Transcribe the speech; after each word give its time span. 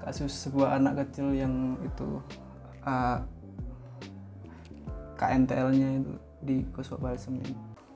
kasus 0.00 0.32
sebuah 0.48 0.80
anak 0.80 1.04
kecil 1.06 1.32
yang 1.36 1.76
itu 1.84 2.20
uh, 2.84 3.20
KNTL-nya 5.20 5.88
itu 6.00 6.12
di 6.40 6.56
Gosok 6.72 7.04
Balsem 7.04 7.36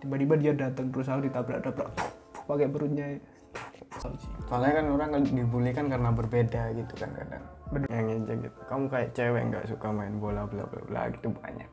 tiba-tiba 0.05 0.37
dia 0.37 0.53
datang 0.53 0.93
berusaha 0.93 1.17
ditabrak-tabrak 1.25 1.89
pakai 2.45 2.69
perutnya. 2.69 3.17
Soalnya 4.51 4.83
kan 4.83 4.87
orang 4.93 5.11
kan 5.17 5.23
dibully 5.25 5.73
kan 5.73 5.89
karena 5.89 6.13
berbeda 6.13 6.77
gitu 6.77 6.93
kan 7.01 7.11
kadang. 7.17 7.45
Yang 7.89 8.05
ngejek 8.05 8.37
gitu. 8.45 8.59
Kamu 8.69 8.85
kayak 8.93 9.11
cewek 9.17 9.43
nggak 9.49 9.65
suka 9.65 9.89
main 9.89 10.21
bola 10.21 10.45
bla 10.45 10.69
bla 10.69 10.83
bla 10.85 11.03
gitu 11.09 11.33
banyak 11.33 11.71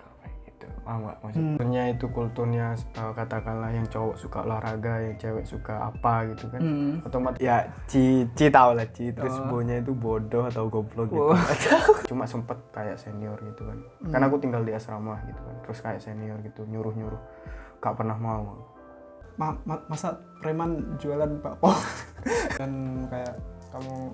gitu. 0.61 0.69
Paham 0.85 1.01
nggak 1.01 1.17
maksudnya 1.19 1.83
itu 1.89 2.05
kulturnya 2.07 2.67
eh, 2.77 3.11
katakanlah 3.11 3.73
yang 3.73 3.89
cowok 3.89 4.13
suka 4.13 4.45
olahraga 4.45 5.01
yang 5.01 5.17
cewek 5.17 5.41
suka 5.43 5.89
apa 5.89 6.29
gitu 6.29 6.45
kan. 6.47 6.61
Hmm. 6.61 6.93
otomatis 7.01 7.41
ya 7.41 7.65
ci 7.89 8.29
ci 8.37 8.53
tau 8.53 8.77
lah 8.77 8.85
ci. 8.93 9.09
Terus 9.09 9.33
Oh. 9.33 9.49
bonya 9.49 9.81
itu 9.81 9.91
bodoh 9.91 10.45
atau 10.45 10.69
goblok 10.69 11.09
gitu. 11.09 11.33
Oh. 11.33 11.38
cuma 12.13 12.29
sempet 12.29 12.61
kayak 12.69 12.95
senior 12.95 13.41
gitu 13.41 13.66
kan. 13.66 13.77
Hmm. 13.99 14.11
karena 14.13 14.25
aku 14.29 14.38
tinggal 14.38 14.61
di 14.61 14.71
asrama 14.71 15.17
gitu 15.25 15.41
kan. 15.41 15.55
Terus 15.66 15.79
kayak 15.81 15.99
senior 15.99 16.38
gitu 16.39 16.61
nyuruh 16.63 16.93
nyuruh 16.93 17.21
gak 17.81 17.97
pernah 17.97 18.13
mau. 18.13 18.53
Ma- 19.35 19.57
ma- 19.66 19.81
masa 19.89 20.13
preman 20.38 20.77
jualan 20.95 21.41
bakpao 21.41 21.73
dan 22.61 22.71
kayak 23.09 23.33
kamu 23.71 24.13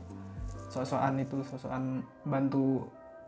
sosokan 0.67 1.17
itu 1.17 1.41
sosokan 1.43 1.99
bantu 2.23 2.85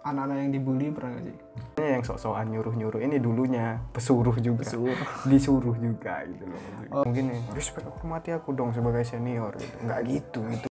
anak-anak 0.10 0.38
yang 0.42 0.52
dibully 0.58 0.88
pernah 0.90 1.22
gak 1.22 1.26
sih? 1.30 1.36
Ini 1.78 1.88
yang 1.94 2.04
sok-sokan 2.04 2.50
nyuruh-nyuruh. 2.50 3.00
Ini 3.06 3.22
dulunya. 3.22 3.78
Pesuruh 3.94 4.34
juga. 4.42 4.66
Pesuruh. 4.66 4.98
disuruh 5.30 5.78
juga 5.78 6.26
gitu 6.26 6.50
loh. 6.50 6.62
Oh. 6.90 7.06
mungkin 7.06 7.30
nih 7.30 7.42
respect 7.54 7.86
hormati 7.86 8.34
aku 8.34 8.50
dong 8.58 8.74
sebagai 8.74 9.06
senior 9.06 9.54
gitu. 9.54 9.76
Nggak 9.86 10.00
gitu 10.10 10.42
gitu. 10.50 10.66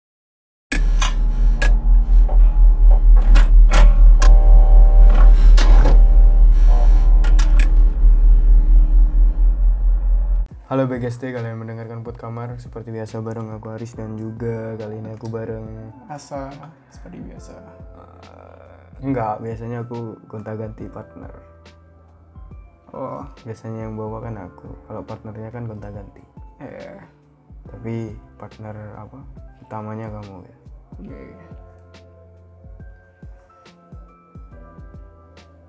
Halo 10.66 10.90
BGST, 10.90 11.30
kalian 11.30 11.62
mendengarkan 11.62 12.02
Put 12.02 12.18
Kamar. 12.18 12.58
Seperti 12.58 12.90
biasa 12.90 13.22
bareng 13.22 13.54
aku 13.54 13.70
Aris 13.70 13.94
dan 13.94 14.18
juga 14.18 14.74
kali 14.74 14.98
ini 14.98 15.14
aku 15.14 15.30
bareng 15.30 15.94
asa 16.10 16.50
seperti 16.90 17.22
biasa. 17.22 17.54
Eh, 17.54 18.45
Enggak, 19.04 19.44
biasanya 19.44 19.84
aku 19.84 20.16
gonta-ganti 20.28 20.88
partner. 20.88 21.32
Oh. 22.96 23.24
Biasanya 23.44 23.88
yang 23.88 23.94
bawa 23.98 24.24
kan 24.24 24.40
aku. 24.40 24.68
Kalau 24.88 25.02
partnernya 25.04 25.52
kan 25.52 25.68
gonta 25.68 25.92
ganti 25.92 26.24
eh 26.56 26.96
tapi 27.68 28.14
partner 28.40 28.96
apa? 28.96 29.18
Utamanya 29.60 30.08
kamu 30.08 30.36
ya? 30.46 30.56
Oke 30.96 31.20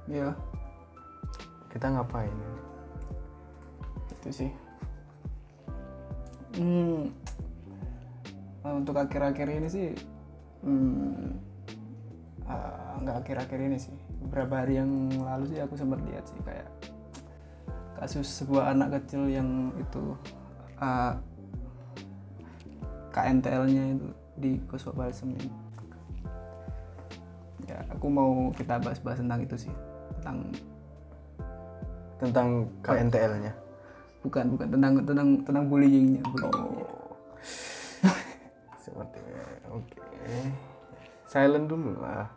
ya 0.07 0.31
kita 1.67 1.91
ngapain? 1.91 2.31
Itu 4.07 4.29
sih. 4.31 4.51
Hmm, 6.57 7.11
untuk 8.65 8.97
akhir-akhir 8.97 9.45
ini 9.51 9.67
sih 9.69 9.87
hmm, 10.65 11.37
eh, 12.49 12.91
nggak 13.03 13.15
akhir-akhir 13.23 13.59
ini 13.59 13.77
sih 13.79 13.95
beberapa 14.27 14.63
hari 14.63 14.79
yang 14.81 14.91
lalu 15.21 15.53
sih 15.53 15.59
aku 15.61 15.75
sempat 15.77 15.99
lihat 16.07 16.25
sih 16.27 16.39
kayak 16.43 16.67
kasus 17.97 18.27
sebuah 18.29 18.77
anak 18.77 19.01
kecil 19.01 19.25
yang 19.29 19.73
itu 19.79 20.15
eh, 20.81 21.13
KNTL-nya 23.13 23.83
itu 23.97 24.07
di 24.37 24.51
Gosok 24.69 24.93
Balsem 24.93 25.33
ini 25.33 25.49
ya 27.67 27.81
aku 27.91 28.07
mau 28.07 28.53
kita 28.53 28.79
bahas-bahas 28.79 29.19
tentang 29.19 29.41
itu 29.43 29.55
sih 29.67 29.73
tentang 30.21 30.37
tentang 32.17 32.47
KNTL-nya 32.85 33.53
bukan 34.23 34.45
bukan 34.55 34.67
tentang 34.71 34.93
tentang 35.05 35.29
tentang 35.45 35.63
bullyingnya 35.69 36.21
bullying. 36.25 36.53
Oh. 36.53 37.15
seperti 38.83 39.19
oke 39.69 39.97
silent 41.27 41.67
dulu 41.67 41.99
lah. 41.99 42.31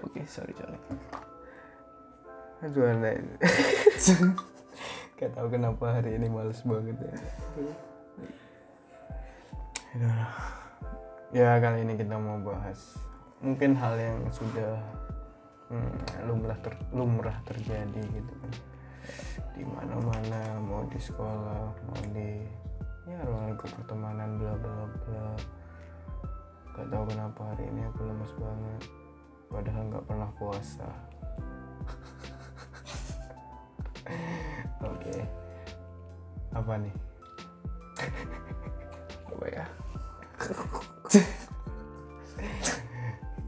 Oke 0.00 0.24
sorry 0.24 0.56
sorry. 0.56 0.80
Aduh 2.64 2.88
aneh. 2.88 3.20
Gak 5.20 5.36
tahu 5.36 5.52
kenapa 5.52 6.00
hari 6.00 6.16
ini 6.16 6.32
males 6.32 6.64
banget 6.64 6.96
ya. 6.96 7.12
Aduh. 9.94 10.28
ya 11.30 11.48
kali 11.62 11.84
ini 11.86 11.94
kita 11.94 12.16
mau 12.18 12.40
bahas 12.42 12.98
mungkin 13.38 13.78
hal 13.78 13.94
yang 13.94 14.18
sudah 14.34 14.80
hmm, 15.70 16.26
lumrah 16.26 16.58
ter, 16.64 16.74
lumrah 16.96 17.36
terjadi 17.44 18.00
gitu 18.00 18.32
kan. 18.40 18.52
Di 19.52 19.64
mana 19.68 20.00
mana 20.00 20.40
mau 20.64 20.88
di 20.88 20.96
sekolah 20.96 21.76
mau 21.76 22.02
di 22.16 22.40
ya 23.04 23.20
ruang 23.26 23.52
lingkup 23.52 23.68
pertemanan 23.82 24.40
bla 24.40 24.54
bla 24.56 24.86
bla 24.86 25.59
gak 26.80 26.96
tahu 26.96 27.04
kenapa 27.12 27.40
hari 27.52 27.68
ini 27.68 27.84
aku 27.92 28.08
lemes 28.08 28.32
banget. 28.40 28.82
Padahal 29.52 29.82
nggak 29.92 30.04
pernah 30.08 30.30
puasa. 30.40 30.88
Oke. 34.88 35.16
Apa 36.56 36.72
nih? 36.80 36.94
Apa 39.28 39.44
ya? 39.52 39.64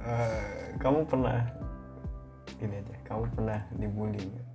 Eh, 0.02 0.74
kamu 0.82 1.06
pernah 1.06 1.46
gini 2.58 2.74
aja 2.74 2.94
kamu 3.06 3.22
pernah 3.38 3.62
dibully 3.78 4.18
nggak? 4.18 4.48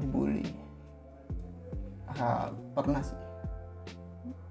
dibully? 0.00 0.48
Ah, 2.16 2.48
pernah 2.72 3.04
sih. 3.04 3.20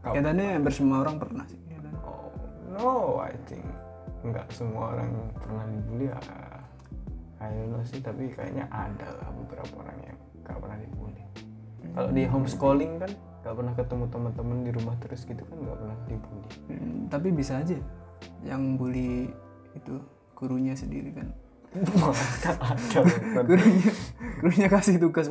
Kamu- 0.06 0.13
kelihatannya 0.13 0.46
hampir 0.62 0.73
semua 0.78 1.02
orang 1.02 1.17
pernah 1.17 1.44
sih 1.50 1.64
no 2.85 3.18
I 3.25 3.34
think 3.50 3.66
nggak 4.22 4.46
semua 4.53 4.94
orang 4.94 5.09
pernah 5.41 5.66
dibully 5.69 6.09
ya 6.09 6.22
I 7.41 7.50
don't 7.50 7.73
know 7.73 7.81
sih 7.81 8.00
tapi 8.01 8.29
kayaknya 8.31 8.69
ada 8.69 9.09
lah 9.22 9.29
beberapa 9.34 9.73
orang 9.81 9.97
yang 10.06 10.18
nggak 10.46 10.57
pernah 10.62 10.78
dibully. 10.78 11.23
Kalau 11.94 12.09
di 12.13 12.23
homeschooling 12.25 12.94
kan 13.01 13.12
nggak 13.46 13.56
pernah 13.57 13.73
ketemu 13.78 14.06
teman-teman 14.09 14.57
di 14.66 14.72
rumah 14.73 14.96
terus 15.01 15.22
gitu 15.25 15.44
kan 15.46 15.57
nggak 15.62 15.78
pernah 15.78 15.97
dibully. 16.09 16.50
Hmm, 16.69 17.00
tapi 17.09 17.28
bisa 17.34 17.62
aja 17.62 17.78
yang 18.46 18.78
bully 18.78 19.29
itu 19.73 19.94
gurunya 20.38 20.73
sendiri 20.78 21.12
kan. 21.12 21.28
Ada 22.56 23.41
gurunya 23.50 23.91
gurunya 24.40 24.67
kasih 24.72 24.96
tugas 24.96 25.28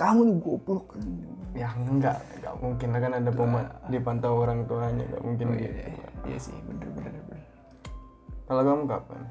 kamu 0.00 0.20
nih 0.24 0.36
goblok 0.40 0.96
ya 1.52 1.68
enggak 1.76 2.16
enggak 2.40 2.54
mungkin. 2.56 2.88
Kan 2.96 3.12
ada 3.12 3.30
pema 3.30 3.60
dipantau 3.92 4.32
orang 4.40 4.64
tuanya 4.64 5.04
enggak 5.04 5.22
mungkin 5.22 5.46
oh, 5.52 5.56
iya, 5.60 5.68
gitu. 5.68 5.76
iya, 5.76 6.08
iya 6.24 6.38
sih 6.40 6.56
bener 6.64 6.88
bener 6.96 7.12
bener. 7.28 7.44
Kalau 8.48 8.62
kamu 8.64 8.82
kapan? 8.88 9.22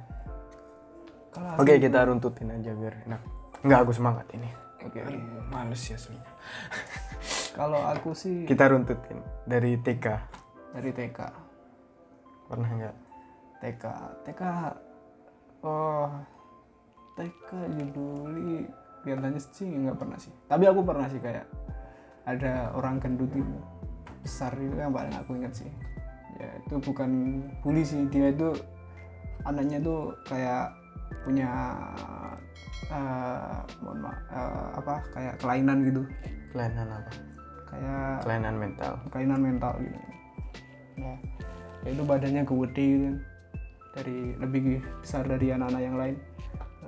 Kalau 1.34 1.50
oke 1.58 1.74
kita 1.81 2.00
runtutin 2.06 2.53
aja 2.53 2.72
biar 2.78 2.96
enak. 3.09 3.22
Enggak 3.66 3.79
aku 3.81 3.91
semangat 3.97 4.28
ini. 4.38 4.50
Oke 4.79 5.03
Aduh, 5.03 5.44
males 5.52 5.84
ya 5.91 6.00
sebenarnya 6.00 6.34
kalau 7.59 7.81
aku 7.84 8.13
sih 8.13 8.46
kita 8.46 8.69
runtutin. 8.69 9.19
Dari 9.50 9.74
TK 9.81 10.06
dari 10.78 10.91
TK 10.94 11.19
pernah 12.46 12.69
enggak? 12.69 12.96
TK 13.59 13.84
TK 14.24 14.41
oh 15.66 16.08
TK 17.18 17.50
dibully 17.75 18.63
kelihatannya 19.02 19.42
sih 19.42 19.68
nggak 19.68 19.98
pernah 19.98 20.18
sih. 20.20 20.34
Tapi 20.48 20.64
aku 20.68 20.82
pernah 20.84 21.08
sih 21.08 21.22
kayak 21.22 21.46
ada 22.28 22.74
orang 22.78 23.02
gendut 23.02 23.32
itu 23.34 23.56
besar 24.22 24.54
itu 24.60 24.76
yang 24.76 24.94
paling 24.94 25.14
aku 25.16 25.40
ingat 25.40 25.54
sih. 25.56 25.72
Ya 26.40 26.50
itu 26.59 26.76
bukan 26.79 27.41
bully 27.64 27.84
sih. 27.84 28.06
Dia 28.12 28.32
itu 28.32 28.56
anaknya 29.47 29.79
tuh 29.79 30.14
kayak 30.28 30.76
punya 31.26 31.50
eh, 32.91 33.58
mohon 33.82 34.00
maaf 34.03 34.20
eh, 34.32 34.68
apa 34.79 34.96
kayak 35.16 35.35
kelainan 35.41 35.78
gitu. 35.88 36.02
Kelainan 36.53 36.88
apa? 36.88 37.12
Kayak 37.70 38.14
kelainan 38.26 38.56
mental. 38.58 38.94
kelainan 39.12 39.40
mental 39.40 39.73
gitu. 39.82 40.00
Ya 41.00 41.14
ya 41.84 41.90
itu 41.96 42.03
badannya 42.03 42.44
gede 42.44 42.85
gitu 42.85 43.06
kan. 43.08 43.18
dari 43.90 44.38
lebih 44.38 44.85
besar 45.02 45.26
dari 45.26 45.50
anak-anak 45.50 45.82
yang 45.82 45.97
lain 45.97 46.16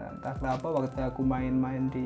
entah 0.10 0.34
kenapa 0.34 0.68
waktu 0.68 1.00
aku 1.00 1.22
main-main 1.22 1.88
di 1.88 2.06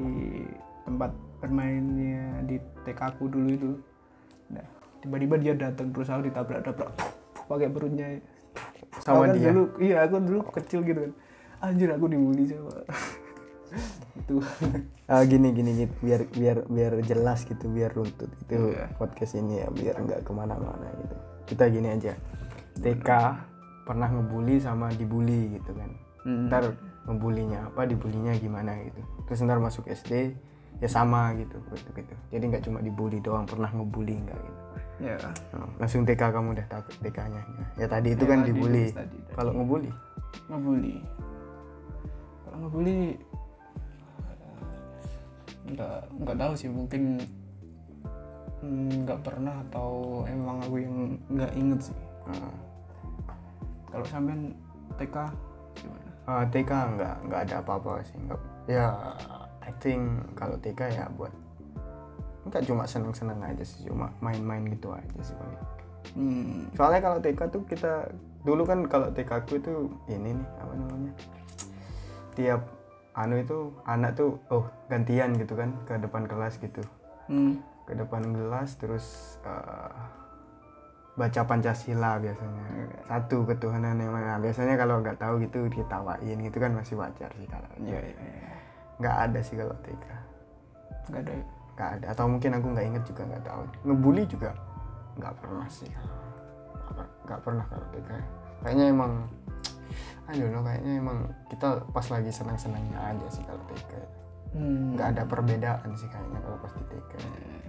tempat 0.83 1.11
bermainnya 1.39 2.43
di 2.43 2.55
TK 2.83 2.99
aku 3.11 3.25
dulu 3.25 3.49
itu 3.49 3.71
nah 4.47 4.65
tiba-tiba 4.99 5.35
dia 5.37 5.53
datang 5.53 5.89
berusaha 5.89 6.19
ditabrak-tabrak 6.19 6.91
pakai 7.45 7.69
perutnya. 7.69 8.07
Sama 8.97 9.13
Aku 9.13 9.21
kan 9.21 9.29
dia? 9.33 9.49
dulu 9.49 9.63
iya 9.77 9.97
aku 10.01 10.15
dulu 10.17 10.39
kecil 10.51 10.81
gitu 10.81 10.99
kan. 11.01 11.13
Anjir 11.61 11.89
aku 11.89 12.05
dibully 12.07 12.47
sama 12.47 12.73
itu. 14.19 14.35
Ah, 15.05 15.21
gini 15.21 15.51
gini 15.51 15.71
gitu 15.77 15.93
biar 16.01 16.21
biar 16.31 16.57
biar 16.65 16.93
jelas 17.03 17.43
gitu 17.43 17.67
biar 17.67 17.91
runtut. 17.91 18.31
Itu 18.41 18.71
Iya. 18.71 18.89
podcast 18.95 19.35
ini 19.35 19.61
ya 19.61 19.67
biar 19.69 19.95
nggak 19.99 20.21
ke 20.23 20.31
mana-mana 20.31 20.87
gitu. 20.97 21.15
Kita 21.45 21.69
gini 21.69 21.91
aja. 21.91 22.13
TK 22.75 23.09
pernah 23.85 24.09
ngebully 24.09 24.57
sama 24.57 24.89
dibully 24.89 25.53
gitu 25.53 25.71
kan. 25.71 25.91
Hmm. 26.25 26.49
ntar 26.49 26.73
ngebulinya 27.05 27.69
apa 27.69 27.85
dibulinya 27.85 28.33
gimana 28.35 28.75
gitu. 28.81 29.01
Terus 29.25 29.45
ntar 29.45 29.57
masuk 29.57 29.85
SD 29.85 30.33
ya 30.77 30.89
sama 30.89 31.31
gitu 31.37 31.55
gitu 31.71 31.89
gitu. 31.93 32.13
Jadi 32.29 32.43
nggak 32.49 32.63
cuma 32.65 32.79
dibully 32.81 33.19
doang 33.19 33.45
pernah 33.45 33.69
ngebully 33.69 34.15
nggak 34.21 34.39
gitu. 34.39 34.61
Ya. 34.95 35.19
Oh, 35.51 35.67
langsung 35.75 36.07
TK 36.07 36.31
kamu 36.31 36.55
udah 36.55 36.67
takut 36.71 36.95
TK-nya 37.03 37.43
ya 37.75 37.83
tadi 37.85 38.15
itu 38.15 38.23
Ya, 38.23 38.31
kan 38.31 38.39
tadi, 38.41 38.49
dibully. 38.51 38.85
kalau 39.35 39.51
ngebully? 39.51 39.91
Ngebully. 40.47 40.95
Kalau 42.43 42.57
ngebully 42.63 42.99
nggak 45.65 45.97
nggak 46.21 46.37
tahu 46.37 46.53
sih 46.53 46.69
mungkin 46.69 47.17
nggak 49.03 49.19
pernah 49.21 49.61
atau 49.67 50.21
emang 50.25 50.61
aku 50.63 50.75
yang 50.79 50.95
nggak 51.29 51.51
inget 51.53 51.79
sih. 51.91 51.97
Ah. 52.25 52.53
kalau 53.91 54.05
sampean 54.07 54.55
TK 54.97 55.15
gimana 56.25 56.41
Ah, 56.41 56.45
TK 56.49 56.71
nggak 56.97 57.15
nggak 57.29 57.41
ada 57.49 57.55
apa-apa 57.61 58.01
sih 58.01 58.17
nggak 58.17 58.41
ya 58.65 58.89
I 59.61 59.71
think 59.77 60.33
kalau 60.33 60.57
TK 60.57 60.81
ya 60.89 61.05
buat 61.13 61.33
nggak 62.45 62.65
cuma 62.65 62.85
seneng-seneng 62.85 63.41
aja 63.41 63.63
sih 63.65 63.89
cuma 63.89 64.09
main-main 64.21 64.65
gitu 64.69 64.93
aja 64.93 65.19
sih 65.21 65.33
paling. 65.37 65.61
Hmm, 66.13 66.69
soalnya 66.77 67.01
kalau 67.01 67.17
TK 67.17 67.39
tuh 67.49 67.61
kita 67.65 67.93
dulu 68.45 68.61
kan 68.65 68.85
kalau 68.85 69.09
TK 69.09 69.29
aku 69.41 69.57
itu 69.57 69.89
ini 70.05 70.37
nih 70.37 70.47
apa 70.61 70.73
namanya 70.77 71.13
tiap 72.37 72.61
anu 73.17 73.41
itu 73.41 73.73
anak 73.89 74.13
tuh 74.13 74.37
oh 74.53 74.69
gantian 74.85 75.33
gitu 75.41 75.57
kan 75.57 75.73
ke 75.89 75.97
depan 75.97 76.29
kelas 76.29 76.61
gitu. 76.61 76.85
Hmm, 77.25 77.57
ke 77.89 77.97
depan 77.97 78.21
kelas 78.21 78.77
terus 78.77 79.37
eh, 79.41 80.24
baca 81.15 81.41
Pancasila 81.47 82.19
biasanya. 82.19 82.63
Satu 83.07 83.47
ketuhanan 83.47 83.95
yang 83.97 84.11
mana 84.11 84.37
biasanya 84.39 84.75
kalau 84.75 84.99
nggak 84.99 85.17
tahu 85.19 85.39
gitu 85.43 85.67
ditawain 85.71 86.37
gitu 86.39 86.57
kan 86.59 86.71
masih 86.75 86.99
wajar 86.99 87.31
sih 87.39 87.47
kalau 87.47 87.69
ya, 87.79 87.99
ya, 87.99 88.11
ya. 88.11 88.53
nggak 88.99 89.15
ada 89.29 89.39
sih 89.39 89.55
kalau 89.55 89.75
TK 89.83 90.05
nggak 91.11 91.21
ada. 91.23 91.31
Nggak 91.75 91.89
ada. 91.99 92.05
Atau 92.11 92.25
mungkin 92.31 92.51
aku 92.55 92.67
nggak 92.71 92.85
inget 92.87 93.03
juga 93.07 93.21
nggak 93.27 93.43
tahu. 93.47 93.61
Ngebully 93.87 94.23
juga 94.27 94.51
nggak 95.15 95.33
pernah 95.39 95.67
sih. 95.71 95.89
Nggak 95.89 96.93
per- 96.93 97.15
nggak 97.25 97.41
pernah 97.41 97.65
kalau 97.67 97.85
TK 97.95 98.09
kayaknya 98.65 98.85
emang 98.89 99.13
don't 100.33 100.49
know 100.49 100.63
kayaknya 100.65 100.93
emang 100.97 101.29
kita 101.53 101.85
pas 101.93 102.07
lagi 102.09 102.31
senang-senangnya 102.33 102.97
aja 102.97 103.27
sih 103.29 103.45
kalau 103.45 103.61
TK 103.69 103.91
hmm, 104.57 104.97
nggak 104.97 105.07
ada 105.13 105.23
perbedaan 105.29 105.89
sih 105.93 106.09
kayaknya 106.09 106.39
kalau 106.41 106.57
pas 106.57 106.73
di 106.73 106.85
TK 106.89 107.13
Hmm, 107.21 107.61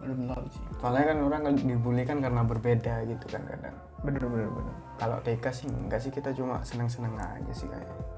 belum 0.00 0.20
tahu 0.30 0.44
sih. 0.52 0.64
Soalnya 0.78 1.04
kan 1.14 1.18
orang 1.24 1.40
kan 1.46 1.54
dibully 1.56 2.02
kan 2.04 2.18
karena 2.20 2.42
berbeda 2.44 2.94
gitu 3.08 3.26
kan 3.28 3.42
kadang. 3.48 3.76
Bener 4.04 4.22
bener 4.24 4.48
bener. 4.48 4.74
Kalau 5.00 5.16
TK 5.24 5.44
sih 5.52 5.66
enggak 5.68 6.00
sih 6.00 6.12
kita 6.12 6.32
cuma 6.36 6.60
senang-senang 6.64 7.16
aja 7.16 7.52
sih 7.52 7.68
kayaknya 7.68 8.10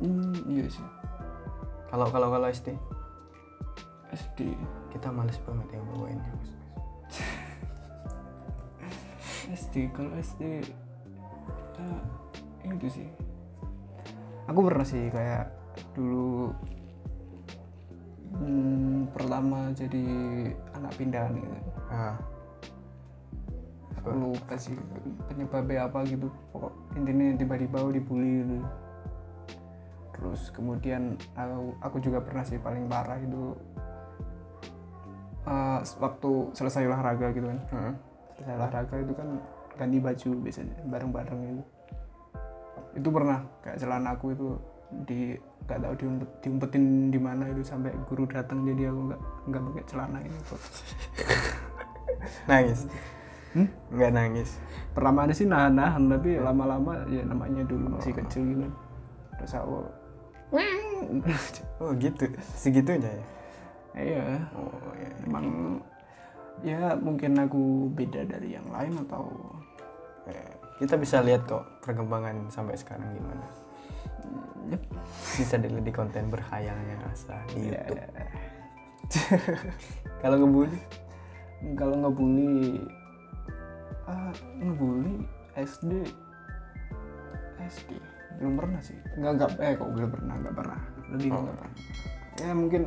hmm, 0.00 0.34
iya 0.48 0.66
sih. 0.66 0.86
Kalau 1.92 2.06
kalau 2.08 2.28
kalau 2.32 2.46
SD 2.48 2.74
SD 4.10 4.56
kita 4.90 5.08
males 5.12 5.38
banget 5.46 5.78
yang 5.78 5.84
bawainnya 5.94 6.32
Mas. 6.34 6.50
SD 9.60 9.90
kalau 9.94 10.10
SD 10.18 10.64
ya, 11.80 11.96
itu 12.74 12.88
sih. 12.90 13.08
Aku 14.50 14.66
pernah 14.66 14.82
sih 14.82 15.08
kayak 15.14 15.46
dulu 15.94 16.50
hmm, 18.36 19.10
pertama 19.14 19.72
jadi 19.74 20.04
anak 20.76 20.92
pindahan 20.94 21.34
gitu. 21.34 21.56
Ah. 21.90 22.16
Aku 24.00 24.16
lupa 24.16 24.56
sih 24.56 24.72
penyebabnya 25.28 25.84
apa 25.84 26.08
gitu 26.08 26.32
pokok 26.56 26.72
intinya 26.96 27.36
tiba-tiba 27.36 27.76
aku 27.84 27.90
dibully 27.92 28.32
gitu. 28.44 28.56
Terus 30.16 30.42
kemudian 30.52 31.16
aku, 31.36 31.76
aku 31.80 31.96
juga 32.00 32.18
pernah 32.24 32.44
sih 32.44 32.56
paling 32.60 32.88
parah 32.88 33.20
itu 33.20 33.56
eh, 35.44 35.80
waktu 36.00 36.30
selesai 36.56 36.88
olahraga 36.88 37.32
gitu 37.32 37.46
kan. 37.48 37.60
Heeh. 37.72 37.94
selesai 38.40 38.56
olahraga 38.56 38.94
itu 39.04 39.12
kan 39.12 39.28
ganti 39.76 39.96
baju 40.00 40.30
biasanya 40.44 40.76
bareng-bareng 40.88 41.40
itu 41.44 41.64
itu 43.00 43.08
pernah 43.08 43.38
kayak 43.62 43.78
celana 43.78 44.18
aku 44.18 44.34
itu 44.34 44.48
di 45.06 45.38
nggak 45.70 45.86
tahu 45.86 45.94
diumpet, 46.02 46.30
diumpetin 46.42 46.84
di 47.14 47.20
mana 47.22 47.46
itu 47.46 47.62
sampai 47.62 47.94
guru 48.10 48.26
datang 48.26 48.66
jadi 48.66 48.90
aku 48.90 49.00
nggak 49.06 49.20
nggak 49.46 49.62
pakai 49.70 49.84
celana 49.86 50.18
ini 50.18 50.38
nangis. 52.50 52.80
Hmm? 53.54 53.68
nggak 53.94 54.10
nangis. 54.10 54.50
Pertama 54.90 55.30
sih 55.30 55.46
nahan-nahan 55.46 56.10
tapi 56.10 56.42
lama-lama 56.42 57.06
ya 57.06 57.22
namanya 57.22 57.62
dulu 57.62 57.94
masih 57.94 58.18
kecil 58.18 58.42
gitu. 58.50 58.66
Terus 59.38 59.52
aku 59.54 59.78
oh 61.86 61.94
gitu. 61.94 62.24
Segitunya 62.58 63.10
ya? 63.14 63.24
Iya. 63.94 64.26
Oh 64.58 64.90
ya 64.98 65.10
emang 65.22 65.46
ya 66.66 66.98
mungkin 66.98 67.38
aku 67.38 67.94
beda 67.94 68.26
dari 68.26 68.58
yang 68.58 68.66
lain 68.74 69.06
atau 69.06 69.30
Ya, 70.28 70.44
kita 70.76 70.94
bisa 71.00 71.24
lihat 71.24 71.48
kok 71.48 71.64
perkembangan 71.80 72.52
sampai 72.52 72.76
sekarang 72.76 73.08
gimana 73.16 73.40
bisa 75.40 75.56
dilihat 75.58 75.84
di 75.84 75.92
konten 75.94 76.30
berkhayalnya 76.30 76.94
Asa 77.10 77.42
di 77.50 77.72
ya, 77.72 77.82
YouTube. 77.82 78.02
kalau 80.22 80.36
ngebully? 80.44 80.78
Kalau 81.74 81.94
ngebully 81.98 82.84
ah, 84.06 84.32
ngebully 84.62 85.26
SD 85.58 86.06
SD 87.58 87.90
belum 88.40 88.54
pernah 88.56 88.80
sih. 88.80 88.96
Nggak 89.18 89.32
nggak 89.36 89.50
eh 89.60 89.72
kok 89.76 89.90
belum 89.90 90.10
pernah? 90.14 90.34
Nggak 90.38 90.56
pernah. 90.56 90.80
Lebih 91.10 91.28
Oh. 91.34 91.40
nggak 91.44 91.56
pernah. 91.58 91.76
Ya 92.40 92.50
mungkin 92.56 92.82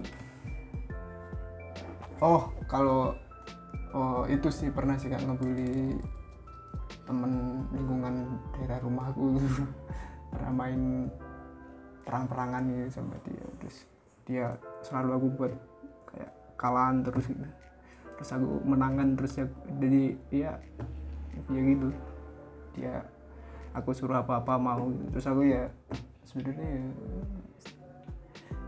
oh 2.24 2.44
kalau 2.71 3.13
oh 3.94 4.24
itu 4.25 4.48
sih 4.50 4.71
pernah 4.71 4.95
sih 4.98 5.12
kak 5.12 5.21
ngebully 5.21 6.00
temen 7.04 7.66
lingkungan 7.75 8.39
daerah 8.56 8.80
rumahku 8.80 9.38
pernah 10.33 10.51
main 10.51 10.81
perang-perangan 12.03 12.63
gitu 12.68 12.89
sama 12.89 13.15
dia. 13.24 13.45
Terus 13.62 13.77
dia 14.25 14.45
selalu 14.81 15.09
aku 15.15 15.27
buat 15.38 15.53
kayak 16.09 16.31
kalahan 16.57 17.06
terus 17.06 17.25
gitu. 17.30 17.45
Terus 18.18 18.30
aku 18.33 18.47
menangan 18.65 19.13
terus 19.13 19.33
ya. 19.38 19.45
Jadi 19.77 20.03
ya 20.33 20.51
ya 21.47 21.62
gitu. 21.62 21.89
Dia 22.73 23.06
aku 23.78 23.94
suruh 23.94 24.21
apa-apa 24.21 24.57
mau 24.57 24.90
gitu. 24.90 25.18
terus 25.18 25.28
aku 25.30 25.42
ya 25.45 25.69
sebenarnya 26.25 26.68
ya, 26.68 26.83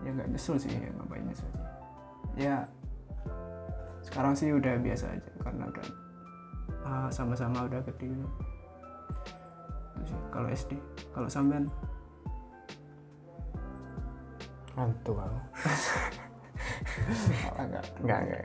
ya 0.06 0.10
nggak 0.16 0.30
nyesel 0.30 0.56
sih 0.62 0.70
ya 0.70 0.90
ngapain 0.94 1.26
nyesel. 1.26 1.50
Sih 1.50 1.66
ya 2.36 2.68
sekarang 4.04 4.36
sih 4.36 4.52
udah 4.52 4.76
biasa 4.80 5.08
aja 5.08 5.32
karena 5.42 5.72
udah 5.72 5.88
ah, 6.86 7.10
sama-sama 7.10 7.66
udah 7.66 7.82
gede 7.88 8.12
kalau 10.30 10.48
SD 10.52 10.78
kalau 11.16 11.28
sampean? 11.32 11.72
Mantu 14.76 15.14
aku. 15.16 15.40
Malah 17.48 17.66
nggak 17.72 17.86
nggak 18.04 18.20
nggak 18.28 18.44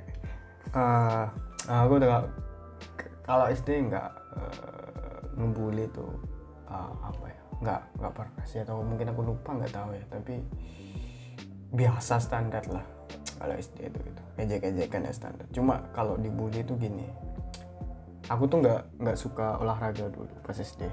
Eh, 0.71 1.27
aku 1.67 1.93
udah 1.99 2.23
kalau 3.27 3.51
SD 3.51 3.91
nggak 3.91 4.11
eh, 4.39 5.19
ngebully 5.35 5.91
tuh 5.91 6.15
eh, 6.71 6.93
apa 7.03 7.25
ya? 7.27 7.41
Nggak 7.61 7.81
nggak 7.99 8.13
pernah 8.15 8.45
sih 8.47 8.61
atau 8.63 8.83
mungkin 8.87 9.11
aku 9.11 9.21
lupa 9.27 9.51
nggak 9.59 9.75
tahu 9.75 9.91
ya. 9.95 10.05
Tapi 10.07 10.35
biasa 11.75 12.23
standar 12.23 12.63
lah 12.71 12.87
kalau 13.43 13.55
SD 13.59 13.91
itu 13.91 13.99
gitu. 13.99 14.23
Ejek-ejekan 14.39 15.11
ya 15.11 15.13
standar. 15.13 15.47
Cuma 15.51 15.83
kalau 15.91 16.15
dibully 16.15 16.63
tuh 16.63 16.79
gini 16.79 17.31
aku 18.31 18.47
tuh 18.47 18.63
nggak 18.63 18.81
nggak 19.03 19.19
suka 19.19 19.59
olahraga 19.59 20.07
dulu 20.07 20.31
pas 20.47 20.55
SD 20.55 20.87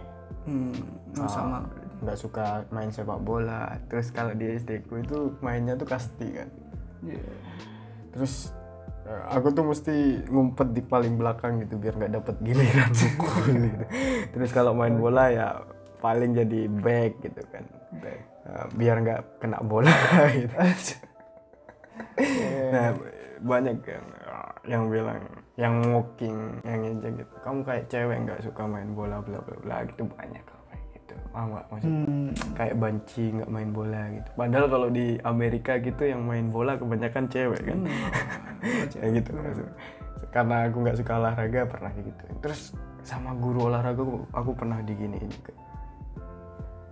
hmm, 0.45 0.75
Ah. 1.17 1.29
sama. 1.29 1.59
nggak 1.97 2.17
suka 2.17 2.45
main 2.69 2.89
sepak 2.89 3.17
bola. 3.19 3.73
Terus 3.89 4.13
kalau 4.13 4.31
di 4.31 4.53
SD 4.53 4.85
ku 4.85 5.01
itu 5.01 5.33
mainnya 5.41 5.73
tuh 5.73 5.85
kasti 5.85 6.27
kan? 6.31 6.49
Iya. 7.01 7.21
terus 8.09 8.49
eh, 9.05 9.23
aku 9.29 9.53
tuh 9.53 9.61
mesti 9.61 10.25
ngumpet 10.25 10.73
di 10.73 10.81
paling 10.81 11.13
belakang 11.15 11.61
gitu 11.61 11.77
biar 11.77 11.93
nggak 11.93 12.13
dapet 12.17 12.35
giliran 12.41 12.91
pukul 13.01 13.45
gitu. 13.53 13.83
Terus 14.33 14.49
kalau 14.51 14.73
main 14.73 14.97
bola 14.97 15.29
ya 15.29 15.47
paling 15.97 16.33
jadi 16.33 16.65
back 16.69 17.21
gitu 17.21 17.41
kan? 17.49 17.65
Baik. 17.97 18.21
Eh, 18.45 18.65
biar 18.73 18.95
nggak 19.01 19.21
kena 19.37 19.59
bola 19.61 19.93
gitu. 20.37 20.53
Nah 22.73 22.89
banyak 23.37 23.77
yang 23.85 24.05
yang 24.65 24.83
bilang 24.89 25.21
yang 25.57 25.81
mocking 25.89 26.61
yang 26.61 26.79
ngejek 26.85 27.13
gitu. 27.17 27.33
Kamu 27.41 27.65
kayak 27.65 27.89
cewek 27.89 28.17
nggak 28.23 28.39
suka 28.45 28.63
main 28.63 28.93
bola 28.93 29.17
bla 29.19 29.41
bla 29.41 29.57
bla 29.57 29.77
gitu 29.83 30.05
banyak 30.05 30.43
kayak 30.45 30.85
gitu. 30.93 31.13
Paham 31.33 31.47
nggak 31.51 31.65
maksud 31.67 31.89
Hmm, 31.89 32.29
kayak 32.53 32.75
banci 32.77 33.23
nggak 33.33 33.49
main 33.49 33.69
bola 33.73 34.01
gitu. 34.13 34.29
Padahal 34.37 34.67
kalau 34.69 34.87
di 34.87 35.17
Amerika 35.21 35.81
gitu 35.81 36.03
yang 36.05 36.21
main 36.23 36.47
bola 36.47 36.77
kebanyakan 36.77 37.25
cewek 37.25 37.61
kan? 37.65 37.79
Hmm. 37.83 38.09
kayak 38.93 39.11
gitu 39.17 39.29
maksud. 39.33 39.69
karena 40.27 40.67
aku 40.69 40.77
nggak 40.83 40.97
suka 40.99 41.13
olahraga 41.17 41.61
pernah 41.65 41.91
gitu. 41.97 42.23
Terus 42.43 42.61
sama 43.01 43.31
guru 43.33 43.71
olahraga 43.71 43.97
aku, 43.97 44.27
aku 44.35 44.51
pernah 44.53 44.77
diginiin 44.83 45.29
juga. 45.31 45.53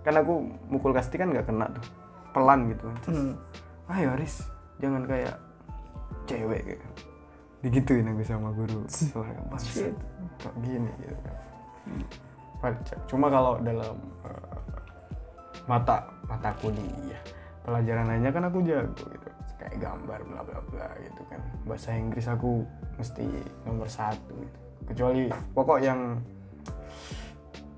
Kan 0.02 0.14
aku 0.18 0.42
mukul 0.66 0.90
kasti 0.90 1.14
kan 1.14 1.30
nggak 1.30 1.46
kena 1.46 1.70
tuh. 1.70 1.84
Pelan 2.34 2.68
gitu 2.68 2.84
kan 2.90 2.96
terus 3.00 3.20
Hmm. 3.22 3.34
ayo 3.88 4.12
Aris 4.12 4.34
jangan 4.76 5.06
kayak 5.06 5.36
cewek 6.26 6.62
gitu 6.68 6.86
digituin 7.64 8.08
aku 8.08 8.22
sama 8.24 8.50
guru. 8.52 8.84
Kok 10.42 10.54
gini? 10.60 10.90
Gitu 11.00 11.16
kan. 11.24 11.36
Cuma 13.06 13.26
kalau 13.30 13.60
dalam 13.62 13.96
eh, 14.26 14.58
mata 15.70 16.06
mata 16.26 16.50
kuliah 16.58 17.20
pelajaran 17.62 18.06
lainnya 18.06 18.30
kan 18.30 18.44
aku 18.48 18.58
jago 18.62 19.04
gitu. 19.10 19.28
Kayak 19.56 19.88
gambar 19.88 20.20
bla 20.28 20.40
bla 20.44 20.60
bla 20.70 20.88
gitu 21.00 21.22
kan. 21.32 21.40
Bahasa 21.64 21.96
Inggris 21.96 22.28
aku 22.28 22.62
mesti 23.00 23.26
nomor 23.64 23.88
satu 23.88 24.32
gitu. 24.36 24.58
Kecuali 24.86 25.22
pokok 25.56 25.78
yang 25.82 26.20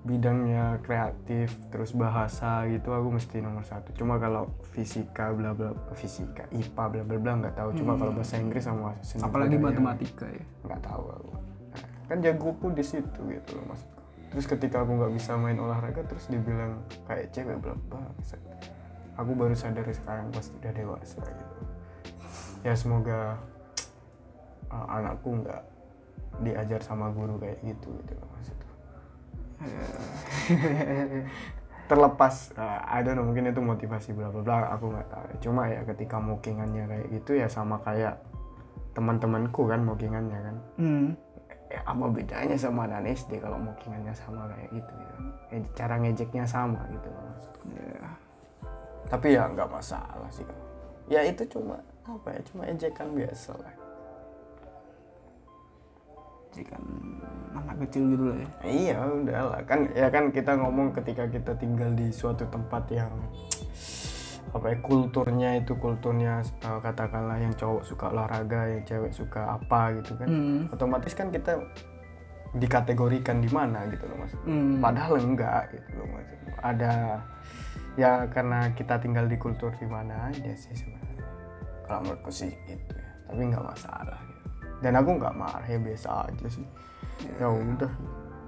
bidangnya 0.06 0.78
kreatif 0.86 1.50
terus 1.74 1.90
bahasa 1.90 2.64
gitu 2.70 2.94
aku 2.94 3.18
mesti 3.18 3.42
nomor 3.42 3.66
satu. 3.66 3.90
Cuma 3.98 4.16
kalau 4.22 4.50
fisika 4.70 5.34
bla 5.34 5.52
bla 5.52 5.74
fisika 5.98 6.46
IPA 6.54 6.84
bla 6.90 7.02
bla 7.02 7.18
bla 7.18 7.32
nggak 7.44 7.54
tahu. 7.58 7.70
Cuma 7.78 7.98
kalau 7.98 8.14
bahasa 8.14 8.38
Inggris 8.38 8.64
sama 8.66 8.94
seni 9.02 9.26
apalagi 9.26 9.58
matematika 9.58 10.26
ya? 10.30 10.44
nggak 10.64 10.80
tahu 10.86 11.04
aku. 11.10 11.32
Nah, 11.34 11.82
kan 12.06 12.18
jagoku 12.22 12.66
di 12.72 12.84
situ 12.86 13.20
gitu 13.26 13.50
loh 13.58 13.74
mas 13.74 13.82
terus 14.28 14.44
ketika 14.44 14.84
aku 14.84 14.92
nggak 14.92 15.12
bisa 15.16 15.40
main 15.40 15.56
olahraga 15.56 16.04
terus 16.04 16.28
dibilang 16.28 16.84
kayak 17.08 17.32
cewek 17.32 17.56
bla 17.64 17.72
bla 17.88 18.04
aku 19.16 19.32
baru 19.32 19.56
sadar 19.56 19.88
sekarang 19.88 20.28
pas 20.30 20.46
udah 20.46 20.72
dewasa 20.72 21.20
gitu. 21.24 21.58
Ya 22.62 22.74
semoga 22.76 23.40
uh, 24.70 24.86
anakku 24.94 25.42
nggak 25.42 25.62
diajar 26.44 26.80
sama 26.84 27.10
guru 27.10 27.40
kayak 27.40 27.58
gitu 27.66 27.90
gitu 28.04 28.12
loh 28.14 28.28
maksudku 28.36 28.57
terlepas 31.88 32.52
uh, 32.54 32.84
I 32.84 33.00
don't 33.00 33.16
know 33.16 33.24
mungkin 33.24 33.48
itu 33.48 33.64
motivasi 33.64 34.12
bla 34.12 34.28
bla 34.28 34.44
bla 34.44 34.76
aku 34.76 34.92
nggak 34.92 35.08
tahu 35.08 35.24
cuma 35.48 35.72
ya 35.72 35.80
ketika 35.88 36.20
mokingannya 36.20 36.84
kayak 36.84 37.06
gitu 37.16 37.40
ya 37.40 37.48
sama 37.48 37.80
kayak 37.80 38.20
teman-temanku 38.92 39.64
kan 39.70 39.80
mokingannya 39.86 40.38
kan. 40.42 40.56
Hmm. 40.76 41.08
ya 41.68 41.84
apa 41.84 42.08
bedanya 42.08 42.56
sama 42.56 42.88
anak 42.88 43.12
SD 43.12 43.44
kalau 43.44 43.60
mokingannya 43.60 44.12
sama 44.16 44.48
kayak 44.52 44.68
gitu 44.72 44.92
gitu 44.92 45.16
Eh, 45.48 45.64
cara 45.72 45.96
ngejeknya 45.96 46.44
sama 46.44 46.84
gitu 46.92 47.08
loh. 47.08 47.24
Ya. 47.72 48.04
tapi 49.08 49.32
ya 49.32 49.48
nggak 49.48 49.72
masalah 49.72 50.28
sih. 50.28 50.44
Ya 51.08 51.24
itu 51.24 51.40
cuma 51.48 51.80
apa 52.04 52.36
ya 52.36 52.40
cuma 52.52 52.68
ejekan 52.68 53.16
biasa 53.16 53.56
lah 53.56 53.72
kan 56.66 56.82
anak 57.54 57.76
kecil 57.86 58.02
gitu 58.14 58.24
lah 58.32 58.38
ya. 58.38 58.48
Iya 58.66 58.96
udah 59.04 59.40
lah. 59.54 59.60
Kan 59.68 59.80
ya 59.92 60.08
kan 60.08 60.30
kita 60.32 60.56
ngomong 60.58 60.96
ketika 60.96 61.28
kita 61.28 61.52
tinggal 61.56 61.90
di 61.94 62.10
suatu 62.10 62.48
tempat 62.48 62.84
yang 62.90 63.12
apa 64.48 64.72
ya 64.72 64.76
kulturnya 64.80 65.60
itu 65.60 65.76
kulturnya 65.76 66.40
eh, 66.40 66.80
katakanlah 66.80 67.36
yang 67.36 67.52
cowok 67.52 67.84
suka 67.84 68.08
olahraga 68.08 68.64
yang 68.72 68.82
cewek 68.88 69.12
suka 69.12 69.60
apa 69.60 70.00
gitu 70.00 70.16
kan. 70.16 70.28
Hmm. 70.28 70.60
otomatis 70.72 71.12
kan 71.12 71.28
kita 71.28 71.60
dikategorikan 72.56 73.44
di 73.44 73.50
mana 73.52 73.84
gitu 73.92 74.08
loh 74.08 74.24
mas. 74.24 74.32
Hmm. 74.48 74.80
padahal 74.80 75.20
enggak 75.20 75.68
gitu 75.76 76.00
loh 76.00 76.06
mas. 76.16 76.28
Ada 76.64 77.20
ya 78.00 78.24
karena 78.32 78.72
kita 78.72 78.96
tinggal 78.96 79.28
di 79.28 79.36
kultur 79.36 79.68
di 79.76 79.84
mana 79.84 80.32
aja 80.32 80.52
sih 80.56 80.72
sebenarnya. 80.72 81.26
Kalau 81.84 82.00
menurutku 82.08 82.32
sih 82.32 82.52
gitu 82.64 82.94
ya. 82.96 83.08
Tapi 83.28 83.40
nggak 83.52 83.64
masalah. 83.64 84.27
Dan 84.78 84.92
aku 84.94 85.10
nggak 85.18 85.34
marah 85.34 85.66
ya 85.66 85.78
biasa 85.78 86.28
aja 86.30 86.46
sih. 86.46 86.66
Ya 87.40 87.48
udah. 87.50 87.92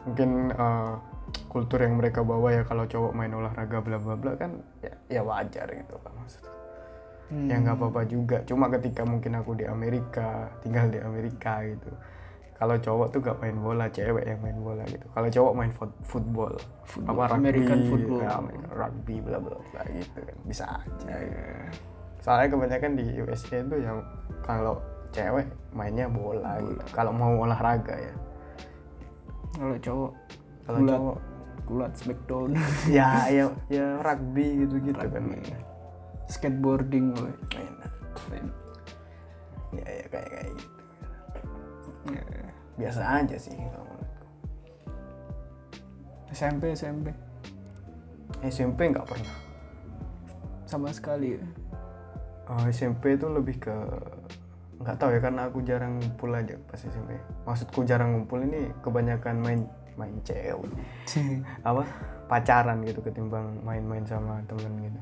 Mungkin 0.07 0.31
eh, 0.51 0.95
kultur 1.47 1.79
yang 1.79 1.99
mereka 1.99 2.23
bawa 2.23 2.51
ya 2.51 2.63
kalau 2.63 2.87
cowok 2.87 3.13
main 3.15 3.31
olahraga 3.31 3.79
bla 3.81 3.99
bla 3.99 4.15
bla 4.19 4.33
kan 4.35 4.59
ya, 4.83 4.95
ya 5.07 5.23
wajar 5.23 5.67
gitu 5.71 5.95
kan 6.03 6.13
maksudku 6.17 6.51
Hmm. 7.31 7.47
ya 7.47 7.63
nggak 7.63 7.79
apa-apa 7.79 8.03
juga. 8.11 8.43
Cuma 8.43 8.67
ketika 8.67 9.07
mungkin 9.07 9.39
aku 9.39 9.55
di 9.55 9.63
Amerika 9.63 10.51
tinggal 10.67 10.91
di 10.91 10.99
Amerika 10.99 11.63
gitu. 11.63 11.87
Kalau 12.59 12.75
cowok 12.75 13.07
tuh 13.15 13.23
gak 13.23 13.39
main 13.39 13.55
bola 13.55 13.87
cewek 13.87 14.27
yang 14.27 14.43
main 14.43 14.59
bola 14.59 14.83
gitu. 14.85 15.07
Kalau 15.15 15.31
cowok 15.31 15.53
main 15.55 15.71
football, 15.71 16.59
Football, 16.83 17.15
apa 17.15 17.23
rugby. 17.31 17.39
American 17.39 17.81
football. 17.87 18.21
ya, 18.21 18.31
American 18.35 18.73
rugby 18.75 19.17
bla 19.23 19.39
bla 19.39 19.57
bla 19.63 19.83
gitu 19.95 20.19
kan. 20.27 20.37
Bisa 20.43 20.65
aja. 20.67 21.07
Ya, 21.07 21.19
gitu. 21.23 21.39
ya. 21.39 21.71
soalnya 22.19 22.49
kebanyakan 22.51 22.93
di 22.99 23.05
USA 23.23 23.57
itu 23.63 23.77
yang 23.79 23.99
kalau 24.43 24.75
cewek 25.11 25.47
mainnya 25.75 26.07
bola 26.07 26.59
gitu. 26.63 26.83
Kalau 26.95 27.13
mau 27.15 27.35
olahraga 27.43 27.95
ya. 27.95 28.15
Kalau 29.55 29.77
cowok 29.79 30.13
kalau 30.67 30.81
cowok. 30.87 31.19
Gulat 31.71 31.93
smackdown. 31.95 32.51
Ya 32.91 33.31
ya 33.31 33.45
ya 33.71 34.03
rugby 34.03 34.67
gitu 34.67 34.83
gitu 34.83 34.99
kan. 34.99 35.23
Mainnya 35.23 35.59
skateboarding 36.31 37.15
woy. 37.19 37.35
Main. 38.31 38.47
ya 39.71 39.87
ya 39.87 40.07
kayak 40.11 40.29
kayak 40.31 40.51
gitu. 40.59 40.81
Ya, 42.11 42.23
ya. 42.27 42.51
biasa 42.75 43.01
aja 43.23 43.37
sih 43.39 43.55
kalau 43.55 43.87
menurutku. 43.87 44.27
SMP 46.31 46.63
SMP 46.75 47.07
SMP 48.41 48.79
nggak 48.91 49.07
pernah. 49.07 49.37
Sama 50.67 50.95
sekali 50.95 51.35
ya. 51.39 51.47
Oh, 52.51 52.67
SMP 52.67 53.15
itu 53.15 53.31
lebih 53.31 53.63
ke 53.63 53.77
nggak 54.81 54.97
tahu 54.97 55.13
ya 55.13 55.21
karena 55.21 55.43
aku 55.53 55.59
jarang 55.61 56.01
ngumpul 56.01 56.33
aja 56.33 56.57
pas 56.65 56.81
SMP. 56.81 57.13
Maksudku 57.45 57.85
jarang 57.85 58.17
ngumpul 58.17 58.41
ini 58.41 58.73
kebanyakan 58.81 59.37
main 59.45 59.61
main 60.01 60.17
cewek 60.25 60.57
apa 61.69 61.85
pacaran 62.25 62.81
gitu 62.89 63.05
ketimbang 63.05 63.61
main-main 63.61 64.01
sama 64.09 64.41
temen 64.49 64.73
gitu. 64.89 65.01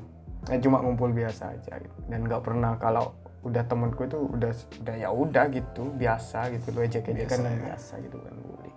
Ya 0.51 0.57
cuma 0.59 0.83
ngumpul 0.83 1.15
biasa 1.15 1.55
aja 1.55 1.79
gitu. 1.79 1.97
Dan 2.11 2.27
nggak 2.27 2.43
pernah 2.43 2.75
kalau 2.75 3.15
udah 3.39 3.63
temenku 3.63 4.03
itu 4.03 4.19
udah 4.19 4.51
udah 4.83 4.95
ya 4.99 5.09
udah 5.15 5.47
gitu 5.47 5.95
biasa 5.95 6.51
gitu 6.51 6.75
lo 6.75 6.83
ejek 6.83 7.07
ejekan 7.15 7.47
dan 7.47 7.55
biasa 7.63 8.03
gitu 8.03 8.19
kan 8.19 8.35
bully. 8.43 8.71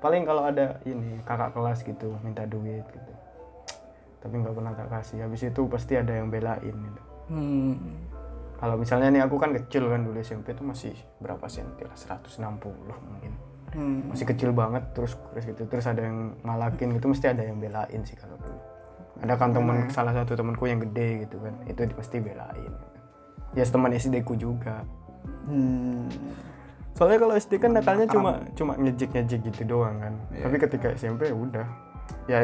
Paling 0.00 0.24
kalau 0.24 0.48
ada 0.48 0.80
ini 0.88 1.20
kakak 1.28 1.52
kelas 1.52 1.84
gitu 1.84 2.16
minta 2.24 2.48
duit 2.48 2.88
gitu. 2.88 3.12
Tapi 4.24 4.34
nggak 4.40 4.54
pernah 4.56 4.72
tak 4.72 4.88
kasih. 4.88 5.28
Habis 5.28 5.52
itu 5.52 5.60
pasti 5.68 6.00
ada 6.00 6.16
yang 6.16 6.32
belain 6.32 6.72
gitu 6.72 7.02
hmm. 7.32 8.01
Kalau 8.62 8.78
misalnya 8.78 9.10
nih 9.10 9.26
aku 9.26 9.42
kan 9.42 9.50
kecil 9.58 9.90
kan 9.90 10.06
dulu 10.06 10.22
SMP 10.22 10.54
tuh 10.54 10.62
masih 10.62 10.94
berapa 11.18 11.42
senti 11.50 11.82
lah? 11.82 11.98
160 11.98 12.38
mungkin. 12.86 13.34
Hmm. 13.72 14.12
masih 14.12 14.28
kecil 14.28 14.52
banget 14.54 14.84
terus 14.94 15.18
terus 15.34 15.44
gitu. 15.50 15.66
Terus 15.66 15.82
ada 15.90 16.06
yang 16.06 16.38
ngalakin 16.46 16.94
gitu 16.94 17.10
mesti 17.10 17.26
ada 17.26 17.42
yang 17.42 17.58
belain 17.58 18.00
sih 18.06 18.14
kalau 18.14 18.38
dulu. 18.38 18.54
Ada 19.18 19.34
kan 19.34 19.50
teman 19.50 19.90
salah 19.90 20.14
satu 20.14 20.38
temanku 20.38 20.70
yang 20.70 20.78
gede 20.78 21.26
gitu 21.26 21.42
kan 21.42 21.58
itu 21.66 21.90
pasti 21.98 22.22
belain 22.22 22.70
gitu. 22.70 22.86
ya 23.58 23.66
teman 23.66 23.90
SD 23.90 24.22
ku 24.22 24.38
juga. 24.38 24.86
Hmm. 25.50 26.06
soalnya 26.92 27.18
kalau 27.24 27.34
SD 27.34 27.52
kan 27.58 27.72
nakalnya 27.72 28.06
cuma 28.06 28.44
cuma 28.52 28.76
ngejek 28.78 29.10
ngejek 29.10 29.40
gitu 29.50 29.74
doang 29.74 29.98
kan. 29.98 30.14
Tapi 30.30 30.56
ketika 30.62 30.94
SMP 30.94 31.32
ya 31.32 31.34
udah. 31.34 31.66
Ya 32.30 32.38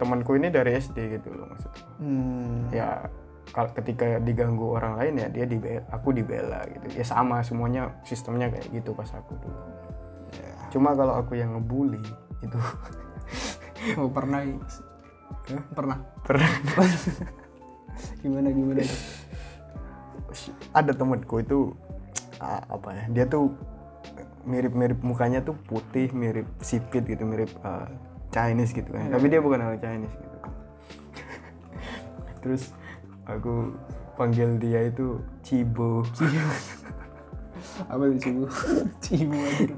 temanku 0.00 0.34
ini 0.34 0.48
dari 0.48 0.80
SD 0.80 1.20
gitu 1.20 1.28
loh 1.36 1.44
maksudku 1.46 1.84
Hmm. 2.00 2.72
ya 2.72 3.04
ketika 3.50 4.22
diganggu 4.22 4.78
orang 4.78 4.98
lain 4.98 5.26
ya 5.26 5.28
dia 5.28 5.44
dibela 5.46 5.82
aku 5.90 6.14
dibela 6.14 6.62
gitu. 6.70 6.86
Ya 7.00 7.04
sama 7.04 7.42
semuanya 7.42 7.94
sistemnya 8.06 8.50
kayak 8.50 8.70
gitu 8.70 8.94
pas 8.94 9.10
aku 9.14 9.34
dulu. 9.38 9.60
Ya. 10.30 10.54
cuma 10.70 10.94
kalau 10.94 11.18
aku 11.18 11.34
yang 11.34 11.58
ngebully 11.58 11.98
itu 12.38 12.58
Oh, 13.98 14.12
pernah 14.12 14.44
ya? 14.44 14.54
pernah? 15.72 15.98
Pernah. 16.22 16.50
Gimana 18.22 18.52
gimana 18.52 18.84
ada 20.70 20.92
temenku 20.94 21.42
itu 21.42 21.74
apa 22.40 22.88
ya 22.96 23.04
dia 23.12 23.24
tuh 23.26 23.52
mirip-mirip 24.48 25.04
mukanya 25.04 25.44
tuh 25.44 25.52
putih 25.68 26.08
mirip 26.16 26.48
sipit 26.64 27.04
gitu 27.04 27.28
mirip 27.28 27.52
ah, 27.60 27.90
Chinese 28.32 28.72
gitu 28.72 28.88
kan. 28.94 29.12
Tapi 29.12 29.26
dia 29.28 29.42
bukan 29.42 29.60
orang 29.60 29.80
Chinese 29.82 30.14
gitu. 30.16 30.36
Terus 32.46 32.62
aku 33.30 33.74
panggil 34.18 34.58
dia 34.58 34.90
itu 34.90 35.20
Cibo. 35.40 36.02
Apa 37.88 38.08
tuh 38.08 38.18
cibu 38.20 38.44
cibu 39.04 39.36
aja. 39.36 39.74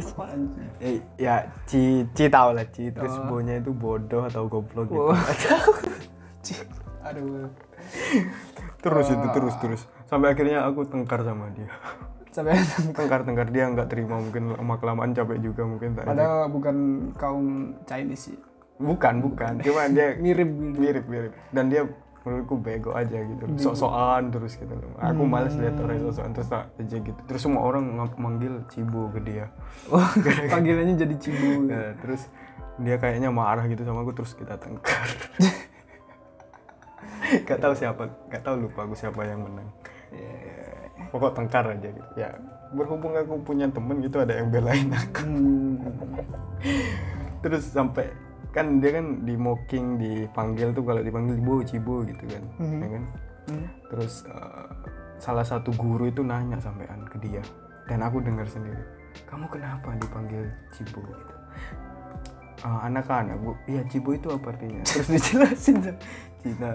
Apaan 0.00 0.40
sih? 0.48 0.66
Eh, 0.80 0.96
ya 1.20 1.44
Ci 1.68 2.08
Ci 2.16 2.24
tau 2.32 2.56
lah 2.56 2.64
Ci. 2.72 2.88
Terus 2.92 3.14
bonya 3.28 3.60
itu 3.60 3.72
bodoh 3.72 4.24
atau 4.24 4.48
goblok 4.48 4.88
gitu. 4.88 5.12
Oh. 5.12 5.16
Ci- 6.44 6.64
aduh 7.04 7.48
terus 8.80 9.06
itu 9.08 9.26
terus 9.32 9.54
terus. 9.60 9.82
Sampai 10.08 10.32
akhirnya 10.32 10.64
aku 10.64 10.88
tengkar 10.88 11.20
sama 11.24 11.52
dia. 11.52 11.68
Sampai 12.32 12.56
tengkar. 12.96 13.24
Tengkar 13.28 13.48
dia 13.52 13.64
nggak 13.68 13.88
terima. 13.92 14.16
Mungkin 14.20 14.56
lama 14.56 14.74
kelamaan 14.80 15.12
capek 15.12 15.40
juga 15.40 15.68
mungkin 15.68 15.96
tak 15.96 16.08
padahal 16.08 16.48
bukan 16.48 16.76
kaum 17.16 17.76
Chinese 17.84 18.32
sih. 18.32 18.38
Bukan 18.78 19.20
bukan. 19.20 19.60
Cuma 19.60 19.84
dia 19.92 20.16
mirip 20.24 20.48
gitu 20.48 20.78
mirip 20.80 21.04
mirip. 21.08 21.32
Dan 21.52 21.68
dia 21.68 21.84
menurutku 22.28 22.60
bego 22.60 22.92
aja 22.92 23.24
gitu. 23.24 23.48
Sok-sokan 23.56 24.28
terus 24.28 24.60
gitu 24.60 24.68
loh. 24.76 24.92
Aku 25.00 25.24
males 25.24 25.56
lihat 25.56 25.80
orang 25.80 26.04
sok-sokan 26.04 26.32
terus 26.36 26.48
tak 26.52 26.68
aja 26.76 26.96
gitu. 27.00 27.20
Terus 27.24 27.40
semua 27.40 27.64
orang 27.64 27.88
ng- 27.96 28.20
manggil 28.20 28.60
cibo 28.68 29.08
ke 29.08 29.24
dia. 29.24 29.48
Wah, 29.92 30.12
panggilannya 30.52 31.00
jadi 31.00 31.16
cibu. 31.16 31.72
Ya, 31.72 31.96
terus 32.04 32.28
dia 32.76 33.00
kayaknya 33.00 33.32
marah 33.32 33.64
gitu 33.66 33.82
sama 33.88 34.04
aku 34.04 34.12
terus 34.12 34.36
kita 34.36 34.60
tengkar. 34.60 35.08
Gak 37.28 37.60
tahu 37.60 37.76
siapa 37.76 38.08
gak 38.32 38.40
tahu 38.40 38.64
lupa 38.64 38.88
aku 38.88 38.96
siapa 38.96 39.20
yang 39.20 39.44
menang. 39.44 39.68
Pokok 41.12 41.36
tengkar 41.36 41.76
aja 41.76 41.88
gitu. 41.92 42.10
Ya 42.16 42.32
berhubung 42.72 43.16
aku 43.16 43.40
punya 43.40 43.68
temen 43.68 44.00
gitu 44.04 44.20
ada 44.20 44.36
yang 44.36 44.52
belain 44.52 44.88
aku. 44.92 45.24
Hmm. 45.24 45.76
terus 47.38 47.70
sampai 47.70 48.10
kan 48.50 48.78
dia 48.78 48.90
kan 48.92 49.06
di 49.22 49.34
mocking 49.34 49.96
dipanggil 49.96 50.72
tuh 50.72 50.82
kalau 50.82 51.00
dipanggil 51.00 51.36
cibo 51.36 51.54
cibo 51.62 51.94
gitu 52.02 52.24
kan 52.26 52.42
Mhm. 52.58 52.78
ya 52.78 52.88
kan? 52.90 53.04
Hmm. 53.48 53.66
terus 53.86 54.14
eh, 54.24 54.66
salah 55.16 55.42
satu 55.42 55.72
guru 55.72 56.06
itu 56.06 56.20
nanya 56.20 56.56
sampean 56.58 57.02
ke 57.04 57.16
dia 57.18 57.40
dan 57.84 58.00
aku 58.00 58.20
dengar 58.20 58.44
sendiri 58.44 58.80
kamu 59.24 59.48
kenapa 59.48 59.88
dipanggil 59.94 60.44
cibo? 60.70 61.00
gitu. 61.00 61.34
"Ah, 62.60 62.84
anak-anak 62.84 63.38
bu. 63.38 63.54
Iya 63.64 63.82
cibo 63.86 64.12
itu 64.12 64.28
apa 64.28 64.50
artinya? 64.50 64.82
Terus 64.88 65.08
dijelasin 65.08 65.76
Cina 66.38 66.70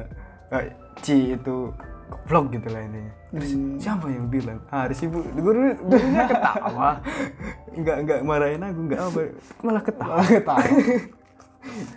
eh, 0.49 0.71
ci 0.99 1.33
itu 1.33 1.71
goblok 2.05 2.51
gitu 2.51 2.67
lah 2.67 2.81
intinya. 2.81 3.13
Terus 3.31 3.51
Hmm. 3.51 3.77
siapa 3.77 4.05
yang 4.07 4.27
bilang? 4.27 4.59
Ah 4.67 4.85
ada 4.85 4.93
cibo 4.93 5.21
guru 5.33 5.71
gurunya 5.77 6.23
ketawa. 6.25 6.89
Nggak 7.79 7.97
nggak 8.01 8.19
marahin 8.23 8.61
aku 8.61 8.79
nggak 8.85 9.01
apa 9.03 9.19
malah 9.61 9.83
ketawa. 9.83 10.13
Malah 10.15 10.29
ketawa. 10.29 10.63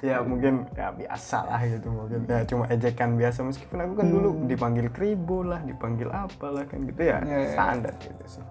ya 0.08 0.22
mungkin 0.22 0.66
ya 0.74 0.94
biasa 0.94 1.38
lah 1.46 1.60
gitu 1.66 1.88
mungkin. 1.90 2.20
Ya 2.26 2.42
cuma 2.46 2.64
ejekan 2.70 3.18
biasa. 3.18 3.38
Meskipun 3.42 3.78
aku 3.82 3.92
kan 3.98 4.06
dulu 4.08 4.28
dipanggil 4.46 4.86
kribo 4.94 5.42
lah 5.42 5.60
dipanggil 5.62 6.08
apalah 6.10 6.64
kan 6.66 6.82
gitu 6.86 7.02
ya. 7.02 7.18
Ya, 7.22 7.38
ya. 7.42 7.50
standar 7.54 7.94
gitu 8.00 8.24
sih. 8.26 8.44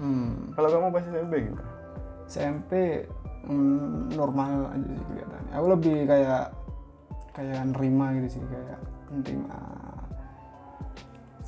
Hmm. 0.00 0.50
kalau 0.56 0.72
kamu 0.72 0.88
pas 0.88 1.04
SMP 1.04 1.34
gimana? 1.46 1.72
SMP 2.26 2.72
mm, 3.44 4.16
normal 4.16 4.72
aja 4.72 4.88
sih 4.88 5.04
kelihatannya. 5.12 5.52
Aku 5.52 5.66
lebih 5.68 5.96
kayak 6.08 6.44
kayak 7.32 7.60
nerima 7.70 8.06
gitu 8.18 8.28
sih 8.38 8.42
kayak 8.48 8.78
nerima 9.12 9.58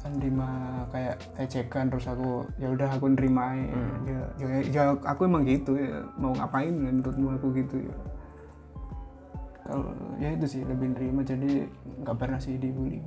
nerima 0.05 0.85
kayak 0.93 1.17
ejekan 1.41 1.89
terus 1.89 2.05
aku 2.05 2.45
ya 2.61 2.69
udah 2.69 2.93
aku 2.93 3.17
nerima 3.17 3.57
ya, 3.57 3.81
ya, 4.05 4.21
ya, 4.37 4.47
ya 4.69 4.83
aku 5.01 5.25
emang 5.25 5.49
gitu 5.49 5.81
ya. 5.81 6.05
Mau 6.21 6.37
ngapain 6.37 6.77
menurutmu 6.77 7.41
aku 7.41 7.57
gitu 7.57 7.89
ya 7.89 7.97
kalau 9.65 9.91
ya 10.21 10.29
itu 10.37 10.47
sih 10.47 10.63
lebih 10.65 10.97
nerima. 10.97 11.21
Jadi 11.25 11.65
nggak 12.05 12.17
pernah 12.17 12.39
sih 12.39 12.61
dibully. 12.61 13.01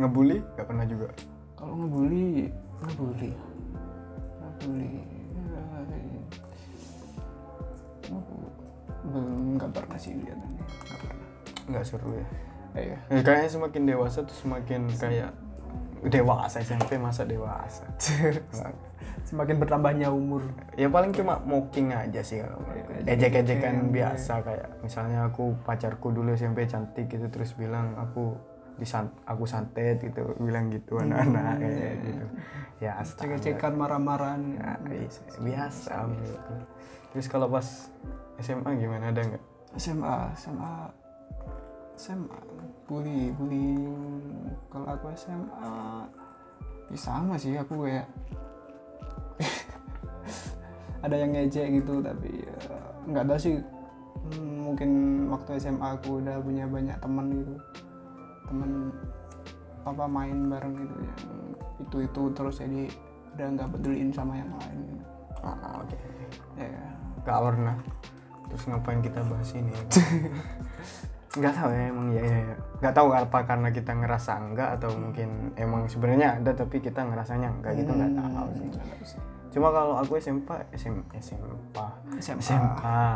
Ngebully? 0.00 0.38
Gak 0.56 0.66
pernah 0.70 0.86
juga? 0.88 1.12
Kalau 1.58 1.74
ngebully 1.76 2.48
ngebully. 2.80 3.30
Ngebully 4.40 5.20
belum 9.10 9.56
nggak 9.56 9.70
pernah 9.72 9.98
sih 9.98 10.12
kelihatannya 10.12 10.60
nggak 10.60 11.00
pernah. 11.00 11.28
Nggak 11.70 11.84
seru 11.86 12.10
ya? 12.14 12.26
Iya. 12.70 12.98
Ya, 13.10 13.20
kayaknya 13.26 13.50
semakin 13.50 13.82
dewasa 13.88 14.18
tuh 14.22 14.36
semakin 14.38 14.82
kayak 14.94 15.30
dewasa 16.06 16.64
SMP 16.64 16.96
masa 16.96 17.28
dewasa 17.28 17.84
semakin 19.24 19.56
bertambahnya 19.60 20.08
umur. 20.10 20.42
Ya 20.74 20.88
paling 20.88 21.12
cuma 21.14 21.38
mocking 21.42 21.92
aja 21.92 22.20
sih. 22.24 22.40
Kalau 22.42 22.60
ejek-ejekan 23.06 23.90
biasa 23.92 24.42
kayak 24.42 24.68
misalnya 24.82 25.28
aku 25.28 25.54
pacarku 25.64 26.10
dulu 26.10 26.34
SMP 26.34 26.66
cantik 26.66 27.10
gitu 27.10 27.26
terus 27.28 27.54
bilang 27.54 27.96
aku 27.96 28.34
disan 28.80 29.12
aku 29.28 29.44
santet 29.44 30.00
gitu 30.00 30.32
bilang 30.40 30.72
gitu 30.72 30.96
anak-anak 30.96 31.60
kayak 31.60 31.94
gitu. 32.00 32.24
Ya 32.80 32.96
standar. 33.04 33.36
cek-cekan 33.36 33.72
marah-marahan. 33.76 34.42
Ya, 34.56 34.72
biasa 35.36 36.08
menurutku. 36.08 36.56
terus 37.10 37.26
kalau 37.26 37.50
pas 37.50 37.66
SMA 38.40 38.70
gimana 38.80 39.12
ada 39.12 39.20
nggak? 39.20 39.44
SMA 39.76 40.16
SMA 40.38 40.72
SMA 42.00 42.38
bully 42.88 43.30
bully 43.36 43.76
kalau 44.72 44.88
aku 44.88 45.12
SMA 45.14 46.08
ya 46.88 46.98
sama 46.98 47.36
sih 47.36 47.54
aku 47.54 47.84
kayak 47.84 48.08
ada 51.00 51.16
yang 51.16 51.32
ngejek 51.32 51.66
gitu 51.80 52.04
tapi 52.04 52.44
ya, 52.44 52.56
nggak 53.08 53.24
tahu 53.28 53.38
sih 53.40 53.56
hmm, 53.56 54.56
mungkin 54.68 54.90
waktu 55.32 55.56
SMA 55.56 55.88
aku 55.96 56.20
udah 56.20 56.36
punya 56.44 56.64
banyak 56.68 56.96
teman 57.00 57.26
gitu 57.40 57.54
teman 58.50 58.70
apa 59.88 60.04
main 60.04 60.36
bareng 60.52 60.74
gitu 60.76 60.96
yang 61.00 61.24
itu 61.80 61.96
itu 62.04 62.22
terus 62.36 62.60
jadi 62.60 62.82
udah 63.36 63.46
nggak 63.56 63.68
peduliin 63.72 64.10
sama 64.12 64.36
yang 64.36 64.50
lain 64.60 64.78
gitu. 64.92 65.06
oh, 65.46 65.80
oke 65.80 65.98
ya 66.60 66.84
Gak 67.20 67.36
pernah 67.36 67.76
terus 68.50 68.64
ngapain 68.66 69.00
kita 69.04 69.20
bahas 69.24 69.50
ini 69.54 69.70
ya? 69.70 69.84
nggak 71.38 71.54
tahu 71.54 71.70
ya 71.70 71.82
emang 71.94 72.08
ya, 72.10 72.22
ya, 72.26 72.38
ya. 72.42 72.56
nggak 72.82 72.94
tahu 72.98 73.08
apa 73.14 73.38
karena 73.46 73.68
kita 73.70 73.94
ngerasa 73.94 74.32
enggak 74.42 74.68
atau 74.82 74.90
mungkin 74.98 75.54
emang 75.54 75.86
sebenarnya 75.86 76.42
ada 76.42 76.50
tapi 76.58 76.82
kita 76.82 77.06
ngerasanya 77.06 77.54
enggak 77.54 77.72
gitu 77.78 77.94
sih 77.94 78.10
Nggak 78.10 78.34
tahu 78.34 78.48
sih. 79.06 79.20
Cuma 79.50 79.68
kalau 79.74 79.98
aku 79.98 80.16
SMP 80.18 80.54
SM, 80.74 80.96
SMA 81.18 81.86
SMA. 82.22 82.40
SMA 82.42 83.06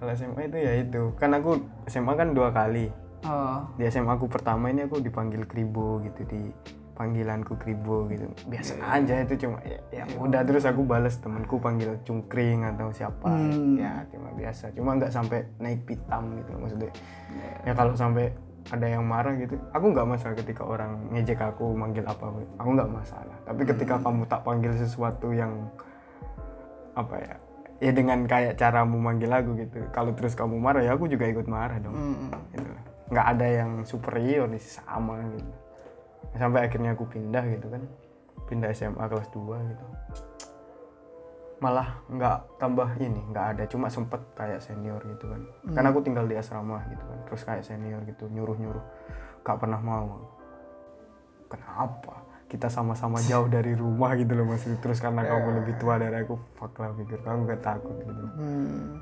kalau 0.00 0.10
SMA 0.16 0.40
itu 0.48 0.58
ya 0.58 0.72
itu. 0.80 1.02
Kan 1.20 1.36
aku 1.36 1.60
SMA 1.88 2.12
kan 2.16 2.32
dua 2.32 2.50
kali. 2.50 2.88
Oh, 3.24 3.64
di 3.80 3.88
SMA 3.88 4.20
aku 4.20 4.28
pertama 4.28 4.68
ini 4.68 4.84
aku 4.84 5.00
dipanggil 5.00 5.48
kribo 5.48 5.96
gitu 6.04 6.28
di 6.28 6.52
panggilanku 6.94 7.58
kribo 7.58 8.06
gitu. 8.08 8.30
Biasa 8.46 8.78
aja 8.84 9.24
itu 9.26 9.34
cuma 9.44 9.58
ya, 9.66 9.78
ya 9.90 10.04
udah 10.20 10.44
terus 10.46 10.64
aku 10.64 10.86
balas 10.86 11.18
temanku 11.18 11.58
panggil 11.58 11.98
cungkring 12.06 12.62
atau 12.64 12.92
siapa. 12.94 13.28
Hmm. 13.28 13.80
ya 13.80 14.06
cuma 14.14 14.30
biasa. 14.36 14.70
Cuma 14.76 14.96
nggak 14.96 15.12
sampai 15.12 15.48
naik 15.58 15.84
pitam 15.84 16.36
gitu 16.38 16.52
maksudnya. 16.54 16.92
Ya 17.66 17.72
kalau 17.74 17.96
sampai 17.98 18.30
ada 18.72 18.86
yang 18.88 19.04
marah 19.04 19.36
gitu. 19.36 19.60
Aku 19.76 19.92
nggak 19.92 20.08
masalah 20.08 20.34
ketika 20.40 20.62
orang 20.64 21.12
ngejek 21.12 21.40
aku 21.40 21.76
manggil 21.76 22.04
apa 22.08 22.32
aku 22.56 22.68
nggak 22.72 22.90
masalah. 22.90 23.36
Tapi 23.44 23.62
ketika 23.68 24.00
kamu 24.00 24.24
tak 24.24 24.40
panggil 24.44 24.72
sesuatu 24.72 25.34
yang 25.36 25.68
apa 26.94 27.16
ya 27.18 27.34
ya 27.82 27.90
dengan 27.90 28.24
kayak 28.24 28.56
caramu 28.56 28.96
manggil 28.96 29.28
aku 29.28 29.50
gitu. 29.60 29.84
Kalau 29.92 30.16
terus 30.16 30.32
kamu 30.32 30.56
marah 30.56 30.80
ya 30.80 30.96
aku 30.96 31.10
juga 31.10 31.28
ikut 31.28 31.44
marah 31.44 31.76
dong. 31.82 31.96
Mm, 31.96 32.30
gitu. 32.56 32.70
Lah. 32.70 32.84
nggak 33.04 33.26
ada 33.36 33.46
yang 33.46 33.70
superior 33.84 34.48
nih 34.48 34.62
sama 34.64 35.20
gitu. 35.36 35.52
Sampai 36.40 36.60
akhirnya 36.64 36.96
aku 36.96 37.04
pindah 37.04 37.44
gitu 37.52 37.68
kan. 37.68 37.82
Pindah 38.48 38.72
SMA 38.72 39.04
kelas 39.08 39.28
2 39.32 39.72
gitu 39.72 39.84
malah 41.64 42.04
nggak 42.12 42.60
tambah 42.60 42.88
ini 43.00 43.32
nggak 43.32 43.46
ada 43.56 43.64
cuma 43.64 43.88
sempet 43.88 44.20
kayak 44.36 44.60
senior 44.60 45.00
gitu 45.08 45.32
kan. 45.32 45.40
Kan 45.72 45.84
aku 45.88 46.04
tinggal 46.04 46.28
di 46.28 46.36
asrama 46.36 46.84
gitu 46.92 47.00
kan 47.00 47.18
terus 47.24 47.42
kayak 47.48 47.64
senior 47.64 48.04
gitu 48.04 48.28
nyuruh 48.28 48.56
nyuruh 48.60 48.84
nggak 49.40 49.56
pernah 49.56 49.80
mau. 49.80 50.28
Kenapa? 51.48 52.20
Kita 52.44 52.68
sama-sama 52.68 53.16
jauh 53.30 53.48
dari 53.48 53.72
rumah 53.72 54.12
gitu 54.20 54.36
loh 54.36 54.44
mas. 54.44 54.68
Terus 54.68 55.00
karena 55.00 55.24
kamu 55.24 55.64
lebih 55.64 55.74
tua 55.80 55.96
dari 55.96 56.20
aku 56.20 56.36
fuck 56.64 56.80
lah 56.80 56.90
pikir 56.96 57.20
kamu 57.20 57.44
gak 57.44 57.62
takut 57.62 57.92
gitu 58.00 58.24
hmm, 58.40 58.96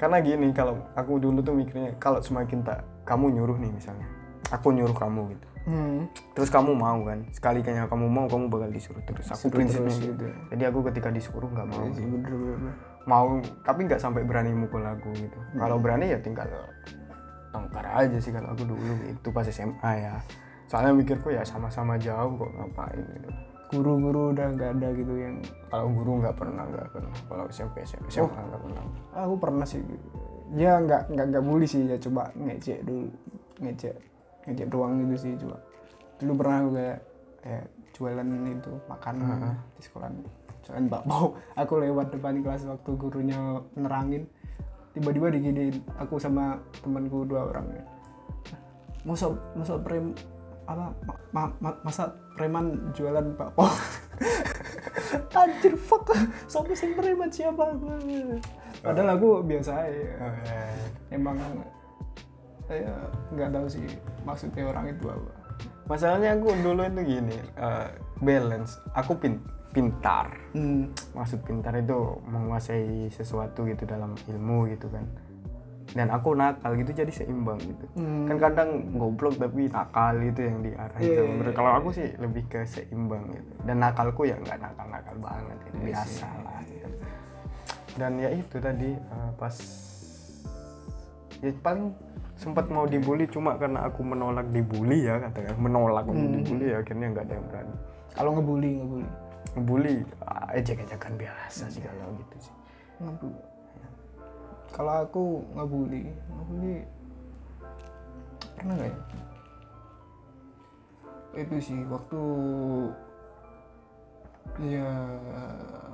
karena 0.00 0.16
gini 0.24 0.48
kalau 0.56 0.80
aku 0.96 1.20
dulu 1.20 1.44
tuh 1.44 1.52
mikirnya 1.52 1.92
kalau 2.00 2.24
semakin 2.24 2.64
tak 2.64 2.80
kamu 3.04 3.36
nyuruh 3.36 3.56
nih 3.60 3.72
misalnya 3.72 4.08
aku 4.48 4.72
nyuruh 4.72 4.96
kamu 4.96 5.36
gitu 5.36 5.46
hmm. 5.66 5.98
terus 6.32 6.48
kamu 6.48 6.72
mau 6.72 6.98
kan? 7.02 7.26
Sekali 7.34 7.60
kayaknya 7.60 7.90
kamu 7.90 8.06
mau 8.06 8.26
kamu 8.30 8.46
bakal 8.48 8.70
disuruh 8.70 9.02
terus. 9.04 9.26
Aku 9.34 9.50
prinsipnya 9.50 9.90
terus. 9.90 9.98
gitu. 10.00 10.14
Gitu. 10.14 10.26
jadi 10.54 10.62
aku 10.70 10.78
ketika 10.90 11.08
disuruh 11.10 11.50
nggak 11.50 11.66
mau. 11.68 11.84
Iya 11.84 12.06
bener, 12.06 12.32
bener, 12.32 12.74
mau 13.06 13.38
tapi 13.66 13.80
nggak 13.90 14.00
sampai 14.00 14.22
berani 14.22 14.54
mukul 14.54 14.82
aku 14.82 15.10
gitu. 15.18 15.38
Hmm. 15.38 15.58
kalau 15.60 15.76
berani 15.82 16.14
ya 16.14 16.18
tinggal 16.22 16.46
tengkar 17.50 17.86
aja 17.86 18.18
sih 18.22 18.30
kalau 18.30 18.48
aku 18.54 18.62
dulu. 18.64 18.92
Itu 19.10 19.28
pas 19.34 19.46
SMA 19.50 19.92
ya. 19.98 20.14
Soalnya 20.66 20.94
mikirku 20.94 21.30
ya 21.30 21.42
sama-sama 21.46 21.98
jauh 21.98 22.32
kok 22.38 22.50
ngapain 22.56 23.02
gitu. 23.02 23.30
Guru-guru 23.66 24.30
udah 24.30 24.46
nggak 24.54 24.70
ada 24.78 24.88
gitu 24.94 25.14
yang 25.18 25.42
kalau 25.74 25.90
guru 25.90 26.22
nggak 26.22 26.36
pernah 26.38 26.64
nggak 26.70 26.88
pernah. 26.94 27.18
Kalau 27.26 27.44
SMP 27.50 27.82
SMA 27.82 28.08
SMA 28.08 28.40
nggak 28.40 28.62
pernah. 28.62 28.82
Aku 29.26 29.34
pernah 29.38 29.66
sih. 29.66 29.82
Ya 30.54 30.78
nggak 30.78 31.10
nggak 31.10 31.26
nggak 31.34 31.42
bully 31.42 31.66
sih 31.66 31.82
ya. 31.82 31.98
Coba 31.98 32.30
ngecek 32.38 32.86
dulu 32.86 33.10
ngecek 33.58 34.15
ngecek 34.46 34.70
doang 34.70 35.02
gitu 35.04 35.14
sih 35.18 35.32
coba 35.38 35.58
dulu 36.16 36.32
pernah 36.40 36.56
aku 36.64 36.70
kayak 36.72 36.98
jualan 37.96 38.28
itu 38.52 38.72
makanan 38.92 39.56
di 39.72 39.80
sekolah. 39.80 40.08
Jualan 40.68 40.84
bakpao. 40.92 41.32
Aku 41.64 41.80
lewat 41.80 42.12
depan 42.12 42.44
kelas 42.44 42.68
waktu 42.68 42.90
gurunya 42.98 43.62
nerangin. 43.72 44.28
Tiba-tiba 44.92 45.28
diginiin 45.32 45.84
aku 46.00 46.16
sama 46.16 46.56
temanku 46.80 47.24
dua 47.28 47.52
orang. 47.52 47.68
Ya 47.72 47.84
masa 49.06 49.30
masa 49.54 49.78
prem 49.78 50.10
apa 50.66 50.90
ma- 51.06 51.22
ma- 51.30 51.56
ma- 51.62 51.80
masa 51.86 52.10
preman 52.34 52.90
jualan 52.96 53.36
bakpao? 53.36 53.68
Anjir 55.40 55.76
fuck. 55.76 56.10
Siapa 56.48 56.72
sih 56.72 56.96
preman? 56.96 57.28
Siapa? 57.28 57.76
Padahal 58.80 59.20
aku 59.20 59.44
biasa 59.44 59.84
aja. 59.84 60.32
Emang 61.12 61.36
saya 62.66 62.90
nggak 63.30 63.50
tahu 63.50 63.66
sih 63.68 63.86
maksudnya 64.22 64.66
orang 64.66 64.90
itu 64.90 65.06
apa. 65.06 65.30
Masalahnya 65.86 66.34
aku 66.34 66.50
dulu 66.60 66.82
itu 66.82 67.00
gini 67.06 67.36
eh, 67.54 67.88
balance. 68.18 68.82
Aku 68.92 69.14
pin 69.16 69.38
pintar. 69.70 70.32
Hmm. 70.50 70.88
maksud 71.12 71.44
pintar 71.44 71.76
itu 71.76 71.94
menguasai 72.24 73.06
sesuatu 73.08 73.62
gitu 73.64 73.84
dalam 73.84 74.16
ilmu 74.24 74.66
gitu 74.68 74.88
kan. 74.88 75.04
Dan 75.94 76.10
aku 76.10 76.32
nakal 76.32 76.74
gitu 76.74 76.92
jadi 76.92 77.08
seimbang 77.08 77.60
gitu. 77.60 77.86
Hmm. 77.94 78.26
kan 78.26 78.36
kadang 78.42 78.68
goblok 78.92 79.36
tapi 79.36 79.68
nakal 79.68 80.16
itu 80.18 80.40
yang 80.42 80.58
diarah 80.60 80.96
Iya, 80.96 81.06
itu 81.06 81.22
iya, 81.22 81.30
Menurut- 81.30 81.54
kalau 81.54 81.70
aku 81.72 81.88
sih 81.92 82.08
lebih 82.16 82.44
ke 82.46 82.64
seimbang 82.64 83.30
gitu. 83.30 83.52
Dan 83.62 83.78
nakalku 83.78 84.24
ya 84.24 84.34
nggak 84.36 84.58
nakal 84.58 84.86
nakal 84.88 85.16
banget 85.20 85.56
gitu. 85.62 85.76
Iya 85.76 85.84
biasa 85.92 86.26
lah 86.42 86.60
gitu. 86.64 86.88
dan 87.96 88.12
ya 88.16 88.28
itu 88.28 88.56
tadi 88.58 88.90
eh, 88.92 89.30
pas 89.36 89.56
ya 91.40 91.52
paling 91.62 91.92
sempat 92.36 92.68
mau 92.68 92.84
dibully 92.84 93.24
cuma 93.26 93.56
karena 93.56 93.88
aku 93.88 94.04
menolak 94.04 94.44
dibully 94.52 95.08
ya 95.08 95.16
katakan 95.18 95.56
menolak 95.56 96.04
Hmm. 96.04 96.36
dibully 96.36 96.66
ya 96.68 96.84
akhirnya 96.84 97.06
nggak 97.10 97.24
ada 97.26 97.34
yang 97.34 97.46
berani 97.48 97.74
Kalau 98.12 98.30
ngebully, 98.32 98.70
ngebully. 98.80 99.08
ngebully 99.56 99.94
ah, 100.22 100.48
ejek-ejekan 100.52 101.12
biasa 101.16 101.64
sih 101.68 101.80
kalau 101.80 102.12
gitu 102.14 102.36
sih 102.40 102.54
Ngebully. 102.96 103.40
Kalau 104.72 104.94
aku 105.00 105.22
ngebully, 105.52 106.02
ngebully 106.28 106.74
pernah 108.56 108.74
nggak 108.76 108.88
ya? 108.88 108.98
Itu 111.36 111.54
sih 111.60 111.80
waktu 111.88 112.20
ya 114.64 114.88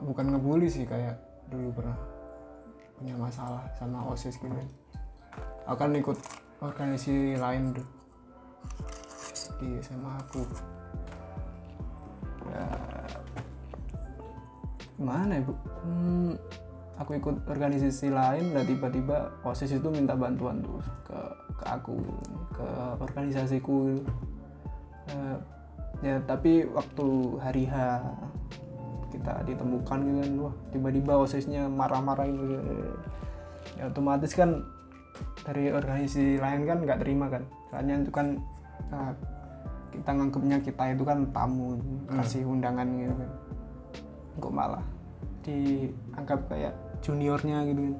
bukan 0.02 0.26
ngebully 0.30 0.66
sih 0.66 0.86
kayak 0.86 1.18
dulu 1.50 1.70
pernah 1.74 1.98
punya 2.94 3.14
masalah 3.18 3.62
sama 3.74 3.98
osis 4.10 4.38
gitu. 4.38 4.54
Akan 5.66 5.94
ikut 5.96 6.18
organisasi 6.62 7.38
lain 7.38 7.74
tuh 7.74 7.86
di 9.62 9.78
SMA 9.78 10.12
aku. 10.18 10.42
Ya, 12.50 12.66
gimana 14.98 15.38
ya 15.38 15.42
bu? 15.46 15.52
Hmm, 15.86 16.32
aku 16.98 17.16
ikut 17.16 17.36
organisasi 17.46 18.10
lain 18.10 18.52
dan 18.52 18.66
tiba-tiba 18.66 19.30
osis 19.46 19.74
itu 19.74 19.88
minta 19.88 20.18
bantuan 20.18 20.60
tuh 20.60 20.82
ke 21.06 21.20
ke 21.62 21.64
aku 21.70 21.96
ke 22.52 22.66
organisasiku 22.98 24.02
Eh, 25.10 25.36
ya 26.02 26.16
tapi 26.24 26.66
waktu 26.66 27.06
hari 27.42 27.64
H 27.66 27.74
kita 29.12 29.44
ditemukan 29.44 29.98
gitu 30.02 30.18
kan 30.18 30.30
wah 30.48 30.54
tiba-tiba 30.72 31.12
osisnya 31.20 31.68
marah-marah 31.68 32.26
gitu 32.26 32.58
ya 33.76 33.92
otomatis 33.92 34.32
kan 34.32 34.64
dari 35.42 35.74
organisasi 35.74 36.38
lain 36.38 36.62
kan 36.68 36.78
nggak 36.82 37.00
terima 37.02 37.26
kan. 37.28 37.42
Soalnya 37.70 37.94
itu 38.02 38.12
kan 38.14 38.26
eh, 38.92 39.12
kita 39.92 40.10
nganggapnya 40.16 40.58
kita 40.64 40.84
itu 40.96 41.04
kan 41.04 41.18
tamu 41.34 41.76
kasih 42.08 42.42
undangan 42.46 42.88
gitu 42.96 43.14
kan. 43.14 43.30
Kok 44.40 44.54
malah 44.54 44.84
dianggap 45.42 46.40
kayak 46.48 46.74
juniornya 47.02 47.58
gitu 47.68 47.80
kan. 47.90 47.96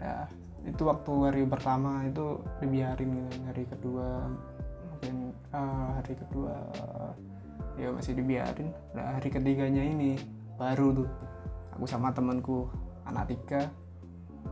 Ya 0.00 0.16
itu 0.62 0.82
waktu 0.86 1.12
hari 1.26 1.42
pertama 1.42 2.06
itu 2.06 2.38
dibiarin 2.62 3.10
gitu 3.18 3.28
kan. 3.28 3.42
hari 3.50 3.64
kedua 3.66 4.08
mungkin 4.88 5.14
eh, 5.52 5.88
hari 5.98 6.14
kedua 6.16 6.54
ya 7.76 7.88
masih 7.90 8.12
dibiarin. 8.16 8.70
Nah 8.94 9.18
hari 9.18 9.28
ketiganya 9.28 9.82
ini 9.82 10.16
baru 10.56 11.04
tuh. 11.04 11.10
Aku 11.76 11.88
sama 11.88 12.12
temanku 12.12 12.68
anak 13.08 13.32
tiga 13.32 13.72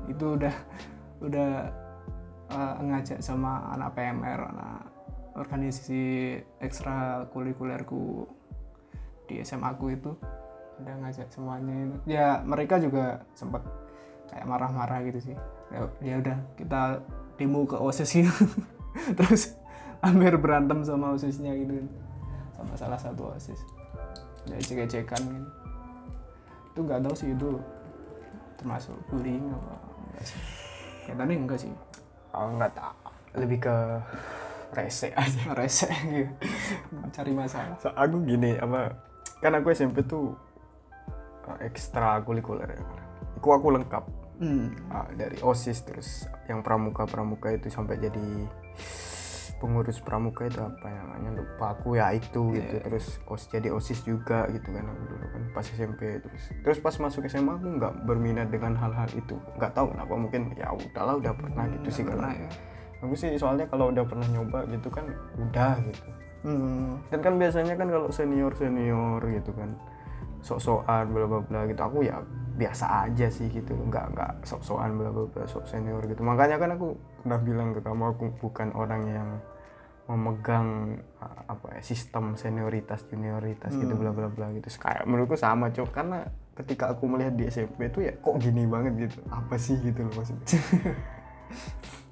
itu 0.09 0.39
udah 0.39 0.55
udah 1.21 1.51
eh, 2.51 2.75
ngajak 2.85 3.21
sama 3.21 3.73
anak 3.77 3.95
PMR 3.97 4.41
anak 4.51 4.91
organisasi 5.39 6.37
ekstra 6.59 7.29
kulikulerku 7.31 8.27
di 9.31 9.39
SMA 9.47 9.71
aku 9.71 9.95
itu 9.95 10.11
udah 10.83 10.95
ngajak 11.07 11.29
semuanya. 11.31 11.95
Ya 12.09 12.43
mereka 12.43 12.81
juga 12.83 13.23
sempat 13.37 13.63
kayak 14.33 14.49
marah-marah 14.49 15.07
gitu 15.07 15.33
sih. 15.33 15.37
Ya, 15.71 15.87
ya 16.03 16.15
udah 16.19 16.37
kita 16.59 17.05
demo 17.39 17.63
ke 17.69 17.79
osis 17.79 18.11
gitu. 18.11 18.33
Terus 19.19 19.55
hampir 20.03 20.35
berantem 20.41 20.83
sama 20.83 21.15
osisnya 21.15 21.55
gitu. 21.55 21.87
Sama 22.59 22.75
salah 22.75 22.99
satu 22.99 23.31
osis 23.37 23.61
ya 24.49 24.57
cek-cekan 24.57 25.21
gitu. 25.21 25.51
Itu 26.73 26.79
nggak 26.83 27.01
tahu 27.05 27.15
sih 27.15 27.31
itu 27.37 27.51
termasuk 28.57 28.97
bullying 29.09 29.49
apa 29.53 29.73
enggak 30.11 30.25
sih 30.29 30.41
kayaknya 31.15 31.37
enggak 31.37 31.59
sih. 31.63 31.73
Oh, 32.31 32.47
nggak 32.55 32.73
tahu 32.75 32.95
lebih 33.39 33.59
ke 33.63 33.77
rese 34.75 35.15
aja. 35.23 35.43
Rese. 35.55 35.89
Gitu 35.91 36.33
cari 37.17 37.33
masalah. 37.35 37.77
So, 37.83 37.91
aku 37.95 38.23
gini 38.27 38.59
apa 38.59 38.95
kan 39.41 39.57
aku 39.57 39.73
SMP 39.73 40.05
tuh 40.05 40.37
uh, 41.49 41.59
ekstra 41.65 42.23
kulikuler 42.23 42.71
ya. 42.71 42.83
Aku 43.41 43.55
aku 43.55 43.75
lengkap. 43.75 44.05
Hmm. 44.41 44.73
uh, 44.89 45.05
dari 45.21 45.37
osis 45.45 45.85
terus 45.85 46.25
yang 46.49 46.65
pramuka 46.65 47.05
pramuka 47.05 47.53
itu 47.53 47.69
sampai 47.69 48.01
jadi 48.01 48.49
pengurus 49.61 50.01
pramuka 50.01 50.49
itu 50.49 50.59
apa 50.59 50.89
namanya? 50.89 51.37
Lupa 51.37 51.77
aku 51.77 52.01
ya 52.01 52.11
itu 52.17 52.57
gitu. 52.57 52.81
Terus 52.81 53.21
os 53.29 53.45
jadi 53.47 53.69
osis 53.71 54.03
juga 54.03 54.49
gitu 54.51 54.73
kan 54.73 54.89
aku 54.89 55.03
dulu 55.05 55.27
kan 55.31 55.43
pas 55.53 55.67
SMP 55.69 56.19
terus 56.25 56.43
terus 56.65 56.79
pas 56.81 56.95
masuk 56.97 57.29
SMA 57.29 57.61
aku 57.61 57.69
nggak 57.77 57.93
berminat 58.09 58.49
dengan 58.49 58.75
hal-hal 58.75 59.07
itu. 59.13 59.37
Nggak 59.61 59.77
tahu 59.77 59.93
kenapa 59.93 60.15
mungkin 60.17 60.51
ya 60.57 60.73
udahlah 60.73 61.15
udah 61.21 61.33
pernah 61.37 61.65
gitu 61.69 61.89
sih 61.93 62.05
pernah 62.09 62.33
ya. 62.33 62.49
aku 63.01 63.17
sih 63.17 63.33
soalnya 63.41 63.65
kalau 63.65 63.89
udah 63.89 64.05
pernah 64.05 64.29
nyoba 64.29 64.69
gitu 64.69 64.93
kan 64.93 65.09
udah 65.41 65.81
gitu. 65.89 66.09
Hmm. 66.41 66.97
dan 67.13 67.21
kan 67.21 67.37
biasanya 67.37 67.77
kan 67.77 67.89
kalau 67.93 68.09
senior 68.09 68.53
senior 68.57 69.21
gitu 69.29 69.53
kan 69.53 69.77
sok-sokan 70.41 71.13
bla 71.13 71.29
bla 71.29 71.41
bla 71.45 71.61
gitu 71.69 71.81
aku 71.85 72.01
ya 72.09 72.17
biasa 72.61 73.09
aja 73.09 73.27
sih 73.33 73.49
gitu. 73.49 73.73
Nggak 73.73 74.05
nggak 74.13 74.33
sok-sokan 74.45 75.01
bla 75.01 75.09
bla 75.09 75.25
bla 75.25 75.45
sok 75.49 75.65
senior 75.65 76.05
gitu. 76.05 76.21
Makanya 76.21 76.61
kan 76.61 76.77
aku 76.77 77.01
pernah 77.25 77.41
bilang 77.41 77.73
ke 77.73 77.81
kamu 77.81 78.05
aku 78.13 78.25
bukan 78.37 78.69
orang 78.77 79.03
yang 79.09 79.29
memegang 80.11 80.99
apa 81.23 81.79
ya 81.79 81.83
sistem 81.87 82.35
senioritas 82.35 83.07
junioritas 83.07 83.71
gitu 83.73 83.95
bla 83.97 84.13
bla 84.13 84.29
bla 84.29 84.53
gitu. 84.53 84.69
Kayak 84.77 85.09
menurutku 85.09 85.41
sama 85.41 85.73
cok. 85.73 85.89
Karena 85.89 86.29
ketika 86.61 86.93
aku 86.93 87.09
melihat 87.09 87.33
di 87.33 87.49
SMP 87.49 87.89
itu 87.89 88.05
ya 88.05 88.13
kok 88.21 88.37
gini 88.37 88.69
banget 88.69 89.09
gitu. 89.09 89.25
Apa 89.33 89.57
sih 89.57 89.81
gitu 89.81 90.05
loh 90.05 90.13
maksudnya 90.21 90.45